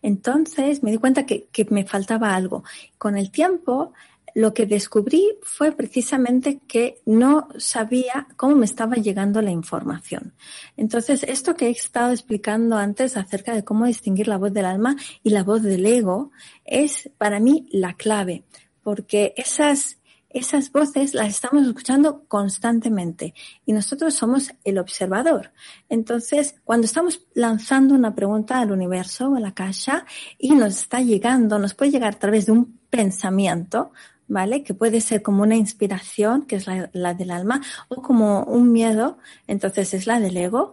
Entonces 0.00 0.82
me 0.82 0.92
di 0.92 0.98
cuenta 0.98 1.26
que, 1.26 1.48
que 1.52 1.66
me 1.70 1.84
faltaba 1.84 2.34
algo. 2.34 2.64
Con 2.96 3.18
el 3.18 3.30
tiempo, 3.30 3.92
lo 4.34 4.54
que 4.54 4.66
descubrí 4.66 5.26
fue 5.42 5.72
precisamente 5.72 6.60
que 6.66 7.00
no 7.06 7.48
sabía 7.58 8.28
cómo 8.36 8.56
me 8.56 8.64
estaba 8.64 8.96
llegando 8.96 9.42
la 9.42 9.50
información. 9.50 10.34
Entonces, 10.76 11.22
esto 11.24 11.54
que 11.54 11.66
he 11.66 11.70
estado 11.70 12.12
explicando 12.12 12.76
antes 12.76 13.16
acerca 13.16 13.54
de 13.54 13.64
cómo 13.64 13.86
distinguir 13.86 14.28
la 14.28 14.38
voz 14.38 14.52
del 14.52 14.66
alma 14.66 14.96
y 15.22 15.30
la 15.30 15.44
voz 15.44 15.62
del 15.62 15.86
ego 15.86 16.30
es 16.64 17.10
para 17.18 17.40
mí 17.40 17.68
la 17.70 17.94
clave, 17.94 18.44
porque 18.82 19.34
esas 19.36 20.00
esas 20.30 20.70
voces 20.70 21.12
las 21.12 21.28
estamos 21.28 21.66
escuchando 21.66 22.24
constantemente 22.28 23.34
y 23.66 23.72
nosotros 23.72 24.14
somos 24.14 24.52
el 24.64 24.78
observador. 24.78 25.52
Entonces, 25.88 26.54
cuando 26.64 26.84
estamos 26.84 27.26
lanzando 27.34 27.94
una 27.94 28.14
pregunta 28.14 28.60
al 28.60 28.70
universo 28.70 29.30
o 29.30 29.36
a 29.36 29.40
la 29.40 29.54
caja 29.54 30.06
y 30.38 30.54
nos 30.54 30.78
está 30.78 31.00
llegando, 31.00 31.58
nos 31.58 31.74
puede 31.74 31.90
llegar 31.90 32.14
a 32.14 32.18
través 32.18 32.46
de 32.46 32.52
un 32.52 32.78
pensamiento, 32.90 33.90
¿vale? 34.30 34.62
Que 34.62 34.72
puede 34.72 35.00
ser 35.00 35.22
como 35.22 35.42
una 35.42 35.56
inspiración, 35.56 36.46
que 36.46 36.56
es 36.56 36.66
la, 36.66 37.14
del 37.14 37.30
alma, 37.30 37.60
o 37.88 38.00
como 38.00 38.44
un 38.44 38.72
miedo, 38.72 39.18
entonces 39.46 39.92
es 39.92 40.06
la 40.06 40.20
del 40.20 40.36
ego. 40.36 40.72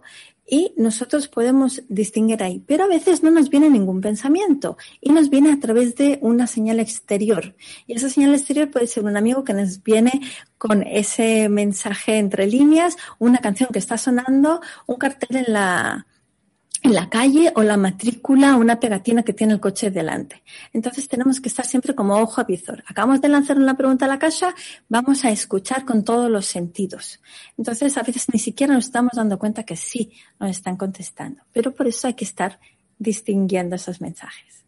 Y 0.50 0.72
nosotros 0.78 1.28
podemos 1.28 1.82
distinguir 1.88 2.42
ahí, 2.42 2.62
pero 2.66 2.84
a 2.84 2.86
veces 2.86 3.22
no 3.22 3.30
nos 3.30 3.50
viene 3.50 3.68
ningún 3.68 4.00
pensamiento 4.00 4.78
y 4.98 5.10
nos 5.12 5.28
viene 5.28 5.52
a 5.52 5.60
través 5.60 5.94
de 5.96 6.18
una 6.22 6.46
señal 6.46 6.80
exterior. 6.80 7.54
Y 7.86 7.94
esa 7.94 8.08
señal 8.08 8.34
exterior 8.34 8.70
puede 8.70 8.86
ser 8.86 9.04
un 9.04 9.16
amigo 9.18 9.44
que 9.44 9.52
nos 9.52 9.82
viene 9.82 10.22
con 10.56 10.84
ese 10.84 11.50
mensaje 11.50 12.16
entre 12.16 12.46
líneas, 12.46 12.96
una 13.18 13.38
canción 13.40 13.68
que 13.70 13.78
está 13.78 13.98
sonando, 13.98 14.62
un 14.86 14.96
cartel 14.96 15.36
en 15.36 15.52
la, 15.52 16.06
en 16.82 16.94
la 16.94 17.08
calle 17.08 17.52
o 17.56 17.62
la 17.62 17.76
matrícula, 17.76 18.56
una 18.56 18.78
pegatina 18.78 19.22
que 19.22 19.32
tiene 19.32 19.54
el 19.54 19.60
coche 19.60 19.90
delante. 19.90 20.42
Entonces 20.72 21.08
tenemos 21.08 21.40
que 21.40 21.48
estar 21.48 21.66
siempre 21.66 21.94
como 21.94 22.16
ojo 22.16 22.40
a 22.40 22.44
visor. 22.44 22.84
Acabamos 22.86 23.20
de 23.20 23.28
lanzar 23.28 23.58
una 23.58 23.76
pregunta 23.76 24.04
a 24.04 24.08
la 24.08 24.18
casa, 24.18 24.54
vamos 24.88 25.24
a 25.24 25.30
escuchar 25.30 25.84
con 25.84 26.04
todos 26.04 26.30
los 26.30 26.46
sentidos. 26.46 27.20
Entonces 27.56 27.96
a 27.96 28.02
veces 28.02 28.26
ni 28.32 28.38
siquiera 28.38 28.74
nos 28.74 28.86
estamos 28.86 29.12
dando 29.14 29.38
cuenta 29.38 29.64
que 29.64 29.76
sí 29.76 30.12
nos 30.38 30.50
están 30.50 30.76
contestando, 30.76 31.42
pero 31.52 31.74
por 31.74 31.86
eso 31.88 32.06
hay 32.06 32.14
que 32.14 32.24
estar 32.24 32.60
distinguiendo 32.98 33.76
esos 33.76 34.00
mensajes. 34.00 34.67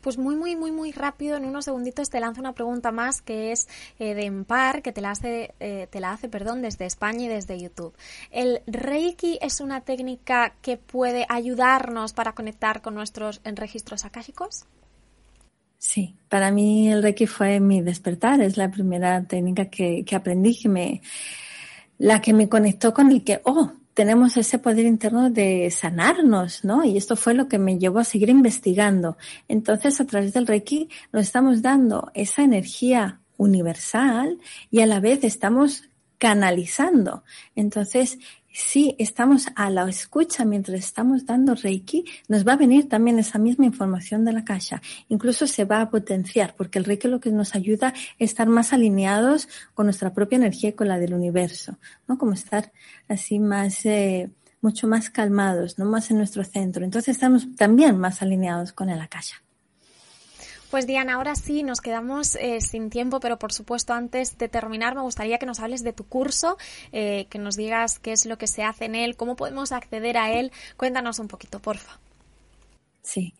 Pues 0.00 0.18
muy, 0.18 0.36
muy, 0.36 0.56
muy, 0.56 0.72
muy 0.72 0.92
rápido, 0.92 1.36
en 1.36 1.44
unos 1.44 1.64
segunditos 1.64 2.10
te 2.10 2.20
lanzo 2.20 2.40
una 2.40 2.52
pregunta 2.52 2.92
más 2.92 3.22
que 3.22 3.52
es 3.52 3.68
eh, 3.98 4.14
de 4.14 4.24
Empar, 4.24 4.82
que 4.82 4.92
te 4.92 5.00
la 5.00 5.10
hace, 5.10 5.54
eh, 5.60 5.88
te 5.90 6.00
la 6.00 6.12
hace, 6.12 6.28
perdón, 6.28 6.62
desde 6.62 6.86
España 6.86 7.24
y 7.24 7.28
desde 7.28 7.60
YouTube. 7.60 7.94
¿El 8.30 8.62
Reiki 8.66 9.38
es 9.40 9.60
una 9.60 9.80
técnica 9.82 10.54
que 10.62 10.76
puede 10.76 11.26
ayudarnos 11.28 12.12
para 12.12 12.32
conectar 12.32 12.82
con 12.82 12.94
nuestros 12.94 13.40
registros 13.44 14.04
akáshicos? 14.04 14.66
Sí, 15.78 16.16
para 16.30 16.50
mí 16.50 16.90
el 16.90 17.02
Reiki 17.02 17.26
fue 17.26 17.60
mi 17.60 17.82
despertar, 17.82 18.40
es 18.40 18.56
la 18.56 18.70
primera 18.70 19.22
técnica 19.24 19.66
que, 19.66 20.02
que 20.04 20.16
aprendí, 20.16 20.58
que 20.58 20.68
me, 20.68 21.02
la 21.98 22.20
que 22.20 22.32
me 22.32 22.48
conectó 22.48 22.94
con 22.94 23.10
el 23.10 23.22
que, 23.22 23.40
oh, 23.44 23.72
tenemos 23.94 24.36
ese 24.36 24.58
poder 24.58 24.86
interno 24.86 25.30
de 25.30 25.70
sanarnos, 25.70 26.64
¿no? 26.64 26.84
Y 26.84 26.96
esto 26.96 27.16
fue 27.16 27.34
lo 27.34 27.48
que 27.48 27.58
me 27.58 27.78
llevó 27.78 28.00
a 28.00 28.04
seguir 28.04 28.28
investigando. 28.28 29.16
Entonces, 29.48 30.00
a 30.00 30.04
través 30.04 30.32
del 30.32 30.46
Reiki 30.46 30.88
nos 31.12 31.22
estamos 31.22 31.62
dando 31.62 32.10
esa 32.14 32.42
energía 32.42 33.20
universal 33.36 34.38
y 34.70 34.80
a 34.80 34.86
la 34.86 35.00
vez 35.00 35.24
estamos 35.24 35.84
canalizando. 36.18 37.22
Entonces, 37.54 38.18
si 38.54 38.94
estamos 39.00 39.48
a 39.56 39.68
la 39.68 39.88
escucha 39.88 40.44
mientras 40.44 40.78
estamos 40.78 41.26
dando 41.26 41.56
Reiki, 41.56 42.04
nos 42.28 42.46
va 42.46 42.52
a 42.52 42.56
venir 42.56 42.88
también 42.88 43.18
esa 43.18 43.36
misma 43.36 43.64
información 43.64 44.24
de 44.24 44.32
la 44.32 44.44
caja. 44.44 44.80
Incluso 45.08 45.48
se 45.48 45.64
va 45.64 45.80
a 45.80 45.90
potenciar, 45.90 46.54
porque 46.56 46.78
el 46.78 46.84
Reiki 46.84 47.08
lo 47.08 47.18
que 47.18 47.32
nos 47.32 47.56
ayuda 47.56 47.92
es 48.16 48.30
estar 48.30 48.46
más 48.46 48.72
alineados 48.72 49.48
con 49.74 49.86
nuestra 49.86 50.14
propia 50.14 50.36
energía 50.36 50.70
y 50.70 50.74
con 50.74 50.86
la 50.86 51.00
del 51.00 51.14
universo, 51.14 51.78
¿no? 52.06 52.16
Como 52.16 52.32
estar 52.32 52.70
así 53.08 53.40
más, 53.40 53.84
eh, 53.86 54.30
mucho 54.60 54.86
más 54.86 55.10
calmados, 55.10 55.76
¿no? 55.76 55.84
Más 55.86 56.12
en 56.12 56.18
nuestro 56.18 56.44
centro. 56.44 56.84
Entonces 56.84 57.16
estamos 57.16 57.56
también 57.56 57.98
más 57.98 58.22
alineados 58.22 58.72
con 58.72 58.88
el 58.88 59.00
Akasha. 59.00 59.43
Pues 60.70 60.86
Diana, 60.86 61.14
ahora 61.14 61.36
sí, 61.36 61.62
nos 61.62 61.80
quedamos 61.80 62.36
eh, 62.36 62.60
sin 62.60 62.90
tiempo, 62.90 63.20
pero 63.20 63.38
por 63.38 63.52
supuesto 63.52 63.92
antes 63.92 64.38
de 64.38 64.48
terminar 64.48 64.94
me 64.94 65.02
gustaría 65.02 65.38
que 65.38 65.46
nos 65.46 65.60
hables 65.60 65.84
de 65.84 65.92
tu 65.92 66.04
curso, 66.04 66.56
eh, 66.92 67.26
que 67.30 67.38
nos 67.38 67.56
digas 67.56 67.98
qué 67.98 68.12
es 68.12 68.26
lo 68.26 68.38
que 68.38 68.46
se 68.46 68.64
hace 68.64 68.86
en 68.86 68.94
él, 68.94 69.16
cómo 69.16 69.36
podemos 69.36 69.72
acceder 69.72 70.16
a 70.16 70.32
él. 70.32 70.52
Cuéntanos 70.76 71.18
un 71.18 71.28
poquito, 71.28 71.60
porfa. 71.60 72.00
Sí. 73.02 73.34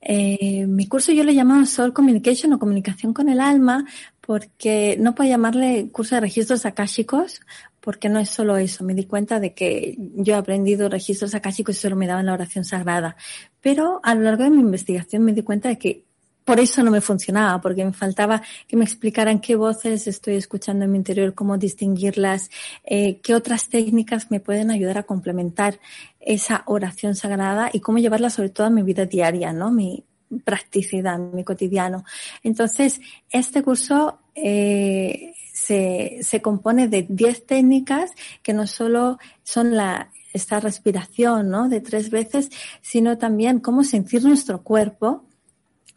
Eh, 0.00 0.66
mi 0.66 0.88
curso 0.88 1.12
yo 1.12 1.22
le 1.22 1.34
llamado 1.34 1.66
Soul 1.66 1.92
Communication 1.92 2.54
o 2.54 2.58
Comunicación 2.58 3.12
con 3.12 3.28
el 3.28 3.40
Alma 3.40 3.84
porque 4.20 4.96
no 4.98 5.14
puedo 5.14 5.28
llamarle 5.28 5.88
curso 5.92 6.14
de 6.14 6.22
registros 6.22 6.64
akáshicos 6.64 7.42
porque 7.82 8.08
no 8.08 8.18
es 8.18 8.30
solo 8.30 8.56
eso. 8.56 8.84
Me 8.84 8.94
di 8.94 9.04
cuenta 9.04 9.38
de 9.38 9.52
que 9.54 9.96
yo 9.98 10.34
he 10.34 10.36
aprendido 10.36 10.88
registros 10.88 11.34
akáshicos 11.34 11.76
y 11.76 11.80
solo 11.80 11.96
me 11.96 12.06
daban 12.06 12.26
la 12.26 12.32
oración 12.32 12.64
sagrada. 12.64 13.16
Pero 13.60 14.00
a 14.02 14.14
lo 14.14 14.22
largo 14.22 14.44
de 14.44 14.50
mi 14.50 14.60
investigación 14.60 15.24
me 15.24 15.32
di 15.32 15.42
cuenta 15.42 15.68
de 15.68 15.78
que 15.78 16.04
por 16.44 16.60
eso 16.60 16.82
no 16.82 16.90
me 16.90 17.00
funcionaba, 17.00 17.60
porque 17.60 17.84
me 17.84 17.92
faltaba 17.92 18.42
que 18.66 18.76
me 18.76 18.84
explicaran 18.84 19.40
qué 19.40 19.56
voces 19.56 20.06
estoy 20.06 20.36
escuchando 20.36 20.84
en 20.84 20.92
mi 20.92 20.98
interior, 20.98 21.34
cómo 21.34 21.58
distinguirlas, 21.58 22.50
eh, 22.84 23.20
qué 23.22 23.34
otras 23.34 23.68
técnicas 23.68 24.30
me 24.30 24.40
pueden 24.40 24.70
ayudar 24.70 24.98
a 24.98 25.02
complementar 25.04 25.78
esa 26.20 26.62
oración 26.66 27.14
sagrada 27.14 27.70
y 27.72 27.80
cómo 27.80 27.98
llevarla 27.98 28.30
sobre 28.30 28.50
todo 28.50 28.66
a 28.66 28.70
mi 28.70 28.82
vida 28.82 29.06
diaria, 29.06 29.52
¿no? 29.52 29.70
Mi 29.70 30.04
practicidad, 30.44 31.18
mi 31.18 31.44
cotidiano. 31.44 32.04
Entonces, 32.42 33.00
este 33.30 33.62
curso 33.62 34.18
eh, 34.34 35.34
se, 35.52 36.18
se 36.22 36.40
compone 36.40 36.88
de 36.88 37.06
10 37.08 37.46
técnicas 37.46 38.10
que 38.42 38.54
no 38.54 38.66
solo 38.66 39.18
son 39.42 39.76
la, 39.76 40.10
esta 40.32 40.60
respiración, 40.60 41.50
¿no? 41.50 41.68
De 41.68 41.80
tres 41.80 42.10
veces, 42.10 42.50
sino 42.80 43.18
también 43.18 43.60
cómo 43.60 43.84
sentir 43.84 44.24
nuestro 44.24 44.62
cuerpo, 44.62 45.24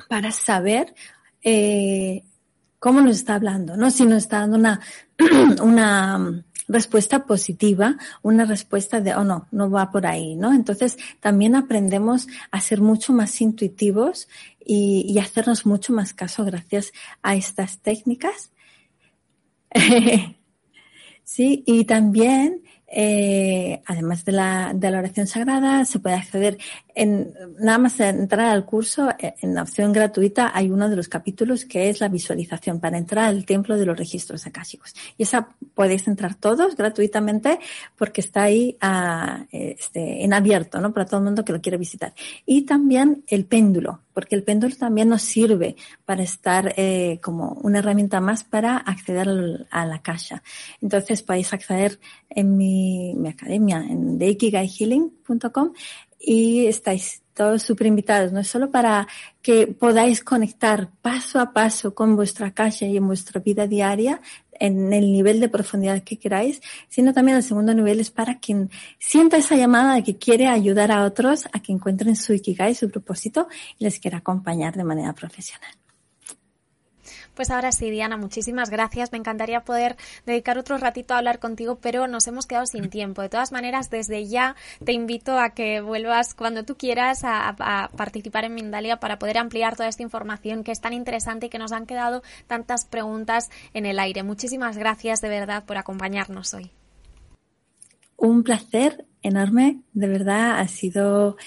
para 0.08 0.32
saber 0.32 0.94
eh, 1.44 2.24
cómo 2.80 3.02
nos 3.02 3.18
está 3.18 3.36
hablando, 3.36 3.78
¿no? 3.78 3.92
Si 3.92 4.06
nos 4.06 4.24
está 4.24 4.40
dando 4.40 4.58
una, 4.58 4.80
una 5.62 6.44
respuesta 6.68 7.26
positiva, 7.26 7.98
una 8.22 8.46
respuesta 8.46 9.02
de, 9.02 9.16
oh 9.16 9.24
no, 9.24 9.48
no 9.52 9.70
va 9.70 9.92
por 9.92 10.08
ahí, 10.08 10.36
¿no? 10.36 10.54
Entonces 10.54 10.98
también 11.20 11.56
aprendemos 11.56 12.28
a 12.52 12.60
ser 12.60 12.82
mucho 12.82 13.14
más 13.14 13.40
intuitivos 13.42 14.28
y, 14.66 15.18
hacernos 15.20 15.66
mucho 15.66 15.94
más 15.94 16.14
caso 16.14 16.44
gracias 16.44 16.92
a 17.22 17.36
estas 17.36 17.80
técnicas. 17.80 18.52
sí, 21.24 21.64
y 21.66 21.86
también 21.86 22.62
eh, 22.88 23.82
además 23.86 24.26
de 24.26 24.32
la, 24.32 24.72
de 24.74 24.90
la 24.90 25.00
oración 25.00 25.28
sagrada, 25.28 25.86
se 25.86 26.00
puede 26.00 26.16
acceder 26.16 26.58
en, 26.96 27.34
nada 27.60 27.78
más 27.78 28.00
entrar 28.00 28.52
al 28.52 28.66
curso, 28.66 29.10
eh, 29.20 29.36
en 29.42 29.54
la 29.54 29.64
opción 29.64 29.92
gratuita 29.92 30.52
hay 30.54 30.72
uno 30.72 30.90
de 30.90 30.96
los 30.96 31.10
capítulos 31.10 31.66
que 31.66 31.90
es 31.90 32.00
la 32.00 32.08
visualización 32.08 32.80
para 32.80 32.98
entrar 32.98 33.26
al 33.26 33.46
templo 33.46 33.78
de 33.78 33.86
los 33.86 33.98
registros 33.98 34.48
akáshicos. 34.48 34.94
Y 35.18 35.24
esa 35.24 35.50
podéis 35.74 36.08
entrar 36.08 36.36
todos 36.36 36.76
gratuitamente 36.76 37.60
porque 37.98 38.22
está 38.22 38.44
ahí 38.44 38.78
a, 38.80 39.46
este, 39.52 40.24
en 40.24 40.34
abierto, 40.34 40.80
¿no? 40.80 40.94
Para 40.94 41.06
todo 41.06 41.20
el 41.20 41.26
mundo 41.26 41.44
que 41.44 41.54
lo 41.54 41.62
quiere 41.62 41.78
visitar. 41.78 42.14
Y 42.46 42.64
también 42.64 43.24
el 43.28 43.46
péndulo, 43.46 44.02
porque 44.14 44.36
el 44.36 44.44
péndulo 44.44 44.76
también 44.76 45.10
nos 45.10 45.22
sirve 45.22 45.76
para 46.06 46.24
estar 46.24 46.74
eh, 46.78 47.20
como 47.22 47.60
una 47.64 47.80
herramienta 47.80 48.22
más 48.22 48.44
para 48.46 48.78
acceder 48.78 49.68
a 49.70 49.86
la 49.86 50.02
caja. 50.02 50.42
Entonces 50.82 51.22
podéis 51.22 51.52
acceder 51.52 52.00
en 52.30 52.56
mi, 52.56 53.14
mi 53.16 53.30
academia, 53.30 53.78
en 53.78 54.18
deikigaihealing.com 54.18 55.74
y 56.20 56.68
estáis 56.68 57.22
todos 57.34 57.64
súper 57.64 57.88
invitados, 57.88 58.32
no 58.32 58.40
es 58.40 58.48
solo 58.48 58.72
para 58.72 59.08
que 59.42 59.68
podáis 59.68 60.24
conectar 60.24 60.90
paso 61.02 61.40
a 61.40 61.52
paso 61.52 61.94
con 61.94 62.16
vuestra 62.16 62.52
calle 62.52 62.88
y 62.88 62.98
en 62.98 63.08
vuestra 63.08 63.42
vida 63.42 63.68
diaria, 63.68 64.22
en 64.58 64.94
el 64.94 65.12
nivel 65.12 65.42
de 65.42 65.50
profundidad 65.50 66.02
que 66.02 66.18
queráis, 66.18 66.62
sino 66.88 67.14
también 67.14 67.38
el 67.38 67.44
segundo 67.44 67.74
nivel 67.74 68.00
es 68.00 68.10
para 68.10 68.40
quien 68.40 68.70
sienta 69.00 69.36
esa 69.36 69.56
llamada 69.56 69.96
de 69.96 70.04
que 70.04 70.18
quiere 70.18 70.48
ayudar 70.48 70.94
a 70.94 71.04
otros 71.04 71.46
a 71.52 71.60
que 71.60 71.74
encuentren 71.74 72.16
su 72.16 72.34
ikigai, 72.34 72.74
su 72.74 72.90
propósito 72.90 73.50
y 73.78 73.84
les 73.84 74.00
quiera 74.00 74.20
acompañar 74.20 74.76
de 74.76 74.86
manera 74.86 75.12
profesional. 75.14 75.85
Pues 77.36 77.52
ahora 77.52 77.72
sí, 77.72 77.90
Diana, 77.92 78.18
muchísimas 78.18 78.70
gracias. 78.70 79.12
Me 79.12 79.18
encantaría 79.18 79.62
poder 79.62 79.98
dedicar 80.26 80.58
otro 80.58 80.78
ratito 80.78 81.14
a 81.14 81.18
hablar 81.18 81.40
contigo, 81.40 81.78
pero 81.82 82.08
nos 82.08 82.28
hemos 82.28 82.48
quedado 82.48 82.66
sin 82.66 82.90
tiempo. 82.90 83.22
De 83.22 83.30
todas 83.30 83.52
maneras, 83.52 83.90
desde 83.90 84.28
ya 84.28 84.56
te 84.84 84.94
invito 84.94 85.38
a 85.38 85.50
que 85.50 85.82
vuelvas 85.82 86.34
cuando 86.34 86.64
tú 86.64 86.76
quieras 86.76 87.22
a, 87.24 87.90
participar 87.96 88.46
en 88.46 88.56
Mindalia 88.56 88.98
para 88.98 89.20
poder 89.20 89.38
ampliar 89.38 89.76
toda 89.76 89.90
esta 89.90 90.04
información 90.04 90.64
que 90.64 90.72
es 90.72 90.82
tan 90.82 90.94
interesante 90.94 91.48
y 91.48 91.50
que 91.50 91.60
nos 91.60 91.72
han 91.72 91.86
quedado 91.86 92.24
tantas 92.48 92.86
preguntas 92.86 93.50
en 93.74 93.86
el 93.86 94.00
aire. 94.00 94.24
Muchísimas 94.24 94.78
gracias 94.78 95.22
de 95.22 95.30
verdad 95.30 95.66
por 95.66 95.78
acompañarnos 95.78 96.54
hoy. 96.54 96.72
Un 98.18 98.44
placer 98.44 99.06
enorme, 99.26 99.80
de 99.94 100.08
verdad 100.08 100.60
ha 100.60 100.68
sido, 100.68 101.38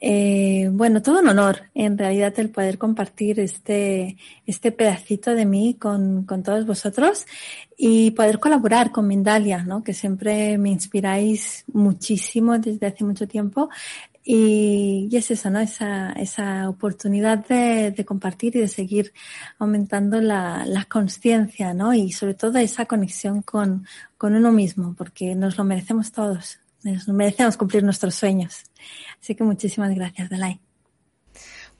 eh, 0.00 0.68
bueno, 0.72 1.02
todo 1.02 1.20
un 1.20 1.28
honor 1.28 1.64
en 1.74 1.98
realidad 1.98 2.32
el 2.38 2.50
poder 2.50 2.78
compartir 2.78 3.40
este, 3.40 4.16
este 4.46 4.72
pedacito 4.72 5.34
de 5.34 5.44
mí 5.44 5.74
con, 5.78 6.26
todos 6.26 6.66
vosotros 6.66 7.26
y 7.76 8.12
poder 8.12 8.38
colaborar 8.38 8.90
con 8.90 9.06
Mindalia, 9.06 9.64
¿no? 9.64 9.84
que 9.84 9.94
siempre 9.94 10.56
me 10.58 10.70
inspiráis 10.70 11.64
muchísimo 11.72 12.58
desde 12.58 12.86
hace 12.86 13.04
mucho 13.04 13.28
tiempo 13.28 13.68
y, 14.28 15.08
es 15.12 15.30
eso, 15.30 15.50
¿no? 15.50 15.60
Esa, 15.60 16.10
esa 16.12 16.68
oportunidad 16.68 17.46
de, 17.46 18.04
compartir 18.04 18.56
y 18.56 18.60
de 18.60 18.66
seguir 18.66 19.12
aumentando 19.56 20.20
la, 20.20 20.84
conciencia, 20.90 21.72
¿no? 21.74 21.94
Y 21.94 22.10
sobre 22.10 22.34
todo 22.34 22.58
esa 22.58 22.86
conexión 22.86 23.42
con, 23.42 23.86
con 24.18 24.34
uno 24.34 24.50
mismo, 24.50 24.94
porque 24.98 25.36
nos 25.36 25.56
lo 25.56 25.62
merecemos 25.62 26.10
todos. 26.10 26.58
Merecemos 27.08 27.56
cumplir 27.56 27.82
nuestros 27.82 28.14
sueños. 28.14 28.64
Así 29.20 29.34
que 29.34 29.44
muchísimas 29.44 29.94
gracias, 29.94 30.30
Dalai. 30.30 30.60